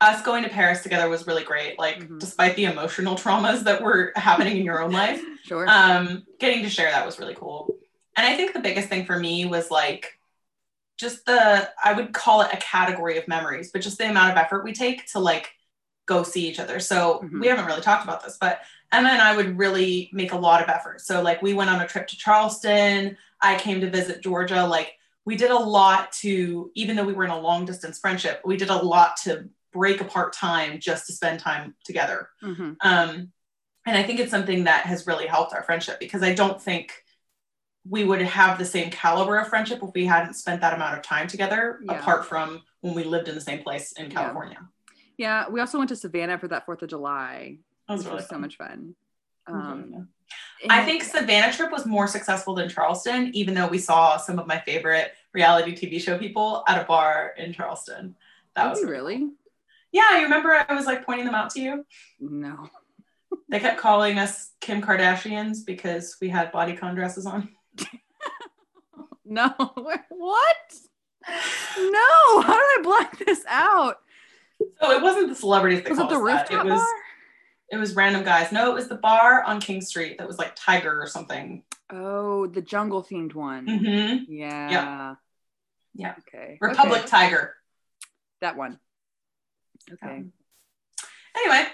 Us 0.02 0.22
going 0.24 0.44
to 0.44 0.50
Paris 0.50 0.82
together 0.82 1.08
was 1.08 1.28
really 1.28 1.44
great. 1.44 1.78
Like, 1.80 2.00
Mhm. 2.00 2.20
despite 2.20 2.56
the 2.56 2.66
emotional 2.66 3.16
traumas 3.16 3.64
that 3.66 3.82
were 3.82 4.12
happening 4.16 4.58
in 4.58 4.66
your 4.66 4.82
own 4.82 4.92
life, 4.92 5.22
sure. 5.46 5.66
um, 5.70 6.26
getting 6.40 6.64
to 6.64 6.70
share 6.70 6.92
that 6.92 7.06
was 7.06 7.20
really 7.20 7.36
cool. 7.36 7.70
And 8.18 8.26
I 8.26 8.36
think 8.36 8.54
the 8.54 8.60
biggest 8.60 8.90
thing 8.90 9.06
for 9.06 9.18
me 9.18 9.46
was 9.46 9.70
like 9.72 10.20
just 10.98 11.26
the, 11.26 11.70
I 11.84 11.94
would 11.94 12.14
call 12.14 12.42
it 12.42 12.50
a 12.52 12.58
category 12.58 13.18
of 13.18 13.28
memories, 13.28 13.72
but 13.72 13.82
just 13.82 13.98
the 13.98 14.10
amount 14.10 14.32
of 14.32 14.38
effort 14.38 14.64
we 14.64 14.74
take 14.74 15.06
to 15.12 15.20
like 15.20 15.52
go 16.08 16.24
see 16.24 16.48
each 16.48 16.60
other. 16.60 16.80
So 16.80 17.22
Mhm. 17.24 17.40
we 17.40 17.48
haven't 17.48 17.66
really 17.66 17.82
talked 17.82 18.04
about 18.04 18.24
this, 18.24 18.38
but 18.42 18.62
Emma 18.92 19.10
and 19.10 19.22
I 19.22 19.36
would 19.36 19.58
really 19.58 20.10
make 20.12 20.34
a 20.34 20.38
lot 20.38 20.62
of 20.62 20.68
effort. 20.70 21.00
So 21.02 21.22
like 21.22 21.42
we 21.42 21.54
went 21.54 21.70
on 21.70 21.80
a 21.80 21.88
trip 21.88 22.08
to 22.08 22.18
Charleston. 22.18 23.18
I 23.40 23.56
came 23.58 23.80
to 23.82 23.90
visit 23.90 24.22
Georgia. 24.22 24.66
Like 24.66 24.94
we 25.26 25.36
did 25.38 25.52
a 25.52 25.58
lot 25.58 26.12
to, 26.14 26.72
even 26.76 26.96
though 26.96 27.06
we 27.06 27.14
were 27.14 27.24
in 27.24 27.32
a 27.32 27.40
long 27.40 27.66
distance 27.66 28.00
friendship, 28.00 28.42
we 28.44 28.58
did 28.58 28.70
a 28.70 28.76
lot 28.76 29.16
to 29.24 29.48
break 29.72 30.02
apart 30.02 30.34
time 30.34 30.80
just 30.80 31.08
to 31.08 31.14
spend 31.14 31.40
time 31.40 31.76
together. 31.86 32.30
Mhm. 32.44 32.76
Um, 32.82 33.32
and 33.86 33.98
I 33.98 34.04
think 34.04 34.20
it's 34.20 34.32
something 34.32 34.66
that 34.66 34.86
has 34.86 35.08
really 35.08 35.28
helped 35.28 35.54
our 35.54 35.64
friendship 35.64 36.00
because 36.00 36.22
I 36.24 36.34
don't 36.34 36.62
think 36.62 37.04
we 37.90 38.04
would 38.04 38.22
have 38.22 38.60
the 38.60 38.66
same 38.66 38.92
caliber 38.92 39.38
of 39.40 39.48
friendship 39.48 39.80
if 39.82 39.90
we 39.96 40.06
hadn't 40.06 40.36
spent 40.36 40.62
that 40.62 40.74
amount 40.74 40.96
of 40.98 41.02
time 41.02 41.28
together, 41.28 41.80
Yeah. 41.84 41.94
apart 42.00 42.26
from 42.26 42.62
when 42.82 42.94
we 42.94 43.04
lived 43.04 43.28
in 43.28 43.34
the 43.36 43.42
same 43.42 43.64
place 43.64 43.92
in 43.94 44.12
California. 44.12 44.60
Yeah, 45.18 45.48
we 45.50 45.60
also 45.60 45.78
went 45.78 45.90
to 45.90 45.96
Savannah 45.96 46.38
for 46.38 46.48
that 46.50 46.66
Fourth 46.66 46.82
of 46.84 46.90
July, 46.90 47.58
That 47.88 47.94
was 47.96 48.06
really 48.06 48.18
was 48.18 48.28
so 48.30 48.38
much 48.38 48.58
fun. 48.58 48.96
It 49.48 49.52
was 49.52 49.64
really 49.64 49.94
Um. 49.96 50.10
I 50.70 50.86
think 50.86 51.04
Savannah 51.04 51.52
trip 51.52 51.72
was 51.72 51.86
more 51.86 52.08
successful 52.08 52.54
than 52.54 52.70
Charleston, 52.70 53.32
even 53.36 53.54
though 53.54 53.68
we 53.68 53.80
saw 53.80 54.16
some 54.18 54.38
of 54.40 54.48
my 54.48 54.60
favorite 54.60 55.14
reality 55.34 55.76
TV 55.76 56.00
show 56.00 56.18
people 56.18 56.64
at 56.68 56.80
a 56.82 56.86
bar 56.86 57.34
in 57.38 57.52
Charleston. 57.52 58.16
That 58.56 58.64
Did 58.66 58.70
was 58.70 58.84
really. 58.90 59.32
Yeah, 59.92 60.18
you 60.18 60.24
remember 60.24 60.64
I 60.68 60.74
was 60.74 60.86
like 60.86 61.06
pointing 61.06 61.26
them 61.26 61.36
out 61.36 61.50
to 61.52 61.62
you? 61.62 61.86
No. 62.20 62.70
They 63.50 63.60
kept 63.60 63.80
calling 63.80 64.20
us 64.20 64.52
Kim 64.62 64.82
Kardashians 64.82 65.66
because 65.66 66.18
we 66.22 66.30
had 66.30 66.52
bodycon 66.52 66.96
dresses 66.96 67.26
on. 67.26 67.50
No. 69.24 69.48
what? 70.10 70.56
No. 71.78 72.42
How 72.42 72.54
did 72.54 72.80
I 72.80 72.80
block 72.84 73.18
this 73.20 73.46
out? 73.48 73.98
So 74.82 74.92
it 74.92 75.02
wasn't 75.02 75.30
the 75.30 75.36
celebrities 75.36 75.84
that 75.84 75.90
Was 75.90 76.00
it 76.00 76.02
called 76.02 76.12
the 76.12 76.18
rooftop 76.18 76.52
It 76.52 76.66
was 76.66 76.80
bar? 76.82 76.88
it 77.72 77.78
was 77.78 77.96
random 77.96 78.24
guys. 78.26 78.52
No, 78.52 78.70
it 78.70 78.74
was 78.74 78.90
the 78.90 78.96
bar 78.96 79.44
on 79.44 79.62
King 79.62 79.80
Street 79.80 80.18
that 80.18 80.28
was 80.28 80.38
like 80.38 80.52
Tiger 80.56 81.02
or 81.02 81.08
something. 81.08 81.64
Oh, 81.90 82.48
the 82.48 82.62
jungle 82.62 83.04
themed 83.04 83.34
one. 83.34 83.66
hmm 83.68 84.24
Yeah. 84.32 85.16
Yeah. 85.94 86.16
Okay. 86.28 86.58
Republic 86.60 87.00
Okay. 87.02 87.08
Tiger. 87.08 87.56
That 88.42 88.58
one. 88.58 88.80
Okay. 89.92 90.18
Um, 90.18 90.34
Anyway, 91.36 91.66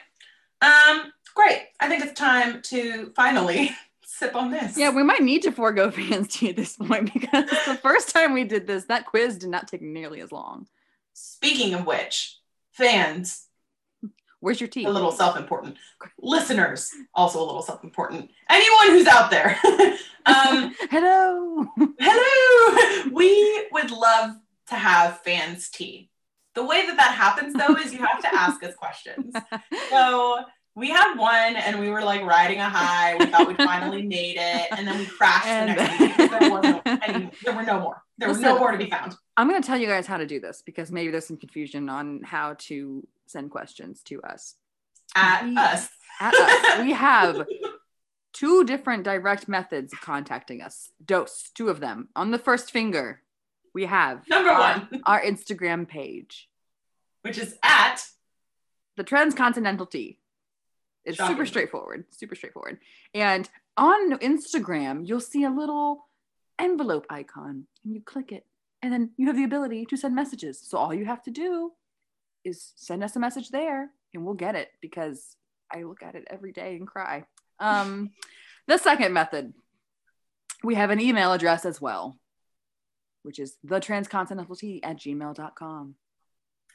um, 0.61 1.11
great. 1.35 1.63
I 1.79 1.87
think 1.87 2.03
it's 2.03 2.19
time 2.19 2.61
to 2.63 3.11
finally 3.15 3.71
sip 4.05 4.35
on 4.35 4.51
this. 4.51 4.77
Yeah, 4.77 4.91
we 4.91 5.03
might 5.03 5.21
need 5.23 5.41
to 5.43 5.51
forego 5.51 5.89
fans 5.91 6.27
tea 6.27 6.49
at 6.49 6.55
this 6.55 6.77
point 6.77 7.11
because 7.13 7.49
the 7.65 7.79
first 7.81 8.09
time 8.09 8.33
we 8.33 8.43
did 8.43 8.67
this, 8.67 8.85
that 8.85 9.05
quiz 9.07 9.37
did 9.37 9.49
not 9.49 9.67
take 9.67 9.81
nearly 9.81 10.21
as 10.21 10.31
long. 10.31 10.67
Speaking 11.13 11.73
of 11.73 11.85
which, 11.85 12.37
fans, 12.71 13.45
Where's 14.39 14.61
your 14.61 14.67
tea? 14.67 14.85
a 14.85 14.89
little 14.91 15.11
self-important. 15.11 15.77
Listeners, 16.19 16.91
also 17.15 17.41
a 17.41 17.45
little 17.45 17.63
self-important. 17.63 18.29
Anyone 18.49 18.89
who's 18.89 19.07
out 19.07 19.31
there. 19.31 19.57
um, 20.27 20.75
Hello. 20.91 21.65
hello. 21.99 23.09
We 23.11 23.67
would 23.71 23.89
love 23.89 24.35
to 24.67 24.75
have 24.75 25.21
fans 25.21 25.69
tea. 25.69 26.11
The 26.57 26.65
way 26.65 26.87
that 26.87 26.97
that 26.97 27.11
happens 27.13 27.53
though 27.53 27.75
is 27.75 27.93
you 27.93 27.99
have 28.03 28.19
to 28.21 28.33
ask 28.35 28.63
us 28.63 28.73
questions. 28.75 29.31
So 29.91 30.39
we 30.75 30.89
had 30.89 31.15
one 31.15 31.55
and 31.55 31.79
we 31.79 31.89
were 31.89 32.01
like 32.03 32.23
riding 32.23 32.59
a 32.59 32.67
high. 32.69 33.15
We 33.17 33.25
thought 33.27 33.47
we 33.47 33.53
finally 33.55 34.01
made 34.07 34.37
it. 34.39 34.67
And 34.71 34.87
then 34.87 34.97
we 34.97 35.05
crashed 35.05 35.45
And- 35.47 35.69
the 35.69 35.83
next 35.83 35.99
week 36.17 36.29
there, 36.31 36.51
wasn't 36.51 37.33
there 37.45 37.55
were 37.55 37.63
no 37.63 37.79
more. 37.79 38.03
There 38.17 38.27
was 38.27 38.39
no 38.39 38.57
more 38.57 38.71
to 38.71 38.77
be 38.79 38.89
found. 38.89 39.15
I'm 39.37 39.47
going 39.47 39.61
to 39.61 39.65
tell 39.67 39.77
you 39.77 39.85
guys 39.87 40.07
how 40.07 40.17
to 40.17 40.25
do 40.25 40.39
this 40.39 40.63
because 40.65 40.91
maybe 40.91 41.11
there's 41.11 41.27
some 41.27 41.37
confusion 41.37 41.89
on 41.89 42.21
how 42.23 42.55
to 42.69 43.07
send 43.27 43.51
questions 43.51 44.01
to 44.05 44.19
us. 44.23 44.55
At 45.15 45.45
We- 45.45 45.55
us. 45.57 45.89
At 46.19 46.33
us. 46.33 46.79
We 46.83 46.93
have 46.93 47.45
two 48.33 48.63
different 48.63 49.03
direct 49.03 49.47
methods 49.47 49.93
of 49.93 50.01
contacting 50.01 50.63
us. 50.63 50.89
Dose, 51.05 51.51
two 51.53 51.69
of 51.69 51.79
them. 51.79 52.09
On 52.15 52.31
the 52.31 52.39
first 52.39 52.71
finger, 52.71 53.21
we 53.77 53.85
have 53.85 54.27
Number 54.27 54.49
our- 54.49 54.59
one, 54.59 55.01
our 55.05 55.21
Instagram 55.21 55.87
page, 55.87 56.49
which 57.21 57.37
is 57.37 57.55
at 57.61 57.97
the 58.95 59.03
Transcontinental 59.03 59.85
Tea. 59.85 60.17
It's 61.05 61.19
super 61.19 61.45
straightforward, 61.45 62.05
super 62.09 62.33
straightforward. 62.33 62.79
And 63.13 63.47
on 63.77 64.17
Instagram, 64.17 65.07
you'll 65.07 65.19
see 65.21 65.43
a 65.43 65.51
little 65.51 66.07
envelope 66.57 67.05
icon, 67.11 67.67
and 67.85 67.93
you 67.93 68.01
click 68.01 68.31
it, 68.31 68.47
and 68.81 68.91
then 68.91 69.11
you 69.15 69.27
have 69.27 69.35
the 69.37 69.43
ability 69.43 69.85
to 69.85 69.95
send 69.95 70.15
messages. 70.15 70.59
So 70.59 70.79
all 70.79 70.91
you 70.91 71.05
have 71.05 71.21
to 71.25 71.31
do 71.31 71.71
is 72.43 72.73
send 72.77 73.03
us 73.03 73.15
a 73.15 73.19
message 73.19 73.49
there, 73.51 73.91
and 74.11 74.25
we'll 74.25 74.33
get 74.33 74.55
it 74.55 74.69
because 74.81 75.35
I 75.71 75.83
look 75.83 76.01
at 76.01 76.15
it 76.15 76.27
every 76.31 76.51
day 76.51 76.75
and 76.77 76.87
cry. 76.87 77.25
Um, 77.59 78.09
the 78.67 78.79
second 78.79 79.13
method, 79.13 79.53
we 80.63 80.73
have 80.73 80.89
an 80.89 80.99
email 80.99 81.31
address 81.31 81.63
as 81.63 81.79
well, 81.79 82.17
which 83.27 83.39
is 83.39 83.57
the 83.63 83.79
transcontinentaltea 83.79 84.79
at 84.83 84.97
gmail.com. 84.97 85.95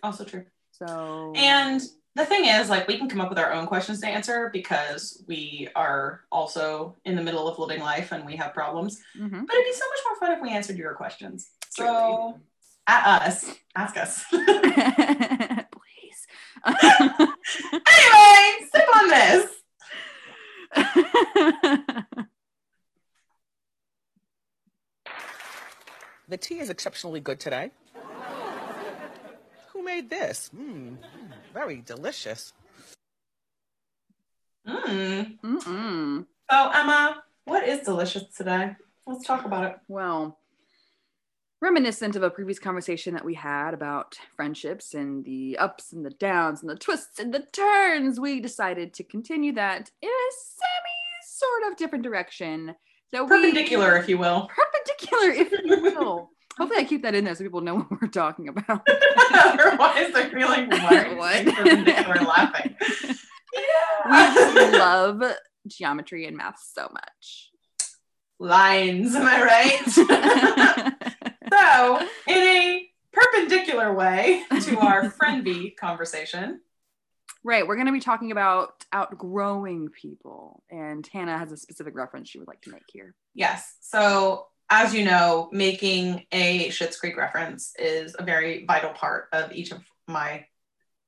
also 0.02 0.24
true. 0.24 0.44
So 0.72 1.32
And 1.34 1.80
the 2.14 2.26
thing 2.26 2.44
is, 2.44 2.68
like, 2.68 2.86
we 2.86 2.98
can 2.98 3.08
come 3.08 3.22
up 3.22 3.30
with 3.30 3.38
our 3.38 3.52
own 3.54 3.66
questions 3.66 4.00
to 4.02 4.06
answer 4.06 4.50
because 4.52 5.24
we 5.26 5.68
are 5.74 6.20
also 6.30 6.94
in 7.06 7.16
the 7.16 7.22
middle 7.22 7.48
of 7.48 7.58
living 7.58 7.80
life 7.80 8.12
and 8.12 8.26
we 8.26 8.36
have 8.36 8.52
problems. 8.52 9.00
Mhm. 9.18 9.46
But 9.46 9.54
it'd 9.54 9.64
be 9.64 9.72
so 9.72 9.88
much 9.88 10.00
more 10.06 10.16
fun 10.20 10.32
if 10.36 10.42
we 10.42 10.50
answered 10.50 10.76
your 10.76 10.92
questions. 10.94 11.48
So 11.70 12.38
at 12.86 13.06
us, 13.26 13.46
ask 13.74 13.96
us. 13.96 14.24
Please. 14.30 16.26
anyway, 17.94 18.44
sip 18.72 18.88
on 18.96 19.08
this. 19.08 19.46
The 26.32 26.38
tea 26.38 26.60
is 26.60 26.70
exceptionally 26.70 27.20
good 27.20 27.38
today. 27.38 27.72
Who 29.74 29.84
made 29.84 30.08
this? 30.08 30.50
Mmm, 30.56 30.96
very 31.52 31.82
delicious. 31.84 32.54
Mm. 34.66 35.38
Mm-mm. 35.40 36.26
So 36.50 36.70
Emma, 36.72 37.22
what 37.44 37.68
is 37.68 37.80
delicious 37.80 38.34
today? 38.34 38.74
Let's 39.06 39.26
talk 39.26 39.44
about 39.44 39.64
it. 39.64 39.76
Well, 39.88 40.38
reminiscent 41.60 42.16
of 42.16 42.22
a 42.22 42.30
previous 42.30 42.58
conversation 42.58 43.12
that 43.12 43.26
we 43.26 43.34
had 43.34 43.74
about 43.74 44.16
friendships 44.34 44.94
and 44.94 45.26
the 45.26 45.58
ups 45.58 45.92
and 45.92 46.02
the 46.02 46.12
downs 46.12 46.62
and 46.62 46.70
the 46.70 46.76
twists 46.76 47.18
and 47.20 47.34
the 47.34 47.44
turns, 47.52 48.18
we 48.18 48.40
decided 48.40 48.94
to 48.94 49.04
continue 49.04 49.52
that 49.52 49.90
in 50.00 50.08
a 50.08 50.30
semi 50.32 51.26
sort 51.26 51.70
of 51.70 51.76
different 51.76 52.04
direction. 52.04 52.74
So 53.10 53.24
we- 53.24 53.28
Perpendicular, 53.28 53.96
if 53.98 54.08
you 54.08 54.16
will. 54.16 54.48
Perpendicular, 55.12 55.30
if 55.30 55.52
you 55.64 55.82
will. 56.00 56.30
Hopefully, 56.58 56.80
I 56.80 56.84
keep 56.84 57.02
that 57.02 57.14
in 57.14 57.24
there 57.24 57.34
so 57.34 57.44
people 57.44 57.60
know 57.62 57.76
what 57.78 57.90
we're 58.02 58.08
talking 58.08 58.48
about. 58.48 58.86
Otherwise, 59.34 60.12
they're 60.12 60.30
feeling 60.30 60.68
why 60.70 61.04
are 61.06 61.16
What? 61.16 61.36
and 61.46 62.26
laughing. 62.26 62.76
we 63.54 64.78
love 64.78 65.22
geometry 65.66 66.26
and 66.26 66.36
math 66.36 66.58
so 66.62 66.88
much. 66.92 67.50
Lines, 68.38 69.14
am 69.14 69.26
I 69.26 69.42
right? 69.42 69.88
so, 71.52 72.06
in 72.26 72.36
a 72.38 72.88
perpendicular 73.12 73.94
way 73.94 74.42
to 74.62 74.78
our 74.78 75.10
friend 75.10 75.44
B 75.44 75.70
conversation, 75.70 76.60
right, 77.44 77.66
we're 77.66 77.76
going 77.76 77.86
to 77.86 77.92
be 77.92 78.00
talking 78.00 78.32
about 78.32 78.84
outgrowing 78.92 79.88
people, 79.88 80.62
and 80.70 81.08
Hanah 81.14 81.38
has 81.38 81.52
a 81.52 81.56
specific 81.56 81.94
reference 81.94 82.28
she 82.30 82.38
would 82.38 82.48
like 82.48 82.62
to 82.62 82.70
make 82.70 82.82
here. 82.92 83.14
yes. 83.34 83.76
So, 83.80 84.46
as 84.70 84.94
you 84.94 85.04
know, 85.04 85.48
making 85.52 86.24
a 86.32 86.68
Schitt's 86.68 86.98
Creek 86.98 87.16
reference 87.16 87.74
is 87.78 88.14
a 88.18 88.22
very 88.24 88.64
vital 88.66 88.90
part 88.90 89.28
of 89.32 89.52
each 89.52 89.70
of 89.72 89.80
my 90.08 90.46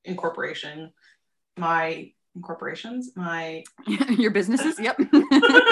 incorporation, 0.03 0.91
my 1.57 2.11
incorporations, 2.35 3.11
my 3.15 3.63
Your 4.09 4.31
businesses, 4.31 4.79
yep. 4.79 4.97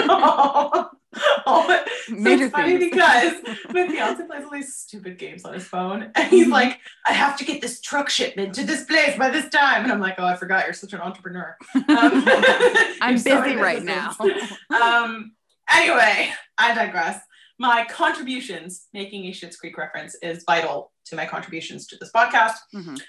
all, 0.08 0.90
so 1.14 1.84
Major 2.08 2.46
it's 2.46 2.52
funny 2.52 2.76
because 2.78 3.34
my 3.72 3.86
fiance 3.86 4.24
plays 4.26 4.44
all 4.44 4.50
these 4.50 4.74
stupid 4.74 5.16
games 5.18 5.44
on 5.44 5.54
his 5.54 5.64
phone, 5.64 6.10
and 6.14 6.28
he's 6.28 6.48
Mhm. 6.48 6.52
like, 6.52 6.80
"I 7.06 7.12
have 7.12 7.36
to 7.38 7.44
get 7.44 7.60
this 7.62 7.80
truck 7.80 8.10
shipment 8.10 8.54
to 8.56 8.64
this 8.64 8.84
place 8.84 9.16
by 9.16 9.30
this 9.30 9.48
time," 9.50 9.84
and 9.84 9.92
I'm 9.92 10.00
like, 10.00 10.16
"Oh, 10.18 10.26
I 10.26 10.34
forgot 10.36 10.64
you're 10.64 10.72
such 10.74 10.92
an 10.92 11.00
entrepreneur." 11.00 11.56
Um, 11.74 12.24
I'm 13.00 13.16
so 13.18 13.40
busy 13.42 13.56
right 13.56 13.82
now. 13.82 14.16
um. 14.70 15.32
Anyway, 15.70 16.30
I 16.58 16.74
digress. 16.74 17.20
My 17.58 17.84
contributions, 17.84 18.88
making 18.92 19.26
a 19.26 19.30
Schitt's 19.30 19.56
Creek 19.56 19.78
reference, 19.78 20.16
is 20.16 20.44
vital 20.44 20.92
to 21.06 21.16
my 21.16 21.26
contributions 21.26 21.86
to 21.88 21.96
this 21.96 22.10
podcast. 22.10 22.54
Mhm. 22.74 23.00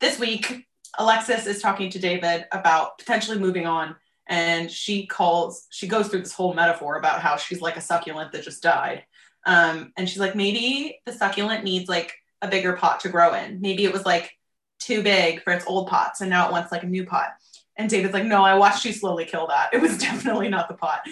This 0.00 0.18
week, 0.18 0.66
Alexis 0.98 1.46
is 1.46 1.60
talking 1.60 1.90
to 1.90 1.98
David 1.98 2.46
about 2.52 2.98
potentially 2.98 3.38
moving 3.38 3.66
on 3.66 3.96
and 4.26 4.70
she 4.70 5.06
calls 5.06 5.66
she 5.70 5.86
goes 5.88 6.08
through 6.08 6.20
this 6.20 6.32
whole 6.32 6.54
metaphor 6.54 6.96
about 6.96 7.20
how 7.20 7.36
she's 7.36 7.60
like 7.60 7.76
a 7.76 7.80
succulent 7.80 8.32
that 8.32 8.44
just 8.44 8.62
died. 8.62 9.04
Um, 9.44 9.92
and 9.96 10.08
she's 10.08 10.20
like 10.20 10.34
maybe 10.34 11.00
the 11.04 11.12
succulent 11.12 11.64
needs 11.64 11.88
like 11.88 12.14
a 12.40 12.48
bigger 12.48 12.74
pot 12.74 13.00
to 13.00 13.08
grow 13.08 13.34
in. 13.34 13.60
Maybe 13.60 13.84
it 13.84 13.92
was 13.92 14.06
like 14.06 14.38
too 14.78 15.02
big 15.02 15.42
for 15.42 15.52
its 15.52 15.66
old 15.66 15.88
pots 15.88 16.20
and 16.20 16.30
now 16.30 16.46
it 16.46 16.52
wants 16.52 16.72
like 16.72 16.82
a 16.82 16.86
new 16.86 17.04
pot. 17.04 17.30
And 17.76 17.88
david's 17.88 18.12
like 18.12 18.24
no 18.24 18.42
i 18.44 18.54
watched 18.54 18.84
you 18.84 18.92
slowly 18.92 19.24
kill 19.24 19.46
that. 19.48 19.72
It 19.72 19.80
was 19.80 19.98
definitely 20.08 20.48
not 20.48 20.68
the 20.68 20.74
pot 20.74 21.02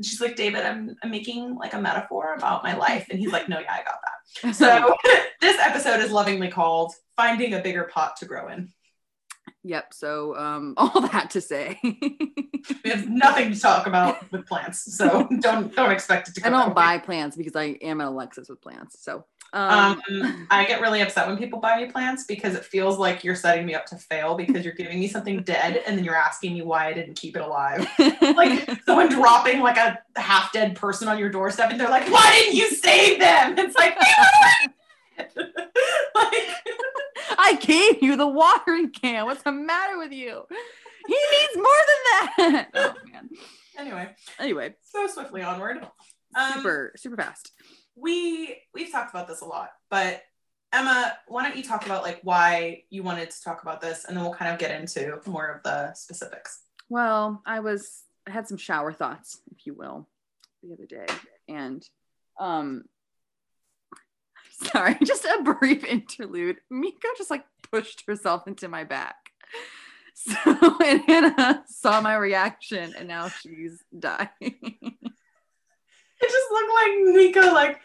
and 0.00 0.06
she's 0.06 0.20
like 0.20 0.34
david 0.34 0.64
i'm, 0.64 0.96
I'm 1.02 1.10
making 1.10 1.56
like 1.56 1.74
a 1.74 1.80
metaphor 1.80 2.34
about 2.34 2.64
my 2.64 2.74
life 2.74 3.06
and 3.10 3.18
he's 3.18 3.32
like 3.32 3.50
no 3.50 3.58
yeah 3.58 3.74
i 3.74 3.82
got 3.84 3.98
that 4.02 4.54
so 4.54 4.96
this 5.42 5.58
episode 5.60 6.00
is 6.00 6.10
lovingly 6.10 6.48
called 6.48 6.94
finding 7.16 7.52
a 7.52 7.60
bigger 7.60 7.84
pot 7.84 8.16
to 8.16 8.24
grow 8.24 8.48
in 8.48 8.72
yep. 9.62 9.92
So, 9.92 10.34
um, 10.38 10.72
all 10.78 11.02
that 11.02 11.28
to 11.30 11.40
say, 11.42 11.78
we 11.82 12.90
have 12.90 13.10
nothing 13.10 13.52
to 13.52 13.60
talk 13.60 13.86
about 13.86 14.30
with 14.32 14.46
plants 14.46 14.96
so 14.96 15.28
don't 15.40 15.74
don't 15.74 15.90
expect 15.90 16.28
it 16.28 16.36
to 16.36 16.46
I 16.46 16.50
don't 16.50 16.74
buy 16.74 16.96
plants 16.96 17.36
because 17.36 17.54
I 17.54 17.76
am 17.82 18.00
an 18.00 18.06
Alexis 18.06 18.48
with 18.48 18.62
plants. 18.62 19.02
So, 19.02 19.26
um, 19.52 20.00
um, 20.10 20.46
I 20.50 20.64
get 20.64 20.80
really 20.80 21.00
upset 21.00 21.26
when 21.26 21.36
people 21.36 21.58
buy 21.58 21.76
me 21.76 21.90
plants 21.90 22.24
because 22.24 22.54
it 22.54 22.64
feels 22.64 22.98
like 22.98 23.24
you're 23.24 23.34
setting 23.34 23.66
me 23.66 23.74
up 23.74 23.84
to 23.86 23.96
fail 23.96 24.36
because 24.36 24.64
you're 24.64 24.74
giving 24.74 25.00
me 25.00 25.08
something 25.08 25.42
dead 25.44 25.82
and 25.86 25.98
then 25.98 26.04
you're 26.04 26.16
asking 26.16 26.54
me 26.54 26.62
why 26.62 26.86
I 26.86 26.92
didn't 26.92 27.14
keep 27.14 27.36
it 27.36 27.42
alive. 27.42 27.88
Like 28.20 28.70
someone 28.86 29.08
dropping 29.08 29.60
like 29.60 29.76
a 29.76 29.98
half 30.16 30.52
dead 30.52 30.76
person 30.76 31.08
on 31.08 31.18
your 31.18 31.30
doorstep 31.30 31.70
and 31.70 31.80
they're 31.80 31.90
like, 31.90 32.10
"Why 32.10 32.30
didn't 32.38 32.56
you 32.56 32.70
save 32.70 33.18
them?" 33.18 33.58
It's 33.58 33.76
like, 33.76 33.96
like 36.14 36.38
I 37.38 37.58
gave 37.60 38.02
you 38.02 38.16
the 38.16 38.28
watering 38.28 38.90
can. 38.90 39.26
What's 39.26 39.42
the 39.42 39.52
matter 39.52 39.98
with 39.98 40.12
you? 40.12 40.44
He 41.06 41.14
needs 41.14 41.56
more 41.56 41.64
than 41.88 42.52
that. 42.52 42.68
Oh 42.74 42.94
man. 43.12 43.28
anyway, 43.78 44.14
Anyway, 44.38 44.74
so 44.82 45.06
swiftly 45.08 45.42
onward. 45.42 45.86
Um, 46.36 46.52
super 46.54 46.92
super 46.96 47.16
fast. 47.16 47.52
We 48.00 48.56
we've 48.74 48.90
talked 48.90 49.10
about 49.10 49.28
this 49.28 49.40
a 49.40 49.44
lot, 49.44 49.70
but 49.90 50.22
Emma, 50.72 51.16
why 51.26 51.42
don't 51.42 51.56
you 51.56 51.64
talk 51.64 51.84
about 51.84 52.02
like 52.02 52.20
why 52.22 52.84
you 52.90 53.02
wanted 53.02 53.30
to 53.30 53.42
talk 53.42 53.62
about 53.62 53.80
this, 53.80 54.04
and 54.04 54.16
then 54.16 54.22
we'll 54.24 54.34
kind 54.34 54.52
of 54.52 54.58
get 54.58 54.80
into 54.80 55.20
more 55.26 55.48
of 55.48 55.62
the 55.62 55.92
specifics. 55.94 56.62
Well, 56.88 57.42
I 57.44 57.60
was 57.60 58.04
I 58.26 58.30
had 58.30 58.46
some 58.46 58.56
shower 58.56 58.92
thoughts, 58.92 59.40
if 59.50 59.66
you 59.66 59.74
will, 59.74 60.06
the 60.62 60.72
other 60.72 60.86
day, 60.86 61.06
and 61.48 61.86
um, 62.38 62.84
sorry, 64.72 64.96
just 65.04 65.24
a 65.24 65.42
brief 65.42 65.84
interlude. 65.84 66.58
Miko 66.70 67.08
just 67.18 67.30
like 67.30 67.44
pushed 67.70 68.04
herself 68.06 68.46
into 68.46 68.68
my 68.68 68.84
back. 68.84 69.16
So 70.12 70.36
and 70.84 71.00
Hanah 71.06 71.62
saw 71.66 72.02
my 72.02 72.14
reaction, 72.14 72.92
and 72.98 73.08
now 73.08 73.28
she's 73.28 73.82
dying. 73.98 74.28
It 74.42 76.30
just 76.30 76.50
looked 76.50 76.72
like 76.74 76.92
Miko 77.14 77.54
like 77.54 77.80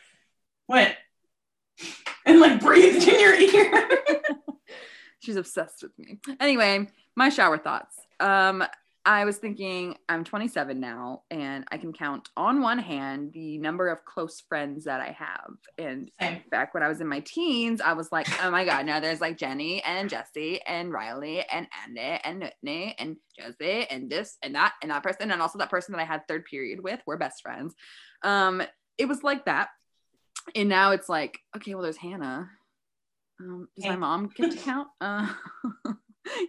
went 0.68 0.96
and 2.26 2.40
like 2.40 2.60
breathed 2.60 3.08
in 3.08 3.20
your 3.20 3.36
ear. 3.36 3.90
She's 5.20 5.36
obsessed 5.36 5.82
with 5.82 5.98
me. 5.98 6.20
Anyway, 6.40 6.88
my 7.16 7.30
shower 7.30 7.58
thoughts. 7.58 7.98
Um, 8.20 8.64
I 9.08 9.24
was 9.24 9.38
thinking 9.38 9.98
I'm 10.10 10.24
27 10.24 10.80
now, 10.80 11.22
and 11.30 11.64
I 11.72 11.78
can 11.78 11.94
count 11.94 12.30
on 12.36 12.62
one 12.62 12.80
hand 12.80 13.34
the 13.34 13.60
number 13.60 13.88
of 13.90 14.04
close 14.04 14.42
friends 14.42 14.86
that 14.86 15.00
I 15.00 15.16
have. 15.18 15.52
And 15.78 16.10
Same. 16.20 16.42
back 16.50 16.74
when 16.74 16.82
I 16.82 16.88
was 16.88 17.02
in 17.02 17.08
my 17.08 17.20
teens, 17.20 17.82
I 17.82 17.94
was 17.94 18.12
like, 18.12 18.28
oh 18.44 18.50
my 18.50 18.66
god, 18.66 18.88
now 18.88 19.00
there's 19.00 19.22
like 19.22 19.38
Jenny 19.38 19.84
and 19.84 20.10
Jesse 20.10 20.60
and 20.66 20.92
Riley 20.92 21.46
and 21.52 21.68
Andy 21.84 22.20
and 22.24 22.42
Whitney 22.42 22.96
and 22.98 23.18
Josie 23.38 23.86
and 23.92 24.10
this 24.10 24.38
and 24.42 24.56
that 24.56 24.74
and 24.82 24.90
that 24.90 25.04
person 25.04 25.30
and 25.30 25.40
also 25.40 25.60
that 25.60 25.70
person 25.70 25.94
that 25.94 26.02
I 26.02 26.06
had 26.06 26.28
third 26.28 26.46
period 26.46 26.80
with. 26.82 27.00
We're 27.06 27.18
best 27.18 27.44
friends. 27.44 27.76
Um, 28.24 28.64
it 28.98 29.08
was 29.08 29.22
like 29.22 29.46
that, 29.46 29.70
and 30.54 30.70
now 30.70 30.92
it's 30.92 31.10
like, 31.10 31.40
okay, 31.56 31.74
well, 31.74 31.84
there's 31.84 31.98
Hanah. 31.98 32.50
Um, 33.40 33.68
does 33.76 33.86
my 33.86 33.96
mom 33.96 34.30
get 34.36 34.52
to 34.52 34.58
count? 34.58 34.88
Uh, 35.02 35.28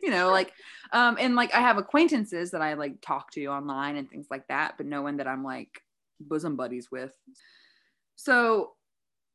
you 0.03 0.11
know, 0.11 0.31
like, 0.31 0.53
um, 0.93 1.17
and 1.21 1.35
like 1.35 1.55
I 1.55 1.61
have 1.61 1.79
acquaintances 1.79 2.53
that 2.53 2.63
I 2.63 2.75
like 2.75 3.01
talk 3.01 3.31
to 3.33 3.47
online 3.47 3.97
and 3.97 4.09
things 4.09 4.27
like 4.31 4.47
that, 4.49 4.75
but 4.77 4.87
no 4.87 5.03
one 5.03 5.19
that 5.19 5.27
I'm 5.27 5.45
like 5.45 5.83
bosom 6.21 6.57
buddies 6.57 6.91
with. 6.91 7.13
So 8.17 8.73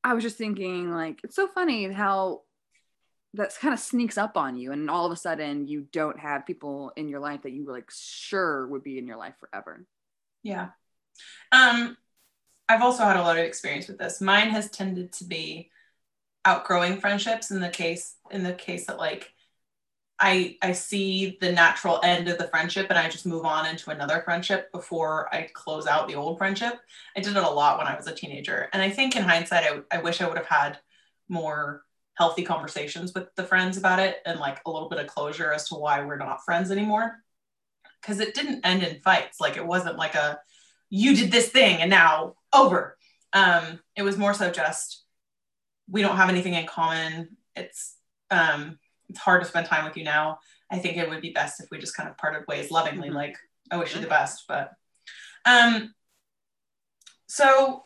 I 0.04 0.14
was 0.14 0.24
just 0.24 0.38
thinking, 0.38 0.92
like, 0.92 1.20
it's 1.24 1.36
so 1.36 1.48
funny 1.48 1.92
how 1.92 2.42
that 3.36 3.56
kind 3.60 3.74
of 3.74 3.80
sneaks 3.80 4.18
up 4.18 4.36
on 4.36 4.58
you, 4.58 4.72
and 4.72 4.90
all 4.90 5.06
of 5.06 5.12
a 5.12 5.16
sudden 5.16 5.68
you 5.68 5.88
don't 5.92 6.20
have 6.20 6.46
people 6.46 6.92
in 6.96 7.08
your 7.08 7.20
life 7.20 7.44
that 7.44 7.52
you 7.52 7.66
were 7.66 7.74
like 7.74 7.92
sure 7.92 8.68
would 8.68 8.84
be 8.84 8.98
in 8.98 9.08
your 9.08 9.18
life 9.18 9.36
forever. 9.40 9.86
Yeah. 10.44 10.70
Um, 11.52 11.96
I've 12.72 12.82
also 12.82 13.04
had 13.04 13.18
a 13.18 13.22
lot 13.22 13.38
of 13.38 13.44
experience 13.44 13.88
with 13.88 13.98
this. 13.98 14.22
Mine 14.22 14.50
has 14.52 14.70
tended 14.70 15.12
to 15.14 15.26
be 15.26 15.70
outgrowing 16.46 17.00
friendships 17.00 17.52
in 17.52 17.60
the 17.60 17.70
case 17.70 18.16
in 18.32 18.44
the 18.44 18.54
case 18.54 18.88
that 18.88 18.98
like 18.98 19.34
I 20.20 20.58
I 20.62 20.72
see 20.72 21.38
the 21.42 21.52
natural 21.52 22.00
end 22.02 22.30
of 22.30 22.38
the 22.38 22.48
friendship 22.48 22.88
and 22.90 22.98
I 22.98 23.10
just 23.10 23.26
move 23.26 23.46
on 23.46 23.66
into 23.66 23.90
another 23.90 24.22
friendship 24.24 24.72
before 24.72 25.34
I 25.36 25.50
close 25.54 25.86
out 25.86 26.08
the 26.08 26.16
old 26.16 26.38
friendship. 26.38 26.80
I 27.18 27.20
did 27.20 27.36
it 27.36 27.44
a 27.44 27.50
lot 27.50 27.78
when 27.78 27.88
I 27.88 27.96
was 27.96 28.08
a 28.08 28.16
teenager. 28.16 28.70
And 28.72 28.82
I 28.82 28.90
think 28.90 29.18
in 29.18 29.24
hindsight, 29.24 29.66
I, 29.66 29.98
I 29.98 30.02
wish 30.02 30.22
I 30.22 30.28
would 30.28 30.38
have 30.38 30.48
had 30.48 30.80
more 31.28 31.84
healthy 32.14 32.44
conversations 32.44 33.14
with 33.14 33.34
the 33.36 33.44
friends 33.44 33.78
about 33.78 34.00
it 34.00 34.18
and 34.26 34.40
like 34.40 34.62
a 34.66 34.72
little 34.72 34.88
bit 34.88 35.00
of 35.00 35.08
closure 35.08 35.52
as 35.52 35.68
to 35.70 35.76
why 35.76 36.06
we're 36.06 36.18
not 36.18 36.46
friends 36.46 36.72
anymore. 36.72 37.18
Cause 38.02 38.20
it 38.20 38.34
didn't 38.34 38.66
end 38.66 38.82
in 38.82 39.02
fights. 39.02 39.42
Like 39.42 39.58
it 39.58 39.66
wasn't 39.66 39.98
like 39.98 40.16
a 40.16 40.40
you 40.90 41.16
did 41.16 41.32
this 41.32 41.50
thing 41.50 41.82
and 41.82 41.90
now 41.90 42.36
over. 42.54 42.98
Um, 43.34 43.80
it 43.96 44.04
was 44.04 44.18
more 44.18 44.34
so 44.34 44.52
just 44.52 45.04
we 45.90 46.02
don't 46.02 46.18
have 46.18 46.30
anything 46.30 46.54
in 46.54 46.66
common. 46.66 47.38
It's 47.56 47.96
um, 48.30 48.80
it's 49.10 49.20
hard 49.20 49.42
to 49.42 49.48
spend 49.48 49.68
time 49.68 49.86
with 49.86 49.98
you 49.98 50.04
now. 50.04 50.40
I 50.72 50.80
think 50.80 50.98
it 50.98 51.10
would 51.10 51.22
be 51.22 51.32
best 51.32 51.60
if 51.60 51.70
we 51.70 51.80
just 51.80 51.96
kind 51.96 52.08
of 52.10 52.18
parted 52.18 52.48
ways 52.48 52.72
lovingly, 52.72 53.10
Mhm. 53.10 53.16
like 53.16 53.38
I 53.70 53.78
wish 53.78 53.94
you 53.94 54.02
the 54.02 54.08
best. 54.08 54.46
But 54.48 54.72
um, 55.46 55.94
so 57.28 57.84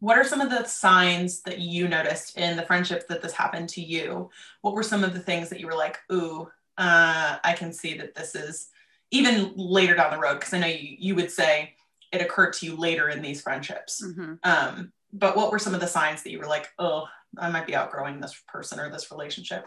what 0.00 0.16
are 0.16 0.24
some 0.24 0.40
of 0.40 0.50
the 0.50 0.64
signs 0.64 1.42
that 1.42 1.58
you 1.58 1.86
noticed 1.86 2.38
in 2.38 2.56
the 2.56 2.62
friendship 2.64 3.06
that 3.08 3.20
this 3.22 3.32
happened 3.32 3.68
to 3.70 3.82
you? 3.82 4.30
What 4.62 4.74
were 4.74 4.82
some 4.82 5.04
of 5.04 5.12
the 5.12 5.20
things 5.20 5.50
that 5.50 5.60
you 5.60 5.66
were 5.66 5.74
like, 5.74 5.98
ooh, 6.10 6.50
uh, 6.78 7.38
I 7.44 7.52
can 7.52 7.72
see 7.72 7.98
that 7.98 8.14
this 8.14 8.34
is 8.34 8.68
even 9.10 9.52
later 9.56 9.94
down 9.94 10.10
the 10.10 10.18
road? 10.18 10.34
Because 10.40 10.54
I 10.54 10.58
know 10.58 10.66
you, 10.66 10.96
you 10.98 11.14
would 11.16 11.30
say 11.30 11.74
it 12.12 12.20
occurred 12.20 12.52
to 12.54 12.66
you 12.66 12.76
later 12.76 13.08
in 13.08 13.22
these 13.22 13.40
friendships. 13.42 14.02
Mhm. 14.04 14.38
Um, 14.42 14.92
but 15.12 15.36
what 15.36 15.50
were 15.50 15.58
some 15.58 15.74
of 15.74 15.80
the 15.80 15.86
signs 15.86 16.22
that 16.22 16.30
you 16.30 16.38
were 16.38 16.46
like, 16.46 16.68
oh, 16.78 17.08
I 17.38 17.50
might 17.50 17.66
be 17.66 17.74
outgrowing 17.74 18.20
this 18.20 18.40
person 18.48 18.80
or 18.80 18.90
this 18.90 19.10
relationship? 19.10 19.66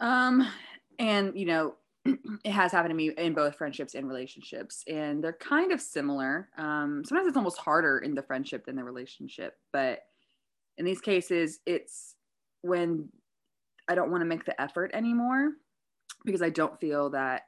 Um, 0.00 0.46
and 0.98 1.38
you 1.38 1.46
know, 1.46 1.76
it 2.44 2.50
has 2.50 2.72
happened 2.72 2.90
to 2.90 2.96
me 2.96 3.10
in 3.10 3.34
both 3.34 3.56
friendships 3.56 3.94
and 3.94 4.08
relationships, 4.08 4.82
and 4.88 5.22
they're 5.22 5.32
kind 5.32 5.72
of 5.72 5.80
similar. 5.80 6.48
Um, 6.56 7.04
sometimes 7.04 7.28
it's 7.28 7.36
almost 7.36 7.58
harder 7.58 7.98
in 7.98 8.14
the 8.14 8.22
friendship 8.22 8.66
than 8.66 8.76
the 8.76 8.84
relationship, 8.84 9.56
but 9.72 10.00
in 10.76 10.84
these 10.84 11.00
cases, 11.00 11.60
it's 11.66 12.16
when 12.62 13.08
I 13.88 13.94
don't 13.94 14.10
want 14.10 14.22
to 14.22 14.26
make 14.26 14.44
the 14.44 14.60
effort 14.60 14.90
anymore 14.94 15.52
because 16.24 16.42
I 16.42 16.50
don't 16.50 16.80
feel 16.80 17.10
that 17.10 17.42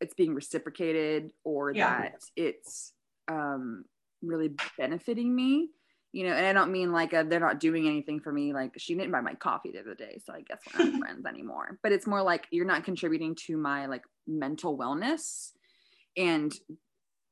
it's 0.00 0.14
being 0.14 0.34
reciprocated 0.34 1.30
or 1.44 1.72
Yeah. 1.72 2.02
that 2.02 2.22
it's 2.36 2.92
um, 3.28 3.84
really 4.22 4.50
benefiting 4.78 5.34
me 5.34 5.70
you 6.12 6.24
know, 6.24 6.34
and 6.34 6.46
I 6.46 6.52
don't 6.52 6.70
mean 6.70 6.92
like 6.92 7.14
uh 7.14 7.22
they're 7.22 7.40
not 7.40 7.58
doing 7.58 7.88
anything 7.88 8.20
for 8.20 8.30
me. 8.30 8.52
Like 8.52 8.74
she 8.76 8.94
didn't 8.94 9.12
buy 9.12 9.22
my 9.22 9.34
coffee 9.34 9.72
the 9.72 9.80
other 9.80 9.94
day, 9.94 10.18
so 10.22 10.34
I 10.34 10.42
guess 10.42 10.60
we're 10.66 10.78
not 10.78 10.88
friends 10.98 11.24
anymore. 11.24 11.78
But 11.82 11.92
it's 11.92 12.06
more 12.06 12.22
like 12.22 12.46
you're 12.50 12.66
not 12.66 12.84
contributing 12.84 13.34
to 13.46 13.56
my 13.56 13.86
like 13.86 14.02
mental 14.26 14.76
wellness 14.76 15.52
and 16.16 16.52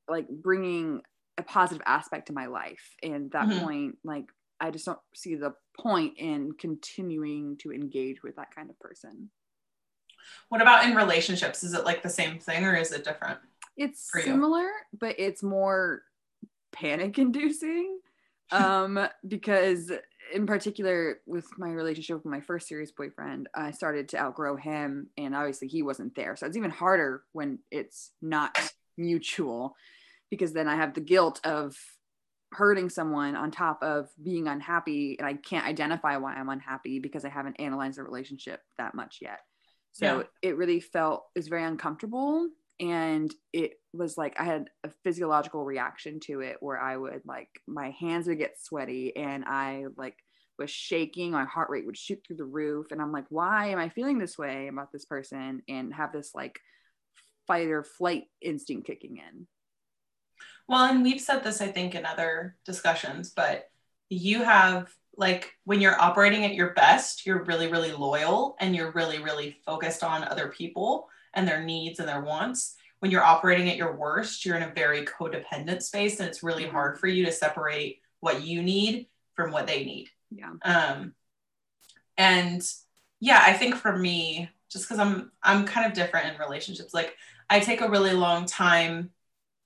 like 0.08 0.28
bringing 0.28 1.02
a 1.38 1.42
positive 1.42 1.82
aspect 1.86 2.28
to 2.28 2.32
my 2.32 2.46
life. 2.46 2.96
And 3.02 3.26
at 3.26 3.32
that 3.32 3.50
Mhm. 3.50 3.60
point, 3.60 3.98
like 4.02 4.26
I 4.60 4.70
just 4.70 4.86
don't 4.86 4.98
see 5.14 5.34
the 5.34 5.54
point 5.78 6.18
in 6.18 6.52
continuing 6.52 7.58
to 7.58 7.72
engage 7.72 8.22
with 8.22 8.36
that 8.36 8.54
kind 8.54 8.70
of 8.70 8.78
person. 8.78 9.30
What 10.48 10.62
about 10.62 10.84
in 10.84 10.94
relationships? 10.94 11.62
Is 11.62 11.74
it 11.74 11.84
like 11.84 12.02
the 12.02 12.08
same 12.08 12.38
thing 12.38 12.64
or 12.64 12.74
is 12.74 12.92
it 12.92 13.04
different? 13.04 13.40
It's 13.76 14.10
For 14.10 14.18
you. 14.18 14.24
similar, 14.24 14.68
but 14.98 15.16
it's 15.18 15.42
more 15.42 16.02
panic 16.72 17.18
inducing. 17.18 17.98
um, 18.52 18.98
because 19.26 19.92
in 20.34 20.46
particular 20.46 21.20
with 21.26 21.46
my 21.58 21.70
relationship 21.70 22.16
with 22.16 22.24
my 22.24 22.40
first 22.40 22.68
serious 22.68 22.90
boyfriend, 22.90 23.48
I 23.54 23.70
started 23.70 24.08
to 24.10 24.18
outgrow 24.18 24.56
him 24.56 25.08
and 25.16 25.34
obviously 25.34 25.68
he 25.68 25.82
wasn't 25.82 26.14
there. 26.14 26.36
So 26.36 26.46
it's 26.46 26.56
even 26.56 26.70
harder 26.70 27.22
when 27.32 27.60
it's 27.70 28.10
not 28.20 28.56
mutual 28.96 29.76
because 30.30 30.52
then 30.52 30.68
I 30.68 30.76
have 30.76 30.94
the 30.94 31.00
guilt 31.00 31.40
of 31.44 31.76
hurting 32.52 32.90
someone 32.90 33.36
on 33.36 33.50
top 33.52 33.82
of 33.82 34.08
being 34.20 34.48
unhappy 34.48 35.16
and 35.18 35.26
I 35.26 35.34
can't 35.34 35.66
identify 35.66 36.16
why 36.16 36.34
I'm 36.34 36.48
unhappy 36.48 36.98
because 36.98 37.24
I 37.24 37.28
haven't 37.28 37.60
analyzed 37.60 37.98
the 37.98 38.02
relationship 38.02 38.60
that 38.78 38.94
much 38.94 39.18
yet. 39.22 39.40
So 39.92 40.04
Yeah. 40.06 40.22
it 40.42 40.56
really 40.56 40.80
felt 40.80 41.26
was 41.36 41.48
very 41.48 41.64
uncomfortable 41.64 42.48
and 42.80 43.32
it 43.52 43.72
was 43.92 44.16
like 44.16 44.40
I 44.40 44.44
had 44.44 44.68
a 44.84 44.90
physiological 45.04 45.64
reaction 45.64 46.20
to 46.20 46.40
it 46.40 46.56
where 46.60 46.80
I 46.80 46.96
would 46.96 47.22
like 47.24 47.48
my 47.66 47.90
hands 48.00 48.26
would 48.26 48.38
get 48.38 48.60
sweaty 48.60 49.14
and 49.16 49.44
I 49.44 49.84
like 49.96 50.16
was 50.58 50.70
shaking, 50.70 51.30
my 51.30 51.44
heart 51.44 51.70
rate 51.70 51.86
would 51.86 51.96
shoot 51.96 52.20
through 52.26 52.36
the 52.36 52.44
roof 52.44 52.86
and 52.90 53.00
I'm 53.00 53.12
like 53.12 53.26
why 53.28 53.68
am 53.68 53.78
I 53.78 53.88
feeling 53.88 54.18
this 54.18 54.38
way 54.38 54.68
about 54.68 54.92
this 54.92 55.04
person 55.04 55.62
and 55.68 55.94
have 55.94 56.12
this 56.12 56.32
like 56.34 56.58
fight 57.46 57.68
or 57.68 57.82
flight 57.82 58.24
instinct 58.40 58.86
kicking 58.86 59.16
in. 59.16 59.46
Well, 60.68 60.84
and 60.84 61.02
we've 61.02 61.20
said 61.20 61.42
this, 61.42 61.60
I 61.60 61.66
think, 61.66 61.96
in 61.96 62.06
other 62.06 62.54
discussions, 62.64 63.32
but 63.34 63.68
you 64.08 64.44
have 64.44 64.88
like 65.16 65.52
when 65.64 65.80
you're 65.80 66.00
operating 66.00 66.44
at 66.44 66.54
your 66.54 66.74
best, 66.74 67.26
you're 67.26 67.42
really, 67.42 67.66
really 67.66 67.90
loyal 67.90 68.54
and 68.60 68.76
you're 68.76 68.92
really, 68.92 69.18
really 69.18 69.56
focused 69.66 70.04
on 70.04 70.22
other 70.22 70.46
people 70.46 71.08
and 71.34 71.46
their 71.46 71.62
needs 71.62 71.98
and 71.98 72.08
their 72.08 72.22
wants. 72.22 72.76
When 73.00 73.10
you're 73.10 73.24
operating 73.24 73.70
at 73.70 73.76
your 73.76 73.96
worst, 73.96 74.44
you're 74.44 74.56
in 74.56 74.62
a 74.62 74.72
very 74.74 75.04
codependent 75.06 75.82
space 75.82 76.20
and 76.20 76.28
it's 76.28 76.42
really 76.42 76.64
Mhm. 76.64 76.72
hard 76.72 76.98
for 76.98 77.06
you 77.06 77.24
to 77.26 77.32
separate 77.32 78.02
what 78.20 78.42
you 78.42 78.62
need 78.62 79.08
from 79.34 79.50
what 79.52 79.66
they 79.66 79.84
need. 79.84 80.10
Yeah. 80.30 80.52
um 80.62 81.14
and 82.16 82.62
yeah 83.20 83.42
i 83.44 83.52
think 83.52 83.74
for 83.74 83.96
me 83.96 84.48
just 84.70 84.84
because 84.84 84.98
i'm 84.98 85.32
i'm 85.42 85.64
kind 85.64 85.86
of 85.86 85.92
different 85.92 86.32
in 86.32 86.38
relationships 86.40 86.94
like 86.94 87.16
i 87.48 87.58
take 87.60 87.80
a 87.80 87.88
really 87.90 88.12
long 88.12 88.46
time 88.46 89.10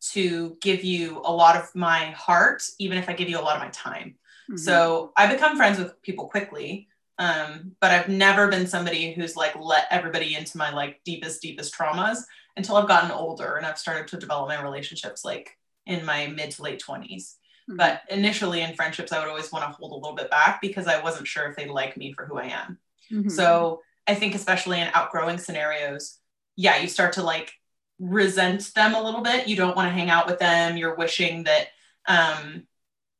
to 0.00 0.56
give 0.60 0.84
you 0.84 1.20
a 1.24 1.32
lot 1.32 1.56
of 1.56 1.74
my 1.74 2.10
heart 2.12 2.62
even 2.78 2.96
if 2.98 3.08
i 3.08 3.12
give 3.12 3.28
you 3.28 3.38
a 3.38 3.42
lot 3.42 3.56
of 3.56 3.62
my 3.62 3.68
time 3.70 4.16
Mhm. 4.50 4.58
so 4.58 5.12
i 5.16 5.26
become 5.26 5.56
friends 5.56 5.78
with 5.78 6.00
people 6.02 6.28
quickly 6.28 6.88
um, 7.18 7.72
but 7.80 7.90
i've 7.90 8.08
never 8.08 8.48
been 8.48 8.66
somebody 8.66 9.12
who's 9.14 9.36
like 9.36 9.54
let 9.58 9.86
everybody 9.90 10.34
into 10.34 10.58
my 10.58 10.72
like 10.72 11.00
deepest 11.04 11.40
deepest 11.42 11.74
traumas 11.74 12.18
until 12.56 12.76
i've 12.76 12.88
gotten 12.88 13.10
older 13.10 13.56
and 13.56 13.64
i've 13.66 13.78
started 13.78 14.08
to 14.08 14.16
develop 14.16 14.48
my 14.48 14.60
relationships 14.62 15.24
like 15.24 15.56
in 15.86 16.04
my 16.04 16.26
mid 16.26 16.50
to 16.50 16.62
late 16.62 16.80
20s 16.80 17.36
Mhm. 17.70 17.78
but 17.78 18.02
initially 18.10 18.60
in 18.60 18.74
friendships, 18.74 19.10
I 19.10 19.18
would 19.20 19.28
always 19.28 19.50
want 19.50 19.64
to 19.64 19.74
hold 19.74 19.92
a 19.92 19.94
little 19.94 20.14
bit 20.14 20.30
back 20.30 20.60
because 20.60 20.86
I 20.86 21.00
wasn't 21.00 21.26
sure 21.26 21.48
if 21.48 21.56
they 21.56 21.66
like 21.66 21.96
me 21.96 22.12
for 22.12 22.26
who 22.26 22.36
I 22.36 22.48
am. 22.48 22.78
Mhm. 23.10 23.30
So 23.30 23.80
I 24.06 24.14
think, 24.14 24.34
especially 24.34 24.80
in 24.82 24.90
outgrowing 24.92 25.38
scenarios, 25.38 26.18
yeah, 26.56 26.76
you 26.76 26.88
start 26.88 27.14
to 27.14 27.22
like 27.22 27.54
resent 27.98 28.70
them 28.74 28.94
a 28.94 29.02
little 29.02 29.22
bit. 29.22 29.48
You 29.48 29.56
don't 29.56 29.74
want 29.76 29.88
to 29.88 29.94
hang 29.94 30.10
out 30.10 30.26
with 30.26 30.38
them. 30.38 30.76
You're 30.76 30.94
wishing 30.96 31.44
that 31.44 31.68
um, 32.06 32.66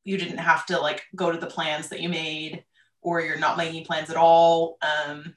you 0.05 0.19
didn't 0.19 0.39
have 0.39 0.67
to 0.67 0.79
like 0.79 1.05
go 1.17 1.33
to 1.33 1.39
the 1.39 1.47
plans 1.47 1.89
that 1.89 2.01
you 2.03 2.11
made, 2.11 2.65
or 3.05 3.21
you're 3.21 3.39
not 3.39 3.57
making 3.57 3.85
plans 3.85 4.11
at 4.11 4.17
all. 4.17 4.79
Um, 4.83 5.35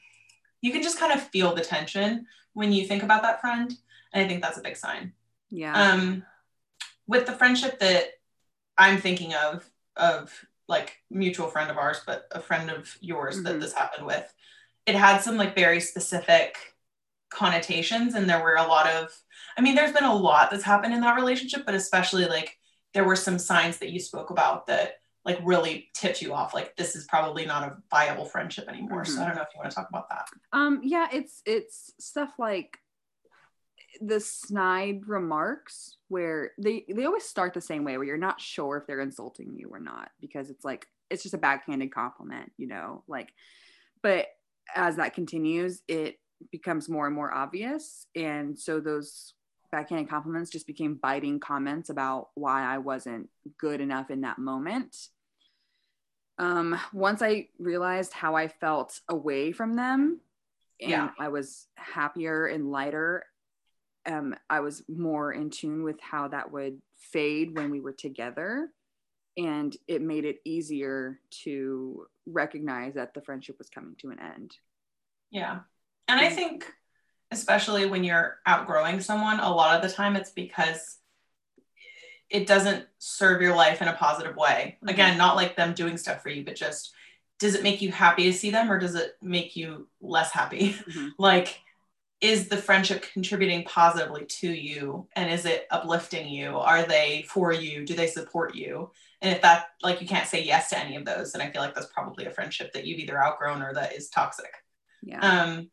you 0.62 0.72
can 0.72 0.82
just 0.82 0.98
kind 1.00 1.14
of 1.14 1.22
feel 1.22 1.54
the 1.54 1.62
tension 1.62 2.26
when 2.54 2.72
you 2.72 2.88
think 2.88 3.04
about 3.04 3.22
that 3.22 3.40
friend. 3.42 3.72
And 4.14 4.26
I 4.26 4.28
think 4.28 4.42
that's 4.42 4.58
a 4.58 4.62
big 4.64 4.76
sign 4.78 5.14
yeah. 5.50 5.92
um 5.92 6.24
with 7.08 7.26
the 7.26 7.32
friendship 7.32 7.80
that 7.80 8.06
i'm 8.78 8.98
thinking 9.00 9.34
of 9.34 9.70
of 9.96 10.34
like 10.68 10.98
mutual 11.10 11.48
friend 11.48 11.70
of 11.72 11.78
ours 11.78 12.02
but 12.06 12.28
a 12.32 12.40
friend 12.42 12.70
of 12.70 12.98
yours 13.00 13.44
that 13.44 13.56
Mhm. 13.56 13.62
this 13.62 13.74
happened 13.74 14.06
with 14.06 14.34
it 14.86 14.96
had 14.96 15.22
some 15.22 15.38
like 15.38 15.56
very 15.56 15.80
specific 15.80 16.58
connotations 17.30 18.16
and 18.16 18.30
there 18.30 18.42
were 18.44 18.56
a 18.56 18.68
lot 18.68 18.88
of 18.88 19.16
i 19.58 19.62
mean 19.62 19.76
there's 19.76 19.94
been 19.94 20.04
a 20.04 20.16
lot 20.16 20.50
that's 20.52 20.64
happened 20.64 20.94
in 20.94 21.02
that 21.02 21.16
relationship 21.16 21.66
but 21.66 21.76
especially 21.76 22.26
like 22.26 22.58
there 22.94 23.06
were 23.06 23.16
some 23.16 23.38
signs 23.40 23.78
that 23.78 23.92
you 23.92 24.00
spoke 24.00 24.30
about 24.30 24.68
that 24.68 25.00
like 25.28 25.40
really 25.44 25.90
tipped 25.94 26.22
you 26.22 26.34
off 26.34 26.54
like 26.54 26.76
this 26.78 26.96
is 26.96 27.06
probably 27.06 27.46
not 27.46 27.62
a 27.64 27.78
viable 27.92 28.26
friendship 28.26 28.68
anymore 28.70 29.04
so 29.06 29.20
Mhm. 29.20 29.24
i 29.24 29.28
don't 29.28 29.36
know 29.36 29.42
if 29.44 29.50
you 29.54 29.60
want 29.60 29.70
to 29.70 29.76
talk 29.76 29.90
about 29.90 30.10
that 30.10 30.28
Um, 30.54 30.80
yeah, 30.84 31.08
it's 31.12 31.42
it's 31.46 31.94
stuff 32.00 32.32
like 32.40 32.80
the 34.02 34.20
snide 34.20 35.08
remarks 35.08 35.98
where 36.08 36.52
they 36.58 36.86
they 36.88 37.06
always 37.06 37.24
start 37.26 37.54
the 37.54 37.62
same 37.62 37.84
way 37.84 37.98
where 37.98 38.06
you're 38.06 38.18
not 38.18 38.40
sure 38.40 38.78
if 38.78 38.88
they're 38.88 39.02
insulting 39.02 39.54
you 39.56 39.70
or 39.72 39.80
not 39.80 40.10
because 40.22 40.50
it's 40.50 40.64
like 40.64 40.88
it's 41.10 41.24
just 41.24 41.34
a 41.36 41.38
backhanded 41.38 41.92
compliment, 41.94 42.52
you 42.58 42.68
know, 42.68 43.04
like 43.08 43.30
but 44.02 44.28
as 44.76 44.98
that 44.98 45.14
continues, 45.14 45.82
it 45.88 46.20
becomes 46.52 46.88
more 46.90 47.08
and 47.08 47.16
more 47.16 47.34
obvious. 47.34 48.06
And 48.16 48.58
so 48.60 48.80
those 48.80 49.34
backhanded 49.72 50.10
compliments 50.10 50.52
just 50.52 50.68
became 50.68 50.96
biting 50.96 51.40
comments 51.40 51.90
about 51.90 52.30
why 52.36 52.64
I 52.64 52.78
wasn't 52.78 53.30
good 53.58 53.82
enough 53.82 54.12
in 54.12 54.22
that 54.22 54.38
moment. 54.38 54.96
Um, 56.38 56.80
once 56.94 57.22
I 57.22 57.50
realized 57.58 58.14
how 58.14 58.36
I 58.36 58.48
felt 58.48 59.00
away 59.10 59.52
from 59.52 59.74
them, 59.74 60.22
and 60.80 60.90
Yeah. 60.90 61.12
I 61.18 61.30
was 61.30 61.68
happier 61.76 62.46
and 62.46 62.70
lighter, 62.72 63.26
um, 64.06 64.36
I 64.50 64.60
was 64.60 64.88
more 64.88 65.34
in 65.34 65.50
tune 65.50 65.84
with 65.84 66.00
how 66.00 66.28
that 66.30 66.52
would 66.52 66.82
fade 66.98 67.58
when 67.58 67.72
we 67.72 67.80
were 67.82 67.94
together. 67.94 68.72
And 69.36 69.76
it 69.88 70.02
made 70.02 70.26
it 70.26 70.40
easier 70.46 71.20
to 71.44 72.08
recognize 72.26 72.96
that 72.96 73.14
the 73.14 73.22
friendship 73.22 73.58
was 73.58 73.70
coming 73.70 73.96
to 73.98 74.10
an 74.10 74.20
end. 74.20 74.58
Yeah. 75.30 75.60
And 76.08 76.20
I 76.20 76.30
think, 76.30 76.72
especially 77.32 77.86
when 77.86 78.04
you're 78.04 78.40
outgrowing 78.46 79.02
someone, 79.02 79.40
a 79.40 79.54
lot 79.54 79.76
of 79.76 79.88
the 79.88 79.94
time 79.94 80.16
it's 80.16 80.32
because 80.32 80.98
it 82.30 82.48
doesn't 82.48 82.86
serve 83.00 83.42
your 83.42 83.56
life 83.56 83.82
in 83.82 83.88
a 83.88 83.94
positive 83.94 84.36
way. 84.36 84.78
Mhm. 84.84 84.90
Again, 84.90 85.18
not 85.18 85.36
like 85.36 85.56
them 85.56 85.74
doing 85.74 85.98
stuff 85.98 86.22
for 86.22 86.30
you, 86.30 86.44
but 86.44 86.56
just 86.56 86.94
does 87.40 87.56
it 87.56 87.64
make 87.64 87.82
you 87.82 87.92
happy 87.92 88.24
to 88.24 88.34
see 88.34 88.50
them 88.50 88.72
or 88.72 88.80
does 88.80 88.96
it 88.96 89.16
make 89.22 89.56
you 89.56 89.88
less 90.02 90.32
happy? 90.32 90.74
Mhm. 90.74 91.12
like, 91.20 91.62
is 92.20 92.48
the 92.48 92.58
friendship 92.58 93.06
contributing 93.14 93.64
positively 93.64 94.26
to 94.26 94.52
you? 94.52 95.08
And 95.16 95.32
is 95.32 95.46
it 95.46 95.68
uplifting 95.70 96.28
you? 96.28 96.58
Are 96.58 96.84
they 96.84 97.26
for 97.28 97.54
you? 97.54 97.86
Do 97.86 97.94
they 97.94 98.08
support 98.08 98.56
you? 98.56 98.92
And 99.22 99.36
if 99.36 99.42
that, 99.44 99.68
like, 99.84 100.02
you 100.02 100.08
can't 100.08 100.28
say 100.28 100.44
yes 100.44 100.70
to 100.72 100.80
any 100.80 100.96
of 100.96 101.06
those, 101.06 101.32
then 101.32 101.42
I 101.42 101.52
feel 101.52 101.62
like 101.62 101.76
that's 101.76 101.94
probably 101.94 102.26
a 102.26 102.32
friendship 102.32 102.74
that 102.74 102.86
you've 102.86 103.00
either 103.00 103.22
outgrown 103.22 103.62
or 103.62 103.74
that 103.76 103.94
is 103.94 104.10
toxic. 104.10 104.52
Yeah. 105.04 105.20
Um, 105.20 105.70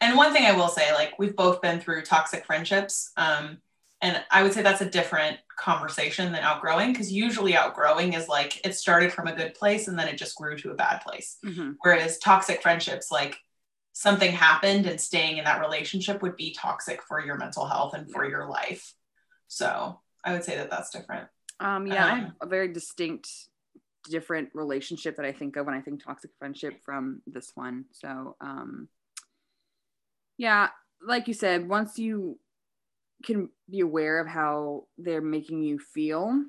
and 0.00 0.16
one 0.16 0.32
thing 0.32 0.46
I 0.46 0.52
will 0.52 0.68
say, 0.68 0.92
like 0.94 1.18
we've 1.18 1.36
both 1.36 1.60
been 1.60 1.80
through 1.80 2.02
toxic 2.02 2.46
friendships, 2.46 3.12
um, 3.16 3.58
and 4.00 4.22
I 4.30 4.42
would 4.42 4.52
say 4.52 4.62
that's 4.62 4.80
a 4.80 4.88
different 4.88 5.38
conversation 5.58 6.32
than 6.32 6.42
outgrowing 6.42 6.92
because 6.92 7.12
usually 7.12 7.56
outgrowing 7.56 8.12
is 8.14 8.28
like 8.28 8.64
it 8.64 8.74
started 8.74 9.12
from 9.12 9.26
a 9.26 9.34
good 9.34 9.54
place 9.54 9.88
and 9.88 9.98
then 9.98 10.08
it 10.08 10.16
just 10.16 10.36
grew 10.36 10.56
to 10.56 10.70
a 10.70 10.74
bad 10.74 11.00
place. 11.02 11.38
Mhm. 11.44 11.76
Whereas 11.80 12.18
toxic 12.18 12.62
friendships, 12.62 13.10
like 13.10 13.38
something 13.92 14.32
happened 14.32 14.86
and 14.86 15.00
staying 15.00 15.38
in 15.38 15.44
that 15.44 15.60
relationship 15.60 16.22
would 16.22 16.36
be 16.36 16.54
toxic 16.54 17.02
for 17.02 17.20
your 17.24 17.36
mental 17.36 17.66
health 17.66 17.94
and 17.94 18.10
for 18.10 18.24
your 18.28 18.46
life. 18.48 18.94
So 19.48 20.00
I 20.24 20.32
would 20.32 20.44
say 20.44 20.56
that 20.56 20.70
that's 20.70 20.90
different. 20.90 21.28
Um, 21.58 21.86
yeah, 21.86 22.06
I 22.06 22.14
have 22.14 22.24
Um, 22.26 22.36
a 22.40 22.46
very 22.46 22.68
distinct, 22.72 23.28
different 24.04 24.50
relationship 24.54 25.16
that 25.16 25.26
I 25.26 25.32
think 25.32 25.56
of 25.56 25.66
when 25.66 25.74
I 25.74 25.80
think 25.80 26.04
toxic 26.04 26.30
friendship 26.38 26.80
from 26.84 27.22
this 27.26 27.50
one. 27.56 27.86
So, 27.90 28.36
um, 28.40 28.88
yeah, 30.36 30.70
like 31.02 31.26
you 31.26 31.34
said, 31.34 31.68
once 31.68 31.98
you 31.98 32.38
can 33.24 33.50
be 33.68 33.80
aware 33.80 34.20
of 34.20 34.26
how 34.26 34.84
they're 34.96 35.20
making 35.20 35.62
you 35.62 35.78
feel, 35.78 36.44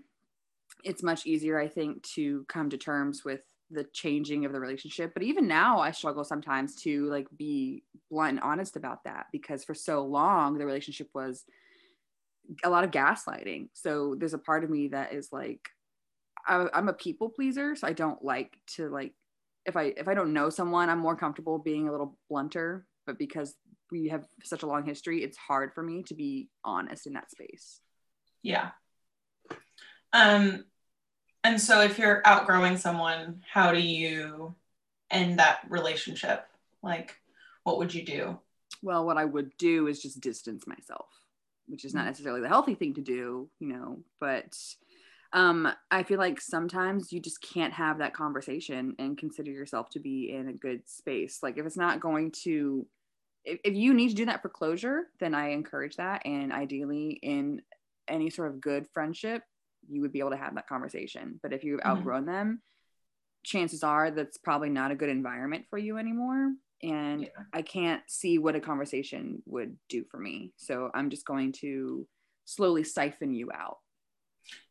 it's 0.84 1.03
much 1.03 1.26
easier, 1.26 1.59
I 1.59 1.67
think, 1.67 2.03
to 2.13 2.45
come 2.47 2.70
to 2.70 2.78
terms 2.78 3.26
with 3.26 3.41
the 3.72 3.84
changing 3.93 4.45
of 4.45 4.53
the 4.53 4.59
relationship. 4.59 5.13
But 5.13 5.24
even 5.24 5.47
now, 5.47 5.80
I 5.80 5.91
struggle 5.91 6.24
sometimes 6.24 6.76
to 6.84 7.05
like 7.05 7.28
be 7.36 7.84
blunt 8.09 8.32
and 8.32 8.39
honest 8.39 8.76
about 8.76 9.03
that 9.03 9.28
because 9.32 9.63
for 9.63 9.74
so 9.74 10.03
long 10.05 10.57
the 10.57 10.65
relationship 10.65 11.09
was 11.13 11.43
a 12.63 12.70
lot 12.70 12.84
of 12.84 12.91
gaslighting. 12.91 13.70
So 13.74 14.15
there's 14.17 14.34
a 14.34 14.39
part 14.39 14.63
of 14.63 14.70
me 14.70 14.88
that 14.89 15.13
is 15.13 15.30
like, 15.32 15.70
I'm 16.47 16.89
a 16.89 16.93
people 16.93 17.30
pleaser, 17.30 17.76
so 17.76 17.86
I 17.86 17.93
don't 17.93 18.24
like 18.24 18.57
to 18.76 18.89
like 18.89 19.13
if 19.65 19.78
I 19.78 19.93
if 19.97 20.07
I 20.07 20.15
don't 20.15 20.34
know 20.34 20.49
someone, 20.49 20.89
I'm 20.89 20.97
more 20.97 21.15
comfortable 21.15 21.59
being 21.59 21.88
a 21.88 21.91
little 21.91 22.17
blunter. 22.28 22.88
But 23.05 23.20
because 23.20 23.55
we 23.92 24.10
have 24.10 24.26
such 24.44 24.64
a 24.64 24.68
long 24.68 24.86
history, 24.86 25.24
it's 25.24 25.38
hard 25.38 25.74
for 25.74 25.84
me 25.84 26.04
to 26.04 26.14
be 26.14 26.50
honest 26.64 27.08
in 27.08 27.14
that 27.14 27.32
space. 27.32 27.82
Yeah. 28.42 28.70
Um, 30.14 30.66
and 31.44 31.60
so 31.60 31.82
if 31.82 31.98
you're 31.98 32.22
outgrowing 32.26 32.78
someone, 32.78 33.44
how 33.50 33.72
do 33.72 33.80
you 33.80 34.56
end 35.12 35.40
that 35.40 35.60
relationship? 35.70 36.46
Like, 36.82 37.16
what 37.64 37.78
would 37.78 37.94
you 37.94 38.06
do? 38.06 38.40
Well, 38.82 39.06
what 39.06 39.18
I 39.18 39.26
would 39.26 39.52
do 39.58 39.88
is 39.88 40.02
just 40.02 40.22
distance 40.22 40.66
myself, 40.68 41.08
which 41.68 41.86
is 41.86 41.94
not 41.94 42.04
Mhm. 42.04 42.08
necessarily 42.08 42.42
the 42.42 42.48
healthy 42.48 42.76
thing 42.76 42.94
to 42.96 43.02
do, 43.02 43.50
you 43.60 43.68
know, 43.68 44.04
but 44.20 44.58
um 45.32 45.72
I 45.92 46.02
feel 46.02 46.18
like 46.18 46.42
sometimes 46.42 47.14
you 47.14 47.20
just 47.20 47.40
can't 47.42 47.74
have 47.74 48.00
that 48.00 48.16
conversation 48.16 48.96
and 48.98 49.16
consider 49.16 49.52
yourself 49.52 49.90
to 49.92 50.00
be 50.00 50.32
in 50.32 50.48
a 50.48 50.54
good 50.54 50.90
space. 50.90 51.44
Like 51.44 51.58
if 51.60 51.68
it's 51.68 51.78
not 51.78 52.00
going 52.00 52.32
to 52.44 52.88
if, 53.50 53.60
if 53.64 53.74
you 53.76 53.93
need 53.93 54.10
to 54.10 54.16
do 54.16 54.26
that 54.26 54.41
for 54.41 54.50
closure, 54.50 55.04
then 55.20 55.34
I 55.34 55.50
encourage 55.50 55.95
that 55.97 56.26
and 56.26 56.52
ideally 56.52 57.20
in 57.22 57.62
any 58.08 58.30
sort 58.30 58.50
of 58.50 58.62
good 58.62 58.86
friendship, 58.93 59.43
you 59.88 60.02
would 60.02 60.12
be 60.12 60.20
able 60.20 60.32
to 60.32 60.38
have 60.38 60.56
that 60.56 60.68
conversation. 60.68 61.39
But 61.41 61.54
if 61.54 61.64
you've 61.64 61.80
Mhm. 61.82 61.86
outgrown 61.88 62.26
them, 62.26 62.62
chances 63.43 63.84
are 63.84 64.12
that's 64.12 64.38
probably 64.38 64.70
not 64.70 64.91
a 64.91 64.95
good 64.95 65.10
environment 65.10 65.66
for 65.70 65.78
you 65.78 65.97
anymore 65.97 66.54
and 66.82 67.24
Yeah. 67.24 67.30
I 67.54 67.62
can't 67.62 68.04
see 68.08 68.38
what 68.38 68.56
a 68.56 68.60
conversation 68.62 69.41
would 69.45 69.78
do 69.89 70.06
for 70.06 70.18
me. 70.18 70.54
So 70.58 70.91
I'm 70.93 71.10
just 71.10 71.26
going 71.26 71.52
to 71.54 72.08
slowly 72.45 72.84
siphon 72.84 73.34
you 73.34 73.52
out. 73.52 73.80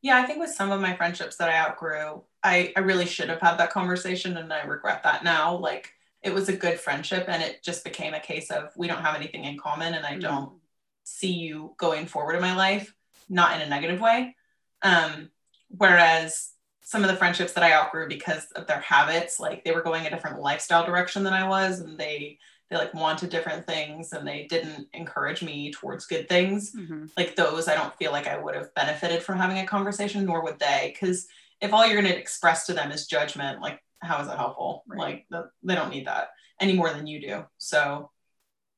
Yeah, 0.01 0.16
I 0.16 0.26
think 0.26 0.39
with 0.39 0.51
some 0.51 0.70
of 0.70 0.81
my 0.81 0.97
friendships 0.97 1.37
that 1.37 1.51
I 1.51 1.59
outgrew, 1.59 2.22
I, 2.43 2.72
I 2.76 2.81
really 2.81 3.07
should 3.07 3.29
have 3.29 3.41
had 3.41 3.57
that 3.59 3.70
conversation 3.72 4.37
and 4.37 4.53
I 4.53 4.62
regret 4.64 5.03
that 5.03 5.22
now. 5.24 5.57
Like 5.57 5.93
it 6.23 6.35
was 6.35 6.49
a 6.49 6.57
good 6.57 6.79
friendship 6.81 7.27
and 7.29 7.43
it 7.43 7.62
just 7.62 7.85
became 7.85 8.14
a 8.14 8.21
case 8.21 8.51
of 8.51 8.73
we 8.77 8.87
don't 8.89 9.03
have 9.03 9.14
anything 9.14 9.45
in 9.45 9.57
common 9.59 9.95
and 9.95 10.05
I 10.05 10.14
Mhm. 10.16 10.21
don't 10.21 10.61
see 11.05 11.33
you 11.33 11.75
going 11.79 12.07
forward 12.07 12.35
in 12.35 12.41
my 12.43 12.55
life, 12.55 12.95
not 13.29 13.55
in 13.55 13.62
a 13.62 13.66
negative 13.69 14.01
way. 14.01 14.37
Um, 14.83 15.31
whereas 15.69 16.53
some 16.83 17.05
of 17.05 17.11
the 17.11 17.16
friendships 17.16 17.53
that 17.53 17.64
I 17.64 17.73
outgrew 17.73 18.09
because 18.09 18.51
of 18.53 18.66
their 18.66 18.81
habits, 18.81 19.39
like 19.39 19.62
they 19.64 19.73
were 19.73 19.83
going 19.83 20.07
a 20.07 20.11
different 20.11 20.41
lifestyle 20.41 20.85
direction 20.87 21.23
than 21.23 21.33
I 21.35 21.47
was 21.49 21.81
and 21.81 21.99
they 21.99 22.39
they 22.71 22.77
like 22.77 22.93
wanted 22.93 23.31
different 23.31 23.66
things 23.66 24.12
and 24.12 24.29
they 24.29 24.47
didn't 24.47 24.89
encourage 24.93 25.43
me 25.43 25.73
towards 25.73 26.05
good 26.05 26.29
things 26.29 26.75
Mhm. 26.75 27.11
like 27.16 27.35
those 27.35 27.66
i 27.66 27.75
don't 27.75 27.97
feel 27.97 28.12
like 28.12 28.27
i 28.27 28.37
would 28.37 28.55
have 28.55 28.75
benefited 28.75 29.23
from 29.23 29.39
having 29.39 29.59
a 29.59 29.66
conversation 29.66 30.27
nor 30.27 30.43
would 30.43 30.59
they 30.59 30.91
because 30.93 31.27
if 31.62 31.73
all 31.73 31.87
you're 31.87 31.99
going 31.99 32.12
to 32.12 32.19
express 32.19 32.66
to 32.66 32.75
them 32.75 32.91
is 32.93 33.07
judgment 33.07 33.62
like 33.62 33.83
how 34.01 34.20
is 34.20 34.28
that 34.28 34.36
helpful 34.36 34.84
Right. 34.86 34.99
like 34.99 35.26
the, 35.30 35.51
they 35.62 35.74
don't 35.74 35.90
need 35.90 36.07
that 36.07 36.30
any 36.61 36.74
more 36.74 36.90
than 36.92 37.07
you 37.07 37.20
do 37.20 37.44
so 37.59 38.11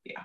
yeah 0.03 0.23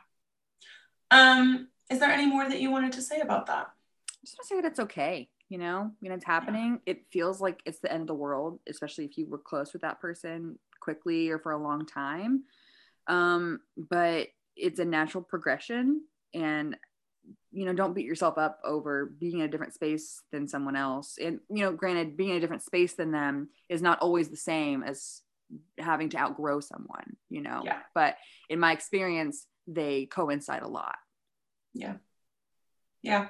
um 1.11 1.69
is 1.91 1.99
there 2.01 2.11
any 2.11 2.27
more 2.27 2.49
that 2.49 2.61
you 2.61 2.71
wanted 2.71 2.93
to 2.93 3.03
say 3.03 3.21
about 3.21 3.47
that 3.47 3.69
I 3.69 4.19
Just 4.25 4.39
want 4.39 4.49
to 4.49 4.55
say 4.55 4.61
that 4.61 4.69
it's 4.73 4.81
okay. 4.81 5.29
You 5.49 5.59
know, 5.59 5.93
when 6.01 6.11
it's 6.11 6.25
happening, 6.25 6.81
it 6.87 7.05
feels 7.13 7.41
like 7.41 7.61
it's 7.65 7.79
the 7.79 7.93
end 7.93 8.01
of 8.03 8.07
the 8.09 8.15
world, 8.15 8.59
especially 8.69 9.05
if 9.05 9.17
you 9.17 9.27
were 9.29 9.39
close 9.39 9.73
with 9.73 9.83
that 9.83 10.01
person 10.01 10.59
quickly 10.81 11.31
or 11.31 11.39
for 11.39 11.53
a 11.53 11.63
long 11.63 11.87
time. 11.87 12.43
Um, 13.07 13.61
but 13.77 14.27
it's 14.57 14.81
a 14.81 14.85
natural 14.85 15.23
progression 15.23 16.03
and 16.35 16.77
you 17.53 17.65
know 17.65 17.73
don't 17.73 17.95
beat 17.95 18.07
yourself 18.07 18.39
up 18.39 18.61
over 18.65 19.07
being 19.07 19.41
in 19.41 19.47
a 19.47 19.49
different 19.49 19.75
space 19.75 20.23
than 20.33 20.49
someone 20.49 20.77
else. 20.77 21.19
And 21.21 21.41
you 21.49 21.63
know 21.63 21.73
granted 21.73 22.17
being 22.17 22.31
in 22.31 22.37
a 22.37 22.41
different 22.41 22.63
space 22.63 22.95
than 22.95 23.11
them 23.11 23.49
is 23.69 23.83
not 23.83 24.01
always 24.01 24.29
the 24.29 24.37
same 24.37 24.83
as 24.83 25.23
having 25.79 26.09
to 26.11 26.19
outgrow 26.19 26.59
someone 26.61 27.17
you 27.29 27.41
know? 27.41 27.63
Yeah. 27.65 27.79
but 27.95 28.17
in 28.49 28.59
my 28.59 28.73
experience 28.73 29.47
they 29.67 30.07
coincide 30.07 30.63
a 30.63 30.69
lot. 30.69 30.97
Yeah. 31.75 31.95
Yeah. 33.03 33.29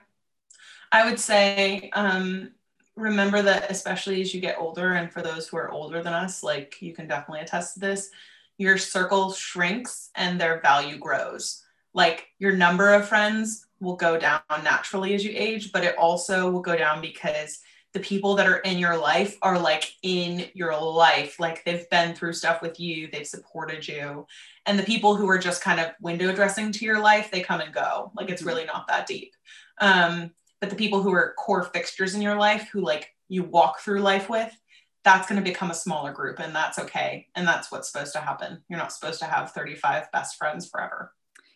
i 0.92 1.08
would 1.08 1.20
say 1.20 1.90
um 1.92 2.52
remember 2.94 3.42
that 3.42 3.70
especially 3.70 4.22
as 4.22 4.32
you 4.32 4.40
get 4.40 4.56
older 4.58 4.92
and 4.92 5.12
for 5.12 5.20
those 5.20 5.46
who 5.46 5.58
are 5.58 5.70
older 5.70 6.02
than 6.02 6.14
us 6.14 6.42
like 6.42 6.80
you 6.80 6.94
can 6.94 7.06
definitely 7.06 7.40
attest 7.40 7.74
to 7.74 7.80
this 7.80 8.10
your 8.58 8.78
circle 8.78 9.32
shrinks 9.32 10.10
and 10.14 10.40
their 10.40 10.60
value 10.60 10.98
grows. 10.98 11.62
Like 11.92 12.28
your 12.38 12.56
number 12.56 12.92
of 12.92 13.08
friends 13.08 13.65
will 13.80 13.96
go 13.96 14.18
down 14.18 14.40
naturally 14.62 15.14
as 15.14 15.24
you 15.24 15.32
age 15.34 15.72
but 15.72 15.84
it 15.84 15.96
also 15.96 16.50
will 16.50 16.60
go 16.60 16.76
down 16.76 17.00
because 17.00 17.60
the 17.96 18.02
people 18.02 18.34
that 18.34 18.46
are 18.46 18.58
in 18.58 18.78
your 18.78 18.94
life 18.94 19.38
are 19.40 19.58
like 19.58 19.90
in 20.02 20.50
your 20.52 20.78
life. 20.78 21.40
Like 21.40 21.64
they've 21.64 21.88
been 21.88 22.14
through 22.14 22.34
stuff 22.34 22.60
with 22.60 22.78
you 22.78 23.08
they've 23.10 23.26
supported 23.26 23.88
you 23.88 24.26
and 24.66 24.78
the 24.78 24.82
people 24.82 25.16
who 25.16 25.26
are 25.30 25.38
just 25.38 25.62
kind 25.62 25.80
of 25.80 25.92
window 26.02 26.34
dressing 26.34 26.72
to 26.72 26.84
your 26.84 27.00
life 27.00 27.30
they 27.30 27.40
come 27.40 27.62
and 27.62 27.72
go. 27.72 28.12
Like 28.14 28.28
it's 28.28 28.42
really 28.42 28.66
not 28.66 28.86
that 28.88 29.06
deep. 29.06 29.32
Um, 29.80 30.32
but 30.60 30.68
the 30.68 30.76
people 30.76 31.02
who 31.02 31.12
are 31.14 31.34
core 31.38 31.62
fixtures 31.62 32.14
in 32.14 32.20
your 32.20 32.36
life 32.36 32.68
who 32.70 32.82
like 32.82 33.14
you 33.28 33.44
walk 33.44 33.80
through 33.80 34.02
life 34.02 34.28
with 34.28 34.54
that's 35.02 35.26
going 35.26 35.42
to 35.42 35.50
become 35.50 35.70
a 35.70 35.74
smaller 35.74 36.12
group 36.12 36.38
and 36.38 36.54
that's 36.54 36.78
okay 36.78 37.28
and 37.34 37.48
that's 37.48 37.72
what's 37.72 37.90
supposed 37.90 38.12
to 38.12 38.20
happen. 38.20 38.62
You're 38.68 38.78
not 38.78 38.92
supposed 38.92 39.20
to 39.20 39.26
have 39.26 39.52
35 39.52 40.12
best 40.12 40.36
friends 40.36 40.68
forever. 40.68 41.14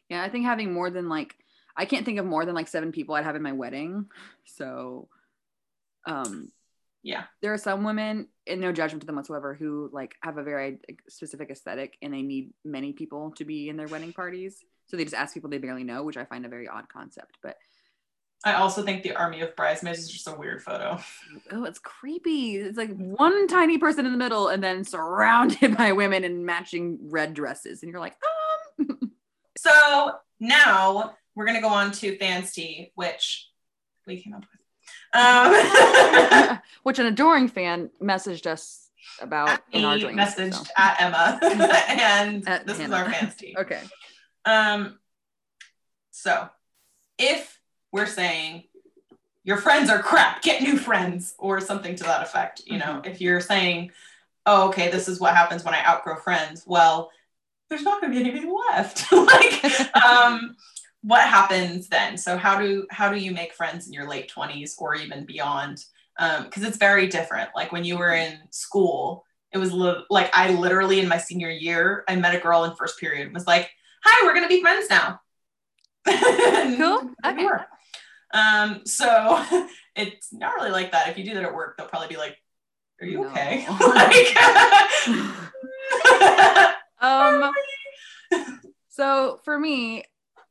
Yeah, 0.09 0.23
I 0.23 0.31
think 0.31 0.47
having 0.47 0.73
more 0.73 0.89
than 0.89 1.11
like 1.11 1.35
I 1.77 1.85
can't 1.85 2.05
think 2.05 2.18
of 2.18 2.27
more 2.27 2.45
than 2.45 2.55
like 2.55 2.68
seven 2.68 2.93
people 2.93 3.14
I'd 3.14 3.25
have 3.25 3.37
in 3.37 3.43
my 3.43 3.53
wedding. 3.53 4.07
So 4.45 5.09
um 6.07 6.51
Yeah. 7.03 7.25
There 7.41 7.53
are 7.55 7.59
some 7.59 7.85
women, 7.85 8.29
and 8.47 8.61
no 8.61 8.73
judgment 8.73 9.03
to 9.03 9.07
them 9.07 9.16
whatsoever, 9.16 9.55
who 9.55 9.89
like 9.93 10.16
have 10.23 10.39
a 10.39 10.43
very 10.43 10.79
specific 11.09 11.51
aesthetic 11.51 11.97
and 12.03 12.12
they 12.12 12.23
need 12.23 12.53
many 12.64 12.93
people 12.93 13.33
to 13.37 13.45
be 13.45 13.68
in 13.68 13.77
their 13.77 13.89
wedding 13.89 14.12
parties. 14.12 14.62
So 14.87 14.97
they 14.97 15.05
just 15.05 15.14
ask 15.14 15.35
people 15.35 15.51
they 15.51 15.59
barely 15.59 15.85
know, 15.85 16.03
which 16.03 16.16
I 16.16 16.25
find 16.25 16.45
a 16.45 16.49
very 16.49 16.68
odd 16.68 16.89
concept. 16.89 17.39
But 17.43 17.57
I 18.45 18.55
also 18.55 18.83
think 18.83 19.03
the 19.03 19.14
army 19.14 19.43
of 19.43 19.55
bridesmaids 19.55 19.99
is 19.99 20.11
just 20.11 20.27
a 20.27 20.33
weird 20.33 20.62
photo. 20.62 20.99
oh, 21.53 21.64
it's 21.64 21.79
creepy. 21.79 22.57
It's 22.57 22.79
like 22.79 22.97
one 22.97 23.47
tiny 23.49 23.79
person 23.79 24.07
in 24.07 24.12
the 24.12 24.18
middle 24.18 24.49
and 24.49 24.64
then 24.64 24.83
surrounded 24.83 25.77
by 25.79 25.93
women 25.93 26.25
in 26.25 26.45
matching 26.45 26.99
red 27.03 27.35
dresses. 27.35 27.83
And 27.83 27.93
you're 27.93 28.01
like, 28.01 28.16
um. 28.81 29.12
So 29.59 30.12
now 30.39 31.16
we're 31.35 31.47
gonna 31.47 31.61
go 31.61 31.68
on 31.68 31.93
to 31.93 32.16
Fans 32.18 32.53
Tea, 32.53 32.93
which 32.95 33.49
we 34.07 34.20
came 34.20 34.35
up 34.35 34.43
with. 34.43 34.61
Um, 35.12 36.59
which 36.83 36.99
an 36.99 37.07
adoring 37.07 37.49
fan 37.49 37.91
messaged 38.03 38.47
us 38.47 38.91
about 39.20 39.61
in 39.72 39.85
our 39.85 39.99
dreams. 39.99 40.18
messaged 40.18 40.55
so. 40.55 40.72
at 40.76 41.01
Emma, 41.01 41.39
and 41.89 42.49
At 42.49 42.66
this 42.66 42.78
Hanah. 42.78 42.85
is 42.85 42.93
our 42.93 43.11
Fans 43.11 43.35
Tea. 43.35 43.55
Okay. 43.59 43.81
Um, 44.45 44.99
so 46.11 46.49
if 47.18 47.59
we're 47.93 48.07
saying 48.07 48.64
your 49.43 49.57
friends 49.57 49.91
are 49.91 50.03
crap, 50.03 50.43
get 50.43 50.62
new 50.62 50.76
friends, 50.76 51.35
or 51.39 51.61
something 51.61 51.95
to 51.97 52.05
that 52.05 52.22
effect, 52.22 52.62
you 52.66 52.78
know, 52.78 53.01
if 53.05 53.20
you're 53.20 53.41
saying, 53.41 53.91
oh, 54.47 54.68
okay, 54.68 54.91
this 54.91 55.09
is 55.09 55.18
what 55.20 55.35
happens 55.35 55.64
when 55.64 55.74
I 55.74 55.85
outgrow 55.85 56.16
friends, 56.16 56.64
well, 56.66 57.11
there's 57.68 57.83
not 57.83 58.01
going 58.01 58.12
to 58.12 58.18
be 58.18 58.28
anything 58.28 58.55
left. 58.70 59.11
like, 59.12 59.97
um, 60.05 60.57
what 61.03 61.22
happens 61.22 61.88
then? 61.88 62.16
So 62.18 62.36
how 62.36 62.59
do 62.61 62.86
how 62.90 63.11
do 63.11 63.18
you 63.18 63.32
make 63.32 63.55
friends 63.55 63.86
in 63.86 63.92
your 63.92 64.09
late 64.09 64.30
20s 64.30 64.74
or 64.78 64.94
even 64.94 65.24
beyond? 65.24 65.84
Because 66.18 66.62
it's 66.62 66.76
very 66.76 67.07
different. 67.07 67.51
Like 67.57 67.72
when 67.72 67.84
you 67.84 67.96
were 67.96 68.12
in 68.12 68.38
school, 68.51 69.24
it 69.53 69.59
was 69.59 69.72
li- 69.72 70.05
like 70.11 70.30
I 70.34 70.53
literally 70.53 71.01
in 71.01 71.09
my 71.09 71.16
senior 71.18 71.48
year, 71.51 72.05
I 72.09 72.16
met 72.16 72.34
a 72.34 72.38
girl 72.38 72.64
in 72.64 72.74
first 72.76 73.01
period 73.01 73.24
and 73.26 73.34
was 73.34 73.46
like, 73.46 73.70
"Hi, 74.05 74.26
we're 74.26 74.34
gonna 74.34 74.48
be 74.48 74.61
friends 74.61 74.88
now." 74.90 75.20
Cool. 76.76 77.11
Okay. 77.24 77.48
Um, 78.32 78.82
so 78.86 79.42
it's 79.96 80.32
not 80.32 80.55
really 80.55 80.70
like 80.70 80.92
that. 80.92 81.09
If 81.09 81.18
you 81.18 81.24
do 81.24 81.34
that 81.34 81.42
at 81.44 81.55
work, 81.55 81.76
they'll 81.76 81.88
probably 81.88 82.09
be 82.09 82.16
like, 82.16 82.36
"Are 83.01 83.07
you 83.07 83.22
No. 83.22 83.28
okay?" 83.30 83.66
like, 83.80 84.36
um 87.01 87.53
so 88.88 89.40
for 89.44 89.59
me 89.59 90.05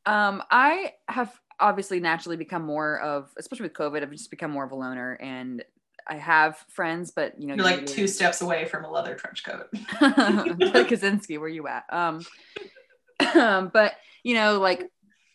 um 0.10 0.44
i 0.52 0.94
have 1.08 1.32
obviously 1.60 2.00
naturally 2.00 2.38
become 2.38 2.64
more 2.64 3.00
of 3.00 3.30
especially 3.38 3.64
with 3.64 3.74
covid 3.74 4.02
i've 4.02 4.12
just 4.12 4.32
become 4.32 4.52
more 4.52 4.64
of 4.64 4.72
a 4.72 4.76
loner 4.76 5.14
and 5.22 5.64
i 6.08 6.16
have 6.16 6.58
friends 6.70 7.12
but 7.12 7.40
you 7.40 7.48
know 7.48 7.56
you're 7.56 7.64
like 7.64 7.86
two 7.86 8.08
steps 8.08 8.42
away 8.42 8.66
from 8.66 8.86
a 8.86 8.90
leather 8.90 9.16
trench 9.16 9.44
coat. 9.44 9.68
kaczynski 9.74 11.40
where 11.40 11.50
you 11.50 11.68
at 11.68 11.84
um 11.92 12.26
but 13.74 13.94
you 14.24 14.34
know 14.36 14.60
like 14.60 14.90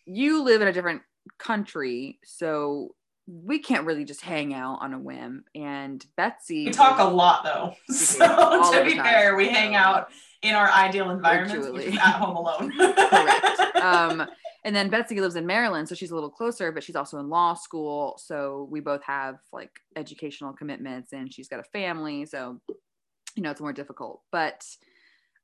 you 0.06 0.42
live 0.42 0.62
in 0.62 0.68
a 0.68 0.72
different 0.72 1.02
country 1.38 2.18
so 2.24 2.94
we 3.26 3.58
can't 3.58 3.86
really 3.86 4.04
just 4.04 4.20
hang 4.20 4.52
out 4.52 4.78
on 4.82 4.92
a 4.92 4.98
whim 4.98 5.44
and 5.54 6.04
betsy 6.16 6.66
We 6.66 6.72
talk 6.72 6.98
a 6.98 7.04
lot 7.04 7.42
though. 7.44 7.74
So 7.94 8.26
to 8.26 8.84
be 8.84 8.96
time. 8.96 9.04
fair, 9.04 9.36
we 9.36 9.48
hang 9.48 9.74
out 9.74 10.10
in 10.42 10.54
our 10.54 10.68
ideal 10.70 11.10
environments, 11.10 11.66
which 11.68 11.86
Virtually. 11.86 11.94
is 11.94 11.98
at 11.98 12.16
home 12.16 12.36
alone. 12.36 12.70
Correct. 12.76 13.76
um, 13.76 14.26
and 14.64 14.74
then 14.74 14.88
Betsy 14.88 15.20
lives 15.20 15.36
in 15.36 15.46
Maryland, 15.46 15.88
so 15.88 15.94
she's 15.94 16.10
a 16.10 16.14
little 16.14 16.30
closer, 16.30 16.72
but 16.72 16.82
she's 16.82 16.96
also 16.96 17.18
in 17.18 17.28
law 17.28 17.54
school. 17.54 18.18
So 18.18 18.66
we 18.70 18.80
both 18.80 19.02
have 19.02 19.36
like 19.52 19.70
educational 19.96 20.52
commitments, 20.52 21.12
and 21.12 21.32
she's 21.32 21.48
got 21.48 21.60
a 21.60 21.64
family. 21.64 22.24
So, 22.26 22.60
you 23.36 23.42
know, 23.42 23.50
it's 23.50 23.60
more 23.60 23.72
difficult. 23.72 24.22
But 24.32 24.64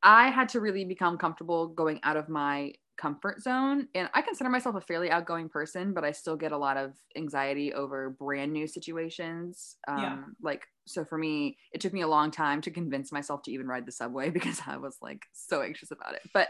I 0.03 0.31
had 0.31 0.49
to 0.51 0.61
really 0.61 0.85
become 0.85 1.19
comfortable 1.19 1.69
going 1.69 2.01
out 2.03 2.17
of 2.17 2.29
my 2.29 2.73
comfort 3.01 3.43
zone. 3.43 3.89
And 3.95 4.11
I 4.13 4.23
consider 4.23 4.51
myself 4.51 4.77
a 4.77 4.81
fairly 4.81 5.11
outgoing 5.11 5.49
person, 5.49 5.95
but 5.95 6.05
I 6.05 6.13
still 6.13 6.37
get 6.37 6.53
a 6.53 6.59
lot 6.59 6.77
of 6.77 6.93
anxiety 7.17 7.73
over 7.73 8.11
brand 8.11 8.53
new 8.53 8.67
situations. 8.67 9.77
Um, 9.89 9.99
Yeah. 9.99 10.19
Like, 10.43 10.67
so 10.87 11.05
for 11.05 11.17
me, 11.17 11.57
it 11.73 11.81
took 11.81 11.93
me 11.93 12.03
a 12.03 12.09
long 12.09 12.31
time 12.31 12.61
to 12.63 12.71
convince 12.71 13.11
myself 13.11 13.43
to 13.45 13.53
even 13.53 13.67
ride 13.67 13.87
the 13.87 13.93
subway 13.93 14.31
because 14.39 14.61
I 14.67 14.77
was 14.77 14.97
like 15.01 15.23
so 15.33 15.63
anxious 15.63 15.91
about 15.91 16.15
it. 16.15 16.23
But 16.35 16.49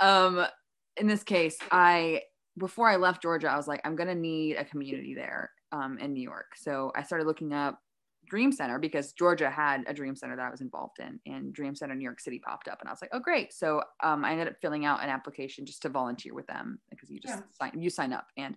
um, 0.00 0.44
in 0.96 1.06
this 1.06 1.22
case, 1.22 1.56
I 1.70 2.22
before 2.56 2.88
I 2.88 2.96
left 2.96 3.20
Georgia, 3.22 3.48
I 3.48 3.56
was 3.56 3.66
like, 3.66 3.80
I'm 3.84 3.96
gonna 3.96 4.14
need 4.14 4.56
a 4.56 4.64
community 4.64 5.14
there 5.14 5.50
um, 5.72 5.98
in 5.98 6.12
New 6.12 6.22
York. 6.22 6.52
So 6.56 6.92
I 6.94 7.02
started 7.02 7.26
looking 7.26 7.52
up 7.52 7.80
Dream 8.26 8.52
Center 8.52 8.78
because 8.78 9.12
Georgia 9.12 9.50
had 9.50 9.82
a 9.86 9.92
Dream 9.92 10.14
Center 10.16 10.36
that 10.36 10.46
I 10.46 10.50
was 10.50 10.60
involved 10.60 10.98
in, 11.00 11.20
and 11.26 11.52
Dream 11.52 11.74
Center 11.74 11.94
New 11.94 12.04
York 12.04 12.20
City 12.20 12.38
popped 12.38 12.68
up, 12.68 12.80
and 12.80 12.88
I 12.88 12.92
was 12.92 13.02
like, 13.02 13.10
oh 13.12 13.18
great. 13.18 13.52
So 13.52 13.82
um, 14.02 14.24
I 14.24 14.32
ended 14.32 14.48
up 14.48 14.54
filling 14.62 14.84
out 14.84 15.02
an 15.02 15.08
application 15.10 15.66
just 15.66 15.82
to 15.82 15.88
volunteer 15.88 16.32
with 16.32 16.46
them 16.46 16.78
because 16.90 17.10
you 17.10 17.20
just 17.20 17.34
Yeah. 17.34 17.42
sign 17.52 17.80
you 17.80 17.90
sign 17.90 18.12
up, 18.12 18.26
and 18.36 18.56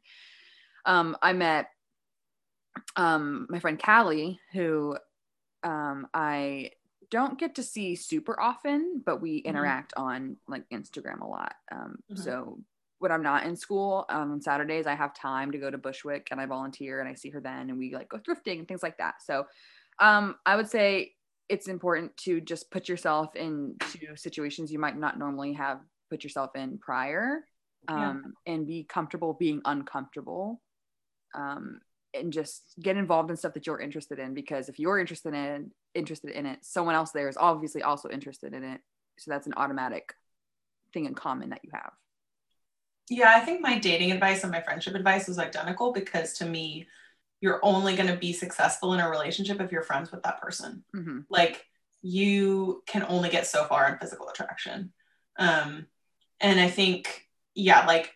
um, 0.86 1.18
I 1.22 1.34
met 1.34 1.68
um, 2.96 3.48
my 3.50 3.60
friend 3.60 3.82
Callie, 3.82 4.40
who 4.54 4.96
um, 5.64 6.08
I 6.14 6.72
don't 7.10 7.40
get 7.40 7.56
to 7.56 7.64
see 7.64 7.96
super 7.96 8.40
often, 8.40 9.02
but 9.06 9.22
we 9.22 9.38
interact 9.38 9.94
on 9.96 10.38
like 10.48 10.64
Instagram 10.70 11.22
a 11.22 11.28
lot. 11.28 11.54
Um, 11.72 11.98
Mhm. 12.12 12.18
So 12.20 12.60
when 13.00 13.12
I'm 13.12 13.22
not 13.24 13.46
in 13.46 13.56
school 13.56 14.06
um, 14.10 14.32
on 14.32 14.42
Saturdays, 14.42 14.88
I 14.88 14.96
have 14.96 15.14
time 15.14 15.52
to 15.52 15.58
go 15.60 15.70
to 15.70 15.78
Bushwick 15.78 16.30
and 16.32 16.42
I 16.42 16.46
volunteer 16.48 17.00
and 17.00 17.08
I 17.08 17.14
see 17.14 17.30
her 17.30 17.40
then, 17.40 17.70
and 17.70 17.78
we 17.78 17.94
like 17.94 18.10
go 18.10 18.18
thrifting 18.18 18.60
and 18.60 18.68
things 18.68 18.82
like 18.84 18.98
that. 18.98 19.22
So 19.22 19.46
um, 20.00 20.36
I 20.46 20.56
would 20.56 20.70
say 20.70 21.14
it's 21.48 21.68
important 21.68 22.18
to 22.18 22.42
just 22.42 22.70
put 22.72 22.90
yourself 22.90 23.36
into 23.36 24.16
situations 24.16 24.72
you 24.72 24.80
might 24.80 24.98
not 24.98 25.18
normally 25.18 25.54
have 25.54 25.80
put 26.10 26.24
yourself 26.24 26.56
in 26.56 26.78
prior 26.80 27.46
Yeah. 27.88 28.10
um, 28.10 28.34
and 28.46 28.66
be 28.68 28.84
comfortable 28.84 29.34
being 29.34 29.62
uncomfortable 29.64 30.62
um, 31.36 31.80
and 32.14 32.34
just 32.34 32.64
get 32.82 32.98
involved 32.98 33.30
in 33.30 33.38
stuff 33.38 33.54
that 33.54 33.66
you're 33.68 33.80
interested 33.80 34.20
in 34.20 34.34
because 34.34 34.70
if 34.70 34.80
you're 34.80 35.00
interested 35.00 35.34
in 35.34 35.72
interested 35.98 36.32
in 36.32 36.46
it 36.46 36.60
someone 36.64 36.96
else 36.96 37.12
there 37.12 37.28
is 37.28 37.38
obviously 37.38 37.82
also 37.82 38.10
interested 38.10 38.54
in 38.54 38.64
it 38.64 38.82
so 39.18 39.32
that's 39.32 39.48
an 39.48 39.54
automatic 39.58 40.14
thing 40.94 41.06
in 41.06 41.14
common 41.14 41.50
that 41.50 41.62
you 41.64 41.70
have 41.74 41.92
Yeah, 43.10 43.34
I 43.36 43.40
think 43.40 43.62
my 43.62 43.80
dating 43.80 44.12
advice 44.12 44.44
and 44.44 44.52
my 44.52 44.62
friendship 44.62 44.96
advice 44.96 45.30
is 45.30 45.40
identical 45.40 45.94
because 45.94 46.34
to 46.34 46.46
me, 46.46 46.88
you're 47.40 47.60
only 47.64 47.96
going 47.96 48.10
to 48.10 48.18
be 48.18 48.34
successful 48.34 48.94
in 48.94 49.00
a 49.00 49.10
relationship 49.10 49.62
if 49.62 49.72
you're 49.72 49.84
friends 49.84 50.12
with 50.12 50.24
that 50.24 50.42
person. 50.42 50.84
hmm 50.94 51.20
Like 51.30 51.66
you 52.02 52.84
can 52.86 53.06
only 53.08 53.30
get 53.30 53.48
so 53.48 53.66
far 53.66 53.90
in 53.90 53.98
physical 53.98 54.30
attraction. 54.30 54.92
Um, 55.38 55.88
and 56.40 56.60
I 56.60 56.70
think, 56.70 57.28
yeah, 57.56 57.86
like 57.86 58.14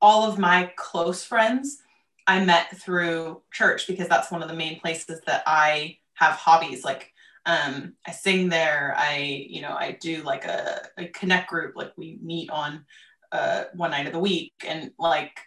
all 0.00 0.28
of 0.28 0.38
my 0.38 0.72
close 0.76 1.24
friends 1.24 1.78
I 2.26 2.44
met 2.44 2.76
through 2.76 3.42
church 3.52 3.86
because 3.86 4.08
that's 4.08 4.30
one 4.30 4.42
of 4.42 4.48
the 4.48 4.54
main 4.54 4.80
places 4.80 5.20
that 5.26 5.42
I 5.46 5.98
have 6.14 6.34
hobbies. 6.34 6.84
Like 6.84 7.12
um, 7.46 7.94
I 8.06 8.12
sing 8.12 8.48
there. 8.48 8.94
I, 8.96 9.46
you 9.48 9.62
know, 9.62 9.72
I 9.72 9.96
do 10.00 10.22
like 10.22 10.44
a, 10.44 10.86
a 10.98 11.06
connect 11.06 11.48
group. 11.50 11.74
Like 11.76 11.92
we 11.96 12.18
meet 12.22 12.50
on 12.50 12.84
uh, 13.32 13.64
one 13.74 13.92
night 13.92 14.06
of 14.06 14.12
the 14.12 14.18
week, 14.18 14.52
and 14.66 14.90
like 14.98 15.38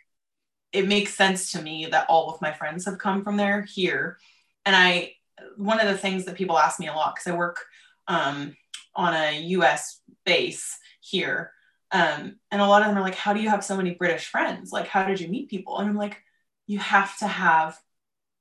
it 0.72 0.88
makes 0.88 1.14
sense 1.14 1.52
to 1.52 1.62
me 1.62 1.88
that 1.92 2.08
all 2.10 2.32
of 2.32 2.42
my 2.42 2.52
friends 2.52 2.86
have 2.86 2.98
come 2.98 3.24
from 3.24 3.38
there 3.38 3.62
here. 3.62 4.18
And 4.66 4.76
I, 4.76 5.14
one 5.56 5.80
of 5.80 5.88
the 5.88 5.98
things 5.98 6.26
that 6.26 6.36
people 6.36 6.58
ask 6.58 6.80
me 6.80 6.88
a 6.88 6.94
lot 6.94 7.16
because 7.16 7.32
I 7.32 7.38
work 7.38 7.60
um, 8.08 8.56
on 8.96 9.14
a 9.14 9.40
U.S. 9.42 10.02
base 10.26 10.78
here, 11.00 11.52
um, 11.92 12.38
and 12.50 12.62
a 12.62 12.66
lot 12.66 12.82
of 12.82 12.88
them 12.88 12.98
are 12.98 13.02
like, 13.02 13.16
"How 13.16 13.34
do 13.34 13.42
you 13.42 13.50
have 13.50 13.64
so 13.64 13.78
many 13.78 13.94
British 13.94 14.28
friends? 14.28 14.72
Like, 14.72 14.88
how 14.88 15.06
did 15.06 15.20
you 15.20 15.28
meet 15.28 15.50
people?" 15.50 15.78
And 15.78 15.90
I'm 15.90 15.96
like, 15.96 16.22
"You 16.66 16.80
have 16.80 17.18
to 17.20 17.28
have." 17.28 17.80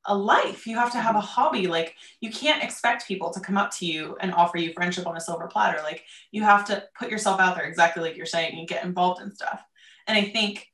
A 0.06 0.16
life. 0.16 0.66
You 0.66 0.76
have 0.76 0.92
to 0.92 0.98
have 0.98 1.14
a 1.16 1.20
hobby. 1.20 1.66
Like 1.66 1.94
you 2.20 2.30
can't 2.30 2.62
expect 2.62 3.06
people 3.06 3.30
to 3.30 3.40
come 3.40 3.56
up 3.56 3.70
to 3.76 3.86
you 3.86 4.16
and 4.20 4.34
offer 4.34 4.58
you 4.58 4.72
friendship 4.72 5.06
on 5.06 5.16
a 5.16 5.20
silver 5.20 5.46
platter. 5.46 5.80
Like 5.82 6.04
you 6.30 6.42
have 6.42 6.64
to 6.66 6.84
put 6.98 7.10
yourself 7.10 7.40
out 7.40 7.54
there 7.56 7.64
exactly 7.66 8.02
like 8.02 8.16
you're 8.16 8.26
saying 8.26 8.58
and 8.58 8.66
get 8.68 8.84
involved 8.84 9.22
in 9.22 9.34
stuff. 9.34 9.62
And 10.06 10.18
i 10.18 10.22
think 10.22 10.68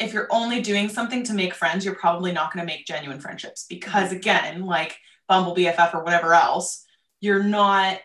if 0.00 0.12
you're 0.12 0.28
only 0.30 0.60
doing 0.62 0.88
something 0.88 1.22
to 1.24 1.34
make 1.34 1.54
friends 1.54 1.84
you're 1.84 1.94
probably 1.94 2.32
not 2.32 2.52
going 2.52 2.66
to 2.66 2.72
make 2.72 2.86
genuine 2.86 3.20
friendships 3.20 3.66
because 3.68 4.12
again 4.12 4.64
like 4.64 4.96
bumble 5.28 5.54
bff 5.54 5.94
or 5.94 6.02
whatever 6.02 6.34
else 6.34 6.84
you're 7.20 7.42
not 7.44 7.98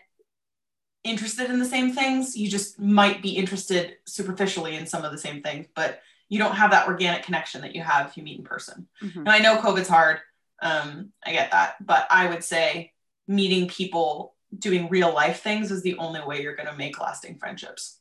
interested 1.04 1.50
in 1.50 1.58
the 1.58 1.64
same 1.64 1.92
things. 1.92 2.36
You 2.36 2.48
just 2.48 2.78
might 2.80 3.22
be 3.22 3.30
interested 3.30 3.96
superficially 4.06 4.76
in 4.76 4.86
some 4.86 5.04
of 5.04 5.12
the 5.12 5.18
same 5.18 5.42
things 5.42 5.66
but 5.74 6.00
you 6.28 6.38
don't 6.38 6.56
have 6.56 6.72
that 6.72 6.88
organic 6.88 7.22
connection 7.22 7.60
that 7.62 7.74
you 7.74 7.82
have 7.82 8.08
if 8.08 8.16
you 8.16 8.22
meet 8.22 8.38
in 8.38 8.44
person. 8.44 8.88
Mhm. 9.02 9.16
and 9.16 9.28
I 9.28 9.38
know 9.38 9.56
COVID's 9.58 9.88
hard. 9.88 10.18
Um, 10.62 11.12
I 11.24 11.32
get 11.32 11.50
that. 11.52 11.76
But 11.84 12.06
I 12.10 12.28
would 12.28 12.42
say 12.44 12.92
meeting 13.28 13.68
people 13.68 14.34
doing 14.56 14.88
real 14.88 15.12
life 15.12 15.42
things 15.42 15.70
is 15.70 15.82
the 15.82 15.96
only 15.98 16.20
way 16.24 16.40
you're 16.42 16.56
going 16.56 16.68
to 16.70 16.76
make 16.76 16.98
lasting 17.00 17.36
friendships. 17.38 17.98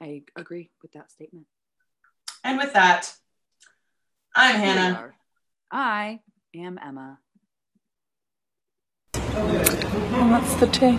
i 0.00 0.22
agree 0.36 0.70
with 0.80 0.92
that 0.92 1.10
statement 1.10 1.46
And 2.44 2.56
with 2.56 2.72
that, 2.72 3.12
I'm 4.34 4.60
Here 4.60 4.72
we 4.74 4.80
Hanah. 4.80 4.96
are. 4.98 5.14
i 5.70 6.20
am 6.54 6.78
emma 6.82 7.18
And 9.14 10.32
that's 10.32 10.54
the 10.56 10.66
tea. 10.68 10.98